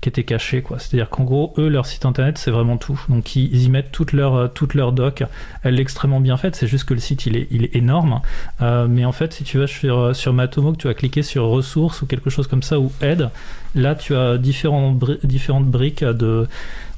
qui 0.00 0.08
étaient 0.08 0.24
cachées. 0.24 0.62
Quoi. 0.62 0.78
C'est-à-dire 0.78 1.08
qu'en 1.08 1.24
gros, 1.24 1.54
eux, 1.58 1.68
leur 1.68 1.86
site 1.86 2.04
internet, 2.04 2.38
c'est 2.38 2.50
vraiment 2.50 2.76
tout. 2.76 3.00
Donc 3.08 3.34
ils, 3.36 3.62
y 3.62 3.68
mettent 3.70 3.92
toute 3.92 4.12
leur 4.12 4.52
toute 4.52 4.74
leur 4.74 4.92
doc. 4.92 5.24
Elle 5.62 5.78
est 5.78 5.82
extrêmement 5.82 6.20
bien 6.20 6.36
faite. 6.36 6.56
C'est 6.56 6.66
juste 6.66 6.84
que 6.84 6.94
le 6.94 7.00
site, 7.00 7.26
il 7.26 7.36
est 7.36 7.48
il 7.50 7.64
est 7.64 7.74
énorme. 7.74 8.20
mais 8.60 9.04
en 9.04 9.12
fait, 9.12 9.32
si 9.32 9.44
tu 9.44 9.58
vas 9.58 9.66
sur 9.66 10.14
sur 10.14 10.32
Matomo, 10.32 10.72
que 10.72 10.78
tu 10.78 10.88
vas 10.88 10.94
cliquer 10.94 11.22
sur 11.22 11.44
ressources 11.46 12.02
ou 12.02 12.06
quelque 12.06 12.30
chose 12.30 12.46
comme 12.46 12.62
ça 12.62 12.78
ou 12.78 12.92
aide, 13.00 13.30
là, 13.74 13.94
tu 13.94 14.14
as 14.14 14.36
différents 14.36 14.98
différentes 15.22 15.66
briques 15.66 16.04
de 16.04 16.46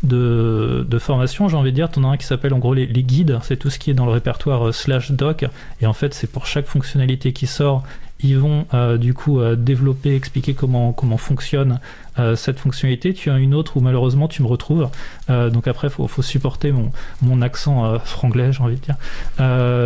de, 0.03 0.99
formation, 0.99 1.49
j'ai 1.49 1.57
envie 1.57 1.71
de 1.71 1.77
dire. 1.77 1.91
Tu 1.91 1.99
en 1.99 2.05
as 2.05 2.09
un 2.09 2.17
qui 2.17 2.27
s'appelle 2.27 2.55
en 2.55 2.59
gros 2.59 2.75
les, 2.75 2.87
guides, 2.87 3.39
c'est 3.43 3.57
tout 3.57 3.71
ce 3.71 3.79
qui 3.79 3.91
est 3.91 3.95
dans 3.95 4.07
le 4.07 4.13
répertoire 4.13 4.69
euh, 4.69 4.73
slash 4.73 5.13
doc. 5.13 5.45
Et 5.81 5.87
en 5.87 5.93
fait, 5.93 6.15
c'est 6.15 6.31
pour 6.31 6.47
chaque 6.47 6.67
fonctionnalité 6.67 7.33
qui 7.33 7.47
sort, 7.47 7.83
ils 8.21 8.39
vont 8.39 8.67
du 8.99 9.15
coup 9.15 9.41
développer, 9.57 10.15
expliquer 10.15 10.55
comment, 10.55 10.93
comment 10.93 11.17
fonctionne 11.17 11.81
euh, 12.19 12.37
cette 12.37 12.59
fonctionnalité. 12.59 13.15
Tu 13.15 13.31
as 13.31 13.39
une 13.39 13.55
autre 13.55 13.79
où 13.79 13.81
malheureusement 13.81 14.29
tu 14.29 14.43
me 14.43 14.47
retrouves. 14.47 14.91
Euh, 15.31 15.49
donc 15.49 15.67
après, 15.67 15.89
faut, 15.89 16.07
faut, 16.09 16.21
supporter 16.21 16.71
mon, 16.71 16.91
mon 17.23 17.41
accent 17.41 17.87
euh, 17.87 17.99
franglais, 17.99 18.53
j'ai 18.53 18.63
envie 18.63 18.77
de 18.77 18.81
dire. 18.81 18.97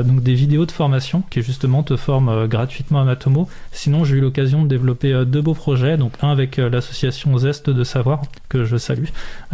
donc 0.05 0.23
des 0.23 0.35
vidéos 0.35 0.67
de 0.67 0.73
formation 0.73 1.23
qui 1.31 1.43
justement 1.43 1.85
te 1.85 1.97
forment 1.97 2.47
gratuitement 2.49 3.01
à 3.01 3.05
Matomo. 3.05 3.49
Sinon, 3.71 4.05
j'ai 4.05 4.17
eu 4.17 4.21
l'occasion 4.21 4.65
de 4.65 4.69
développer 4.69 5.25
deux 5.25 5.41
beaux 5.41 5.55
projets. 5.55 5.97
Donc 5.97 6.15
un 6.21 6.31
avec 6.31 6.57
l'association 6.57 7.37
Zeste 7.39 7.71
de 7.71 7.85
Savoir, 7.85 8.23
que 8.49 8.65
je 8.65 8.77
salue. 8.77 9.07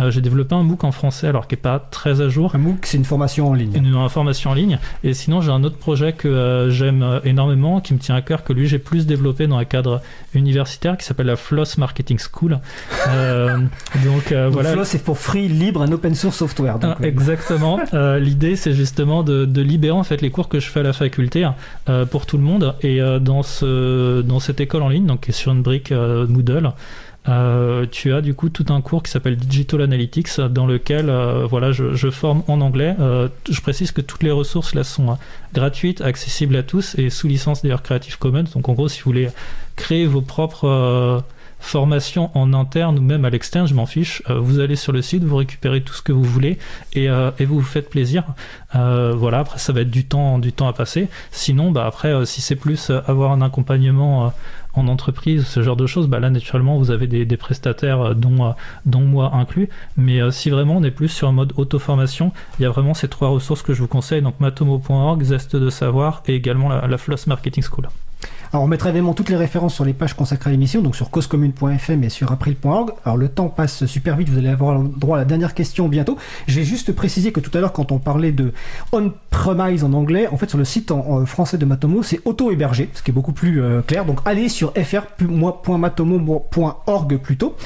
j'ai 0.09 0.21
développé 0.21 0.55
un 0.55 0.63
MOOC 0.63 0.85
en 0.85 0.93
français, 0.93 1.27
alors 1.27 1.49
qui 1.49 1.55
n'est 1.55 1.61
pas 1.61 1.79
très 1.79 2.21
à 2.21 2.29
jour. 2.29 2.55
Un 2.55 2.59
MOOC, 2.59 2.87
c'est 2.87 2.97
une 2.97 3.05
formation 3.05 3.51
en 3.51 3.55
ligne. 3.55 3.73
Une, 3.75 4.09
formation 4.09 4.51
en 4.51 4.55
ligne. 4.55 4.79
Et 5.05 5.13
sinon, 5.13 5.41
j'ai 5.41 5.51
un 5.51 5.63
autre 5.65 5.77
projet 5.77 6.15
que 6.15 6.69
j'aime 6.71 7.21
énormément, 7.25 7.81
qui 7.81 7.93
me 7.93 7.99
tient 7.99 8.15
à 8.15 8.23
cœur, 8.23 8.45
que 8.45 8.53
lui, 8.53 8.67
j'ai 8.67 8.79
plus 8.79 9.07
développé 9.07 9.47
dans 9.47 9.59
un 9.59 9.65
cadre 9.65 10.01
universitaire, 10.35 10.97
qui 10.97 11.05
s'appelle 11.05 11.27
la 11.27 11.37
Floss 11.37 11.77
Marketing 11.79 12.19
School, 12.19 12.61
euh, 13.09 13.59
donc 14.05 14.33
euh, 14.33 14.49
voilà. 14.51 14.85
c'est 14.85 15.03
pour 15.03 15.19
free, 15.19 15.49
libre, 15.49 15.83
un 15.83 15.93
open 15.93 16.15
source 16.15 16.37
software. 16.37 16.79
Ah, 16.83 16.97
exactement. 17.03 17.81
Euh, 17.95 18.19
l'idée, 18.19 18.57
c'est 18.57 18.73
justement 18.73 19.23
de, 19.23 19.61
libérer 19.61 19.97
en 19.97 20.03
fait 20.03 20.23
les 20.23 20.31
cours 20.31 20.49
que 20.49 20.61
je 20.61 20.69
fais 20.69 20.81
à 20.81 20.83
la 20.83 20.93
faculté 20.93 21.47
pour 22.11 22.27
tout 22.27 22.39
le 22.39 22.43
monde. 22.43 22.75
Et 22.83 23.01
dans 23.21 23.43
ce 23.43 24.23
dans 24.23 24.41
cette 24.41 24.61
école 24.61 24.83
en 24.83 24.89
ligne, 24.89 25.07
donc 25.07 25.23
qui 25.23 25.31
est 25.31 25.35
sur 25.35 25.53
une 25.53 25.63
brique 25.63 25.93
Moodle. 25.93 26.73
tu 27.91 28.13
as 28.13 28.21
du 28.23 28.35
coup 28.35 28.49
tout 28.49 28.67
un 28.71 28.81
cours 28.81 29.03
qui 29.03 29.11
s'appelle 29.11 29.37
Digital 29.37 29.83
Analytics 29.83 30.41
dans 30.41 30.67
lequel 30.67 31.13
voilà 31.49 31.73
je, 31.73 31.95
je, 31.95 32.11
forme 32.11 32.43
en 32.49 32.61
anglais. 32.61 32.97
je 33.51 33.61
précise 33.61 33.93
que 33.93 34.01
toutes 34.01 34.23
les 34.23 34.33
ressources 34.33 34.75
là 34.75 34.85
sont 34.85 35.19
gratuites, 35.53 36.01
accessibles 36.01 36.57
à 36.57 36.63
tous 36.63 36.95
et 36.97 37.11
sous 37.11 37.29
licence 37.29 37.63
d'ailleurs 37.63 37.83
Creative 37.83 38.19
Commons. 38.19 38.45
Donc 38.55 38.69
en 38.69 38.73
gros, 38.73 38.89
si 38.89 39.01
vous 39.01 39.11
voulez 39.11 39.29
créer 39.77 40.07
vos 40.07 40.23
propres 40.23 41.23
formation 41.63 42.31
en 42.35 42.53
interne 42.53 42.99
ou 42.99 43.03
même 43.03 43.25
à 43.25 43.31
l'externe, 43.31 43.67
je 43.67 43.75
m'en 43.75 43.87
fiche. 43.87 44.23
Euh, 44.29 44.39
vous 44.39 44.59
allez 44.59 44.77
sur 44.77 44.93
le 44.93 45.01
site, 45.01 45.23
vous 45.23 45.37
récupérez 45.37 45.81
tout 45.81 45.95
ce 45.95 46.03
que 46.03 46.13
vous 46.13 46.25
voulez 46.25 46.59
et, 46.93 47.09
euh, 47.09 47.31
vous 47.41 47.61
vous 47.61 47.63
faites 47.63 47.89
plaisir. 47.89 48.25
Euh, 48.75 49.15
voilà, 49.17 49.39
après 49.39 49.59
ça 49.59 49.73
va 49.73 49.83
être 49.83 49.91
du 49.91 50.05
temps, 50.05 50.39
du 50.39 50.53
temps 50.53 50.67
à 50.67 50.73
passer. 50.73 51.09
Sinon, 51.31 51.71
bah 51.71 51.87
après, 51.87 52.27
si 52.27 52.41
c'est 52.41 52.57
plus 52.57 52.91
avoir 52.91 53.33
un 53.33 53.43
accompagnement 53.43 54.33
en 54.75 54.89
entreprise, 54.89 55.47
ce 55.47 55.63
genre 55.63 55.77
de 55.77 55.87
choses, 55.87 56.09
bah 56.09 56.19
là 56.19 56.31
naturellement 56.31 56.79
vous 56.79 56.91
avez 56.91 57.07
des, 57.07 57.37
prestataires 57.37 58.15
dont, 58.15 58.57
moi 59.01 59.31
inclus. 59.35 59.69
Mais 59.97 60.19
si 60.31 60.51
vraiment 60.51 60.77
on 60.77 60.83
est 60.83 60.91
plus 60.91 61.09
sur 61.09 61.29
un 61.29 61.33
mode 61.33 61.53
auto-formation, 61.57 62.33
il 62.59 62.63
y 62.63 62.67
a 62.67 62.71
vraiment 62.71 62.95
ces 62.95 63.09
trois 63.09 63.29
ressources 63.29 63.63
que 63.63 63.73
je 63.73 63.81
vous 63.81 63.89
conseille, 63.89 64.23
donc 64.23 64.41
matomo.org, 64.41 65.23
Zeste 65.23 65.57
de 65.57 65.71
Savoir 65.71 66.23
et 66.27 66.35
également 66.35 66.69
la 66.69 66.99
Floss 66.99 67.27
Marketing 67.27 67.63
School. 67.63 67.89
Alors 68.53 68.65
on 68.65 68.67
mettra 68.67 68.91
évidemment 68.91 69.15
toutes 69.15 69.31
les 69.31 69.37
références 69.37 69.75
sur 69.75 69.87
les 69.87 69.95
pages 69.95 70.13
consacrées 70.13 70.51
à 70.51 70.51
l'émission, 70.51 70.83
donc 70.83 70.95
sur 70.95 71.09
causecommune.fm 71.09 72.05
et 72.05 72.11
sur 72.11 72.31
april.org. 72.33 72.91
Alors 73.03 73.17
le 73.17 73.31
temps 73.31 73.49
passe 73.49 73.87
super 73.87 74.19
vite, 74.19 74.29
vous 74.29 74.37
allez 74.37 74.51
avoir 74.51 74.79
droit 74.79 75.17
à 75.17 75.21
la 75.21 75.25
dernière 75.25 75.55
question 75.55 75.89
bientôt. 75.89 76.19
Je 76.47 76.61
vais 76.61 76.67
juste 76.67 76.93
préciser 76.93 77.33
que 77.33 77.41
tout 77.41 77.51
à 77.57 77.63
l'heure 77.63 77.73
quand 77.73 77.93
on 77.93 77.99
parlait 77.99 78.31
de 78.31 78.53
on-premise 78.93 79.85
en 79.85 79.95
anglais, 79.95 80.27
en 80.27 80.37
fait 80.37 80.51
sur 80.51 80.59
le 80.59 80.67
site 80.67 80.91
en, 80.91 81.25
français 81.25 81.57
de 81.57 81.65
Matomo, 81.65 82.03
c'est 82.03 82.21
auto-hébergé, 82.27 82.91
ce 82.93 83.03
qui 83.03 83.11
est 83.11 83.15
beaucoup 83.15 83.33
plus 83.33 83.63
euh, 83.63 83.81
clair. 83.81 84.05
Donc 84.05 84.19
allez 84.27 84.51
sur 84.51 84.75
fr.matomo.org 84.75 87.17
plutôt. 87.21 87.57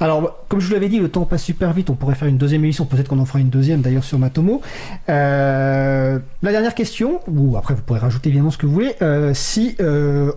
Alors 0.00 0.38
comme 0.48 0.60
je 0.60 0.66
vous 0.66 0.72
l'avais 0.72 0.88
dit, 0.88 0.98
le 0.98 1.10
temps 1.10 1.26
passe 1.26 1.42
super 1.42 1.74
vite, 1.74 1.90
on 1.90 1.94
pourrait 1.94 2.14
faire 2.14 2.28
une 2.28 2.38
deuxième 2.38 2.64
émission, 2.64 2.86
peut-être 2.86 3.08
qu'on 3.08 3.18
en 3.18 3.26
fera 3.26 3.38
une 3.38 3.50
deuxième 3.50 3.82
d'ailleurs 3.82 4.04
sur 4.04 4.18
Matomo. 4.18 4.62
Euh, 5.08 6.18
la 6.42 6.52
dernière 6.52 6.74
question, 6.74 7.20
ou 7.28 7.58
après 7.58 7.74
vous 7.74 7.82
pourrez 7.82 8.00
rajouter 8.00 8.30
évidemment 8.30 8.50
ce 8.50 8.58
que 8.58 8.66
vous 8.66 8.72
voulez, 8.72 8.94
euh, 9.02 9.34
si 9.34 9.76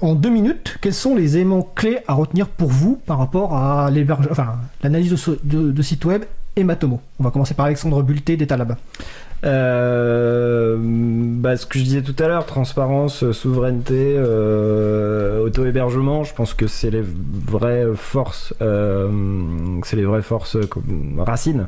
en 0.02 0.16
deux 0.16 0.30
minutes, 0.30 0.78
quels 0.82 0.94
sont 0.94 1.16
les 1.16 1.38
éléments 1.38 1.68
clés 1.76 2.00
à 2.08 2.14
retenir 2.14 2.48
pour 2.48 2.70
vous 2.70 3.00
par 3.06 3.18
rapport 3.18 3.56
à 3.56 3.90
l'analyse 3.92 5.40
de, 5.44 5.82
site 5.82 6.06
web 6.06 6.24
et 6.56 6.64
Matomo 6.64 7.02
On 7.20 7.24
va 7.24 7.32
commencer 7.32 7.54
par 7.54 7.66
Alexandre 7.66 8.02
Bulté 8.04 8.38
d'Etalab. 8.38 8.76
Euh, 9.46 10.78
bah, 10.80 11.58
ce 11.58 11.66
que 11.66 11.78
je 11.78 11.84
disais 11.84 12.02
tout 12.02 12.16
à 12.20 12.28
l'heure, 12.28 12.46
transparence, 12.46 13.32
souveraineté, 13.32 14.16
euh, 14.18 15.40
auto-hébergement, 15.46 16.24
je 16.24 16.34
pense 16.34 16.54
que 16.54 16.68
c'est 16.68 16.90
les 16.90 17.04
vraies 17.04 17.86
forces, 17.94 18.54
euh, 18.62 19.10
c'est 19.84 19.96
les 19.96 20.06
vraies 20.06 20.24
forces 20.24 20.58
racines 21.18 21.68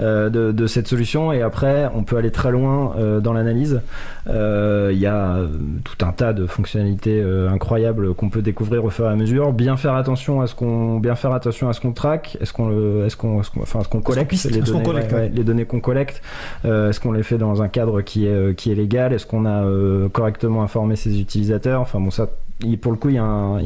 euh, 0.00 0.30
de, 0.30 0.52
de, 0.52 0.66
cette 0.66 0.88
solution. 0.88 1.32
Et 1.32 1.42
après, 1.42 1.90
on 1.94 2.04
peut 2.04 2.16
aller 2.16 2.30
très 2.30 2.50
loin 2.50 2.94
euh, 2.98 3.20
dans 3.20 3.32
l'analyse. 3.32 3.82
Euh, 4.28 4.90
il 4.92 4.98
y 4.98 5.06
a 5.06 5.38
tout 5.84 6.04
un 6.04 6.12
tas 6.12 6.32
de 6.32 6.46
fonctionnalités 6.46 7.22
incroyables 7.50 8.14
qu'on 8.14 8.30
peut 8.30 8.42
découvrir 8.42 8.84
au 8.84 8.90
fur 8.90 9.04
et 9.04 9.08
à 9.08 9.16
mesure. 9.16 9.52
Bien 9.52 9.76
faire 9.76 9.94
attention 9.94 10.40
à 10.40 10.46
ce 10.46 10.54
qu'on, 10.54 10.98
bien 10.98 11.14
faire 11.14 11.32
attention 11.32 11.68
à 11.68 11.72
ce 11.72 11.80
qu'on 11.80 11.92
traque, 11.92 12.38
est-ce 12.40 12.52
qu'on 12.52 12.68
le, 12.68 13.04
est-ce 13.06 13.16
qu'on, 13.16 13.40
enfin, 13.60 13.82
ce 13.82 13.88
qu'on 13.88 14.00
collecte, 14.00 14.32
les, 14.44 14.60
données, 14.60 15.28
les 15.34 15.44
données 15.44 15.64
qu'on 15.64 15.80
collecte, 15.80 16.22
est-ce 16.64 17.00
qu'on 17.00 17.12
fait 17.22 17.38
dans 17.38 17.62
un 17.62 17.68
cadre 17.68 18.02
qui 18.02 18.26
est, 18.26 18.30
euh, 18.30 18.52
qui 18.52 18.70
est 18.70 18.74
légal 18.74 19.12
Est-ce 19.12 19.26
qu'on 19.26 19.44
a 19.44 19.64
euh, 19.64 20.08
correctement 20.08 20.62
informé 20.62 20.96
ses 20.96 21.20
utilisateurs? 21.20 21.80
Enfin 21.80 22.00
bon, 22.00 22.10
ça, 22.10 22.28
pour 22.80 22.92
le 22.92 22.98
coup, 22.98 23.08
il 23.08 23.14
y 23.14 23.18
a, 23.18 23.24
un, 23.24 23.58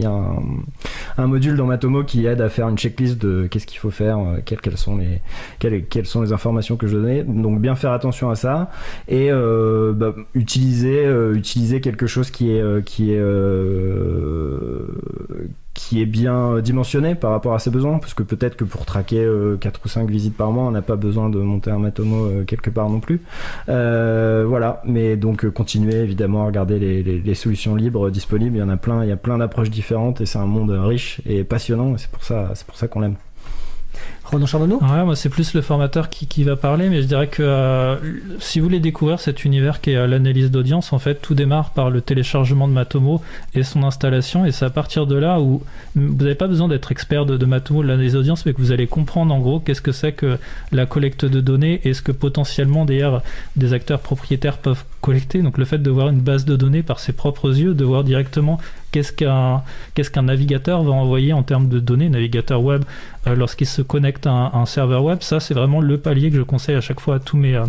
un, 1.19 1.27
module 1.27 1.57
dans 1.57 1.67
Matomo 1.67 2.05
qui 2.05 2.27
aide 2.27 2.41
à 2.41 2.49
faire 2.49 2.69
une 2.69 2.77
checklist 2.77 3.19
de 3.19 3.47
qu'est-ce 3.51 3.67
qu'il 3.67 3.79
faut 3.79 3.91
faire, 3.91 4.19
euh, 4.19 4.39
quelles, 4.45 4.61
quelles, 4.61 4.77
sont 4.77 4.97
les, 4.97 5.21
quelles, 5.59 5.85
quelles, 5.87 6.07
sont 6.07 6.23
les 6.23 6.33
informations 6.33 6.77
que 6.77 6.87
je 6.87 6.97
donnais. 6.97 7.23
Donc 7.23 7.61
bien 7.61 7.75
faire 7.75 7.93
attention 7.93 8.31
à 8.31 8.35
ça 8.35 8.71
et 9.09 9.31
bah, 9.31 10.15
utiliser, 10.35 11.07
utiliser 11.33 11.81
quelque 11.81 12.07
chose 12.07 12.31
qui 12.31 12.53
est, 12.53 12.85
qui 12.85 13.13
est 13.13 13.21
qui 15.75 16.03
est 16.03 16.07
bien 16.07 16.59
dimensionné 16.61 17.15
par 17.15 17.31
rapport 17.31 17.55
à 17.55 17.59
ses 17.59 17.71
besoins, 17.71 17.99
parce 17.99 18.15
que 18.15 18.23
peut-être 18.23 18.57
que 18.57 18.65
pour 18.65 18.85
traquer 18.85 19.27
4 19.61 19.81
ou 19.85 19.89
5 19.89 20.11
visites 20.11 20.37
par 20.37 20.53
mois, 20.53 20.65
on 20.65 20.71
n'a 20.71 20.83
pas 20.83 20.97
besoin 20.97 21.31
de 21.31 21.39
monter 21.39 21.71
un 21.71 21.79
Matomo 21.79 22.27
euh, 22.27 22.45
quelque 22.45 22.71
part 22.71 22.91
non 22.91 23.01
plus. 23.01 23.23
Euh, 23.69 24.45
voilà, 24.47 24.83
mais 24.85 25.17
donc 25.17 25.45
euh, 25.45 25.51
continuer 25.51 25.97
évidemment 25.97 26.43
à 26.43 26.47
regarder 26.47 26.79
les, 26.79 27.35
solutions 27.35 27.75
libres 27.75 28.11
disponibles, 28.11 28.57
il 28.57 28.61
y 28.61 28.63
en 28.63 28.69
a 28.69 28.77
plein, 28.77 29.03
il 29.05 29.09
y 29.09 29.13
a 29.13 29.17
plein 29.17 29.39
d'approches 29.39 29.71
différentes 29.71 30.21
et 30.21 30.27
c'est 30.27 30.39
un 30.39 30.47
monde 30.47 30.71
riche 30.71 31.21
et 31.27 31.45
passionnant, 31.45 31.95
et 31.95 31.99
c'est 31.99 32.11
pour 32.11 32.23
ça, 32.23 32.51
c'est 32.55 32.67
pour 32.67 32.77
ça 32.77 32.89
qu'on 32.89 33.01
l'aime. 33.01 33.17
Renaud 34.25 34.47
Charbonneau? 34.47 34.79
Ouais, 34.81 35.05
moi 35.05 35.17
c'est 35.17 35.29
plus 35.29 35.55
le 35.55 35.61
formateur 35.61 36.09
qui, 36.09 36.27
qui, 36.27 36.45
va 36.45 36.57
parler, 36.57 36.89
mais 36.89 37.03
je 37.03 37.07
dirais 37.07 37.27
que 37.27 37.43
euh, 37.43 37.97
si 38.39 38.61
vous 38.61 38.67
voulez 38.67 38.81
découvrir 38.81 39.21
cet 39.21 39.45
univers 39.45 39.81
qui 39.81 39.91
est 39.91 39.97
euh, 39.97 40.07
l'analyse 40.07 40.51
d'audience, 40.51 40.93
en 40.93 40.99
fait, 40.99 41.17
tout 41.17 41.35
démarre 41.35 41.71
par 41.71 41.91
le 41.91 42.01
téléchargement 42.01 42.69
de 42.69 42.73
Matomo 42.73 43.21
et 43.55 43.63
son 43.63 43.83
installation, 43.83 44.47
et 44.47 44.53
c'est 44.53 44.65
à 44.65 44.71
partir 44.71 45.07
de 45.07 45.17
là 45.17 45.41
où 45.41 45.63
vous 45.97 46.15
n'avez 46.15 46.35
pas 46.35 46.47
besoin 46.47 46.69
d'être 46.69 46.93
expert 46.93 47.27
de, 47.27 47.45
Matomo, 47.45 47.83
de 47.83 47.89
l'analyse 47.89 48.15
d'audience, 48.15 48.47
mais 48.47 48.55
que 48.55 48.61
vous 48.61 48.73
allez 48.73 48.87
comprendre 48.87 49.35
en 49.35 49.41
gros 49.41 49.61
qu'est-ce 49.61 49.83
que 49.83 49.93
c'est 49.93 50.13
que 50.13 50.39
la 50.71 50.87
collecte 50.87 51.25
de 51.25 51.41
données 51.41 51.81
et 51.85 51.93
ce 51.93 52.03
que 52.03 52.13
potentiellement 52.13 52.85
d'ailleurs 52.85 53.23
des 53.57 53.73
acteurs 53.73 54.01
propriétaires 54.01 54.59
peuvent 54.59 54.85
collecter. 55.01 55.43
Donc 55.43 55.59
le 55.59 55.65
fait 55.65 55.79
de 55.79 55.91
voir 55.91 56.09
une 56.09 56.21
base 56.21 56.45
de 56.45 56.57
données 56.57 56.83
par 56.83 57.01
ses 57.01 57.13
propres 57.13 57.59
yeux, 57.59 57.75
de 57.75 57.85
voir 57.85 58.05
directement 58.05 58.59
qu'est-ce 58.93 59.13
qu'un 59.13 59.63
qu'est-ce 59.95 60.19
navigateur 60.21 60.83
va 60.85 60.93
envoyer 60.93 61.33
en 61.33 61.43
termes 61.43 61.69
de 61.69 61.81
données, 61.81 62.09
navigateur 62.09 62.63
web, 62.63 62.85
euh, 63.27 63.35
lorsqu'il 63.35 63.67
se 63.67 63.83
connecte 63.83 64.12
un, 64.27 64.67
serveur 64.67 65.05
web. 65.05 65.23
Ça, 65.23 65.41
c'est 65.41 65.55
vraiment 65.55 65.81
le 65.81 65.99
palier 65.99 66.31
que 66.31 66.37
je 66.37 66.43
conseille 66.43 66.77
à 66.77 66.81
chaque 66.81 67.01
fois 67.01 67.17
à 67.17 67.19
tous 67.19 67.37
mes, 67.37 67.57
euh, 67.57 67.67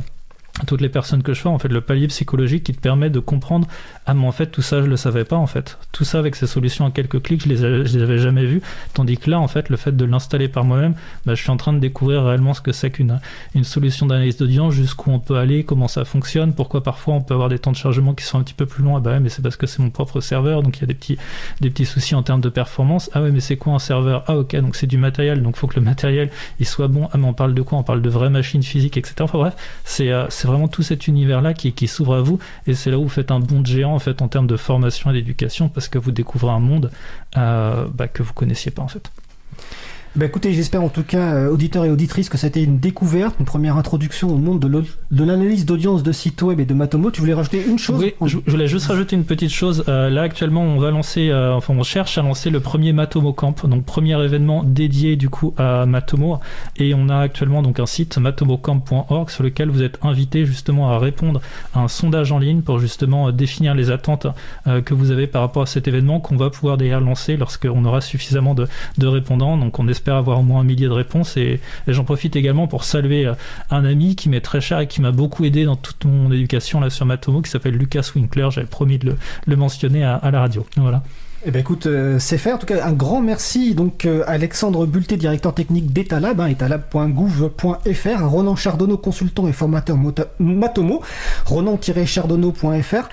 toutes 0.68 0.82
les 0.82 0.90
personnes 0.90 1.24
que 1.24 1.34
je 1.34 1.42
fais, 1.42 1.50
en 1.50 1.58
fait, 1.58 1.70
le 1.70 1.82
palier 1.82 2.08
psychologique 2.08 2.64
qui 2.64 2.74
te 2.74 2.80
permet 2.80 3.10
de 3.10 3.20
comprendre 3.20 3.68
ah 4.06 4.14
mais 4.14 4.28
en 4.28 4.32
fait 4.32 4.48
tout 4.48 4.62
ça 4.62 4.82
je 4.82 4.88
le 4.88 4.98
savais 4.98 5.24
pas 5.24 5.38
en 5.38 5.48
fait, 5.48 5.78
tout 5.92 6.04
ça 6.04 6.20
avec 6.20 6.36
ces 6.36 6.46
solutions 6.48 6.86
en 6.86 6.92
quelques 6.92 7.22
clics 7.22 7.44
je 7.44 7.50
les, 7.50 7.58
je 7.58 7.98
les 7.98 8.04
avais 8.04 8.18
jamais 8.18 8.46
vues, 8.46 8.62
tandis 8.94 9.18
que 9.18 9.30
là 9.30 9.40
en 9.40 9.48
fait 9.48 9.70
le 9.70 9.78
fait 9.78 9.96
de 9.96 10.06
l'installer 10.06 10.48
par 10.48 10.64
moi-même, 10.66 10.94
bah, 11.26 11.36
je 11.36 11.42
suis 11.42 11.50
en 11.50 11.58
train 11.58 11.74
de 11.74 11.80
découvrir 11.80 12.24
réellement 12.24 12.54
ce 12.54 12.62
que 12.62 12.72
c'est 12.72 12.92
qu'une 12.92 13.20
une 13.56 13.64
solution 13.64 14.06
d'analyse 14.06 14.38
d'audience, 14.38 14.74
jusqu'où 14.74 15.12
on 15.12 15.20
peut 15.20 15.38
aller, 15.38 15.64
comment 15.64 15.88
ça 15.88 16.06
fonctionne, 16.06 16.54
pourquoi 16.54 16.84
parfois 16.84 17.16
on 17.16 17.22
peut 17.22 17.34
avoir 17.34 17.50
des 17.50 17.60
temps 17.60 17.72
de 17.72 17.78
chargement 17.78 18.14
qui 18.14 18.26
sont 18.26 18.40
un 18.40 18.44
petit 18.44 18.54
peu 18.54 18.66
plus 18.66 18.84
longs, 18.84 18.98
ah 18.98 19.00
bah 19.00 19.12
ouais, 19.12 19.20
mais 19.20 19.30
c'est 19.30 19.42
parce 19.42 19.56
que 19.56 19.68
c'est 19.68 19.80
mon 19.80 19.90
propre 19.90 20.22
serveur 20.22 20.64
donc 20.64 20.78
il 20.78 20.82
y 20.82 20.84
a 20.84 20.88
des 20.88 20.94
petits 20.94 21.18
des 21.62 21.70
petits 21.70 21.86
soucis 21.86 22.16
en 22.16 22.24
termes 22.24 22.42
de 22.42 22.50
performance, 22.50 23.10
ah 23.14 23.22
ouais 23.22 23.32
mais 23.32 23.40
c'est 23.40 23.58
quoi 23.58 23.74
un 23.74 23.80
serveur, 23.80 24.24
ah 24.28 24.38
ok 24.38 24.56
donc 24.58 24.76
c'est 24.76 24.88
du 24.88 24.98
matériel 24.98 25.42
donc 25.42 25.56
faut 25.56 25.68
que 25.68 25.76
le 25.76 25.86
matériel 25.86 26.30
il 26.60 26.66
soit 26.66 26.88
bon, 26.88 27.10
ah 27.12 27.18
mais 27.18 27.26
on 27.26 27.34
parle 27.34 27.54
de 27.54 27.62
quoi, 27.62 27.78
on 27.78 27.84
parle 27.84 28.02
de 28.02 28.10
vraies 28.10 28.30
machines 28.30 28.64
physiques 28.64 28.98
etc. 28.98 29.16
Enfin 29.22 29.38
bref 29.38 29.56
c'est 29.86 30.12
euh, 30.12 30.26
c'est 30.44 30.50
vraiment 30.50 30.68
tout 30.68 30.84
cet 30.84 31.08
univers-là 31.08 31.54
qui, 31.54 31.72
qui 31.72 31.88
s'ouvre 31.88 32.16
à 32.16 32.22
vous, 32.22 32.38
et 32.68 32.74
c'est 32.74 32.92
là 32.92 33.00
où 33.00 33.04
vous 33.04 33.10
faites 33.10 33.32
un 33.32 33.40
bond 33.40 33.64
géant 33.64 33.96
en 33.96 34.00
fait 34.00 34.22
en 34.22 34.28
termes 34.28 34.46
de 34.46 34.58
formation 34.58 35.10
et 35.10 35.14
d'éducation, 35.14 35.70
parce 35.70 35.88
que 35.88 35.98
vous 35.98 36.12
découvrez 36.12 36.52
un 36.52 36.60
monde 36.60 36.92
euh, 37.38 37.88
bah, 37.94 38.10
que 38.10 38.24
vous 38.24 38.34
connaissiez 38.34 38.70
pas 38.70 38.82
en 38.82 38.90
fait. 38.90 39.10
Bah 40.16 40.28
écoutez, 40.28 40.54
j'espère 40.54 40.84
en 40.84 40.90
tout 40.90 41.02
cas, 41.02 41.34
euh, 41.34 41.50
auditeurs 41.50 41.86
et 41.86 41.90
auditrices, 41.90 42.30
que 42.30 42.38
ça 42.38 42.46
a 42.46 42.48
été 42.50 42.62
une 42.62 42.78
découverte, 42.78 43.36
une 43.40 43.48
première 43.48 43.78
introduction 43.78 44.30
au 44.30 44.38
monde 44.38 44.60
de 44.60 45.24
l'analyse 45.24 45.66
d'audience 45.66 46.04
de 46.04 46.12
sites 46.12 46.40
web 46.44 46.60
et 46.60 46.66
de 46.66 46.76
Matomo. 46.76 47.10
Tu 47.10 47.20
voulais 47.20 47.34
rajouter 47.34 47.66
une 47.66 47.80
chose 47.80 48.00
Oui, 48.00 48.14
je, 48.28 48.38
voulais 48.46 48.68
juste 48.68 48.86
rajouter 48.86 49.16
une 49.16 49.24
petite 49.24 49.50
chose. 49.50 49.84
Euh, 49.88 50.12
là, 50.12 50.22
actuellement, 50.22 50.62
on 50.62 50.78
va 50.78 50.92
lancer, 50.92 51.30
euh, 51.32 51.56
enfin, 51.56 51.74
on 51.76 51.82
cherche 51.82 52.20
à 52.20 52.22
lancer 52.22 52.52
le 52.52 52.60
premier 52.60 52.94
Matomo 52.94 53.34
Camp, 53.34 53.66
donc 53.66 53.86
premier 53.86 54.24
événement 54.24 54.64
dédié 54.64 55.16
du 55.16 55.30
coup 55.30 55.56
à 55.58 55.88
Matomo. 55.88 56.40
Et 56.78 56.94
on 56.94 57.10
a 57.10 57.18
actuellement 57.18 57.64
donc 57.64 57.80
un 57.80 57.88
site 57.88 58.20
matomocamp.org 58.20 59.32
sur 59.32 59.42
lequel 59.42 59.72
vous 59.72 59.82
êtes 59.82 59.98
invité 60.04 60.46
justement 60.46 60.92
à 60.92 61.00
répondre 61.00 61.42
à 61.74 61.80
un 61.80 61.88
sondage 61.88 62.32
en 62.32 62.38
ligne 62.38 62.62
pour 62.62 62.78
justement 62.78 63.32
définir 63.32 63.74
les 63.74 63.90
attentes 63.90 64.28
que 64.86 64.94
vous 64.94 65.10
avez 65.10 65.26
par 65.26 65.42
rapport 65.42 65.64
à 65.64 65.66
cet 65.66 65.88
événement 65.88 66.20
qu'on 66.20 66.38
va 66.38 66.52
pouvoir 66.52 66.78
d'ailleurs 66.78 67.02
lancer 67.02 67.36
lorsqu'on 67.36 67.84
aura 67.84 68.00
suffisamment 68.00 68.54
de, 68.54 68.68
de 69.00 69.08
répondants. 69.08 69.58
Donc 69.58 69.80
on 69.80 69.88
espère 69.88 70.03
j'espère 70.04 70.16
avoir 70.16 70.40
au 70.40 70.44
moins 70.44 70.60
un 70.60 70.64
millier 70.66 70.88
de 70.88 70.92
réponses. 70.92 71.38
Et, 71.38 71.62
j'en 71.88 72.04
profite 72.04 72.36
également 72.36 72.68
pour 72.68 72.84
saluer 72.84 73.26
euh, 73.26 73.36
un 73.72 73.86
ami 73.86 74.18
qui 74.18 74.28
m'est 74.28 74.42
très 74.42 74.60
cher 74.60 74.82
et 74.82 74.88
qui 74.88 75.00
m'a 75.00 75.12
beaucoup 75.12 75.46
aidé 75.46 75.64
dans 75.64 75.78
toute 75.78 76.04
mon 76.04 76.30
éducation 76.30 76.82
là 76.82 76.90
sur 76.90 77.06
Matomo, 77.06 77.42
qui 77.42 77.50
s'appelle 77.50 77.76
Lucas 77.76 78.12
Winkler. 78.14 78.50
J'avais 78.52 78.68
promis 78.68 78.98
de 78.98 79.16
le, 79.48 79.56
mentionner 79.56 80.04
à, 80.04 80.20
la 80.30 80.42
radio. 80.42 80.66
Voilà. 80.76 81.04
Eh 81.46 81.52
ben 81.52 81.60
écoute, 81.60 81.88
euh, 81.88 82.20
c'est 82.20 82.38
fait. 82.38 82.54
En 82.54 82.58
tout 82.58 82.66
cas, 82.66 82.86
un 82.86 82.94
grand 82.94 83.20
merci 83.20 83.76
donc 83.76 84.06
euh, 84.06 84.24
Alexandre 84.28 84.86
Bulté, 84.86 85.18
directeur 85.18 85.54
technique 85.54 85.92
d'Etalab, 85.92 86.40
hein, 86.40 86.48
etalab.gouv.fr, 86.48 88.26
Ronan 88.26 88.56
Chardonneau, 88.56 88.96
consultant 88.96 89.50
et 89.50 89.52
formateur 89.52 89.98
Matomo, 90.40 91.02
ronan-chardonneau.fr. 91.46 93.10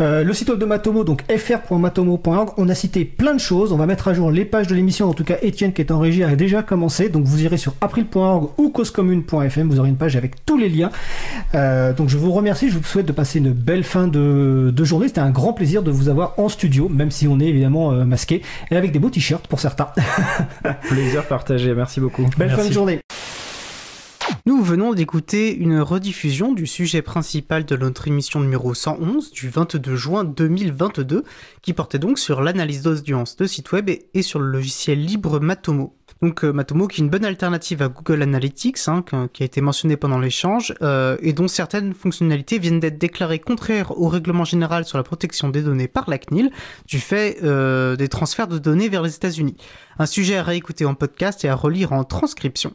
Euh, 0.00 0.24
le 0.24 0.32
site 0.32 0.48
web 0.48 0.58
de 0.58 0.64
Matomo, 0.64 1.04
donc 1.04 1.22
fr.matomo.org, 1.30 2.50
on 2.56 2.68
a 2.68 2.74
cité 2.74 3.04
plein 3.04 3.34
de 3.34 3.40
choses. 3.40 3.72
On 3.72 3.76
va 3.76 3.86
mettre 3.86 4.08
à 4.08 4.14
jour 4.14 4.32
les 4.32 4.44
pages 4.44 4.66
de 4.66 4.74
l'émission. 4.74 5.08
En 5.08 5.14
tout 5.14 5.24
cas, 5.24 5.36
Étienne 5.42 5.72
qui 5.72 5.80
est 5.80 5.92
en 5.92 6.00
régie 6.00 6.24
a 6.24 6.34
déjà 6.34 6.64
commencé. 6.64 7.08
Donc 7.08 7.26
vous 7.26 7.44
irez 7.44 7.58
sur 7.58 7.74
april.org 7.80 8.50
ou 8.58 8.70
causecommune.fm. 8.70 9.68
Vous 9.68 9.78
aurez 9.78 9.88
une 9.88 9.96
page 9.96 10.16
avec 10.16 10.44
tous 10.44 10.56
les 10.56 10.68
liens. 10.68 10.90
Donc 11.52 12.08
je 12.08 12.16
vous 12.16 12.32
remercie. 12.32 12.70
Je 12.70 12.76
vous 12.76 12.82
souhaite 12.82 13.06
de 13.06 13.12
passer 13.12 13.38
une 13.38 13.52
belle 13.52 13.84
fin 13.84 14.08
de, 14.08 14.72
journée. 14.84 15.06
C'était 15.06 15.20
un 15.20 15.30
grand 15.30 15.52
plaisir 15.52 15.84
de 15.84 15.92
vous 15.92 16.08
avoir 16.08 16.34
en 16.38 16.48
studio, 16.48 16.88
même 16.88 17.12
si 17.12 17.28
on 17.28 17.38
est 17.38 17.46
évidemment 17.46 17.67
euh, 17.76 18.04
masqué 18.04 18.42
et 18.70 18.76
avec 18.76 18.92
des 18.92 18.98
beaux 18.98 19.10
t-shirts 19.10 19.46
pour 19.46 19.60
certains. 19.60 19.90
plaisir 20.88 21.26
partagé. 21.26 21.74
Merci 21.74 22.00
beaucoup. 22.00 22.26
Belle 22.36 22.50
fin 22.50 22.66
de 22.66 22.72
journée. 22.72 23.00
Nous 24.46 24.62
venons 24.62 24.94
d'écouter 24.94 25.54
une 25.54 25.80
rediffusion 25.80 26.52
du 26.52 26.66
sujet 26.66 27.02
principal 27.02 27.64
de 27.66 27.76
notre 27.76 28.08
émission 28.08 28.40
numéro 28.40 28.72
111 28.72 29.30
du 29.30 29.50
22 29.50 29.94
juin 29.94 30.24
2022 30.24 31.24
qui 31.60 31.72
portait 31.74 31.98
donc 31.98 32.18
sur 32.18 32.40
l'analyse 32.40 32.82
d'audience 32.82 33.36
de 33.36 33.46
sites 33.46 33.72
web 33.72 33.90
et, 33.90 34.22
sur 34.22 34.38
le 34.38 34.50
logiciel 34.50 35.04
libre 35.04 35.38
Matomo. 35.40 35.97
Donc 36.20 36.44
euh, 36.44 36.52
Matomo 36.52 36.88
qui 36.88 37.00
est 37.00 37.04
une 37.04 37.10
bonne 37.10 37.24
alternative 37.24 37.82
à 37.82 37.88
Google 37.88 38.22
Analytics, 38.22 38.88
hein, 38.88 39.04
qui 39.32 39.42
a 39.42 39.46
été 39.46 39.60
mentionné 39.60 39.96
pendant 39.96 40.18
l'échange, 40.18 40.74
euh, 40.82 41.16
et 41.20 41.32
dont 41.32 41.48
certaines 41.48 41.94
fonctionnalités 41.94 42.58
viennent 42.58 42.80
d'être 42.80 42.98
déclarées 42.98 43.38
contraires 43.38 43.98
au 43.98 44.08
règlement 44.08 44.44
général 44.44 44.84
sur 44.84 44.98
la 44.98 45.04
protection 45.04 45.48
des 45.48 45.62
données 45.62 45.88
par 45.88 46.10
la 46.10 46.18
CNIL, 46.18 46.50
du 46.86 46.98
fait 46.98 47.38
euh, 47.42 47.94
des 47.96 48.08
transferts 48.08 48.48
de 48.48 48.58
données 48.58 48.88
vers 48.88 49.02
les 49.02 49.14
États-Unis. 49.14 49.56
Un 49.98 50.06
sujet 50.06 50.36
à 50.36 50.42
réécouter 50.42 50.84
en 50.84 50.94
podcast 50.94 51.44
et 51.44 51.48
à 51.48 51.54
relire 51.54 51.92
en 51.92 52.04
transcription. 52.04 52.74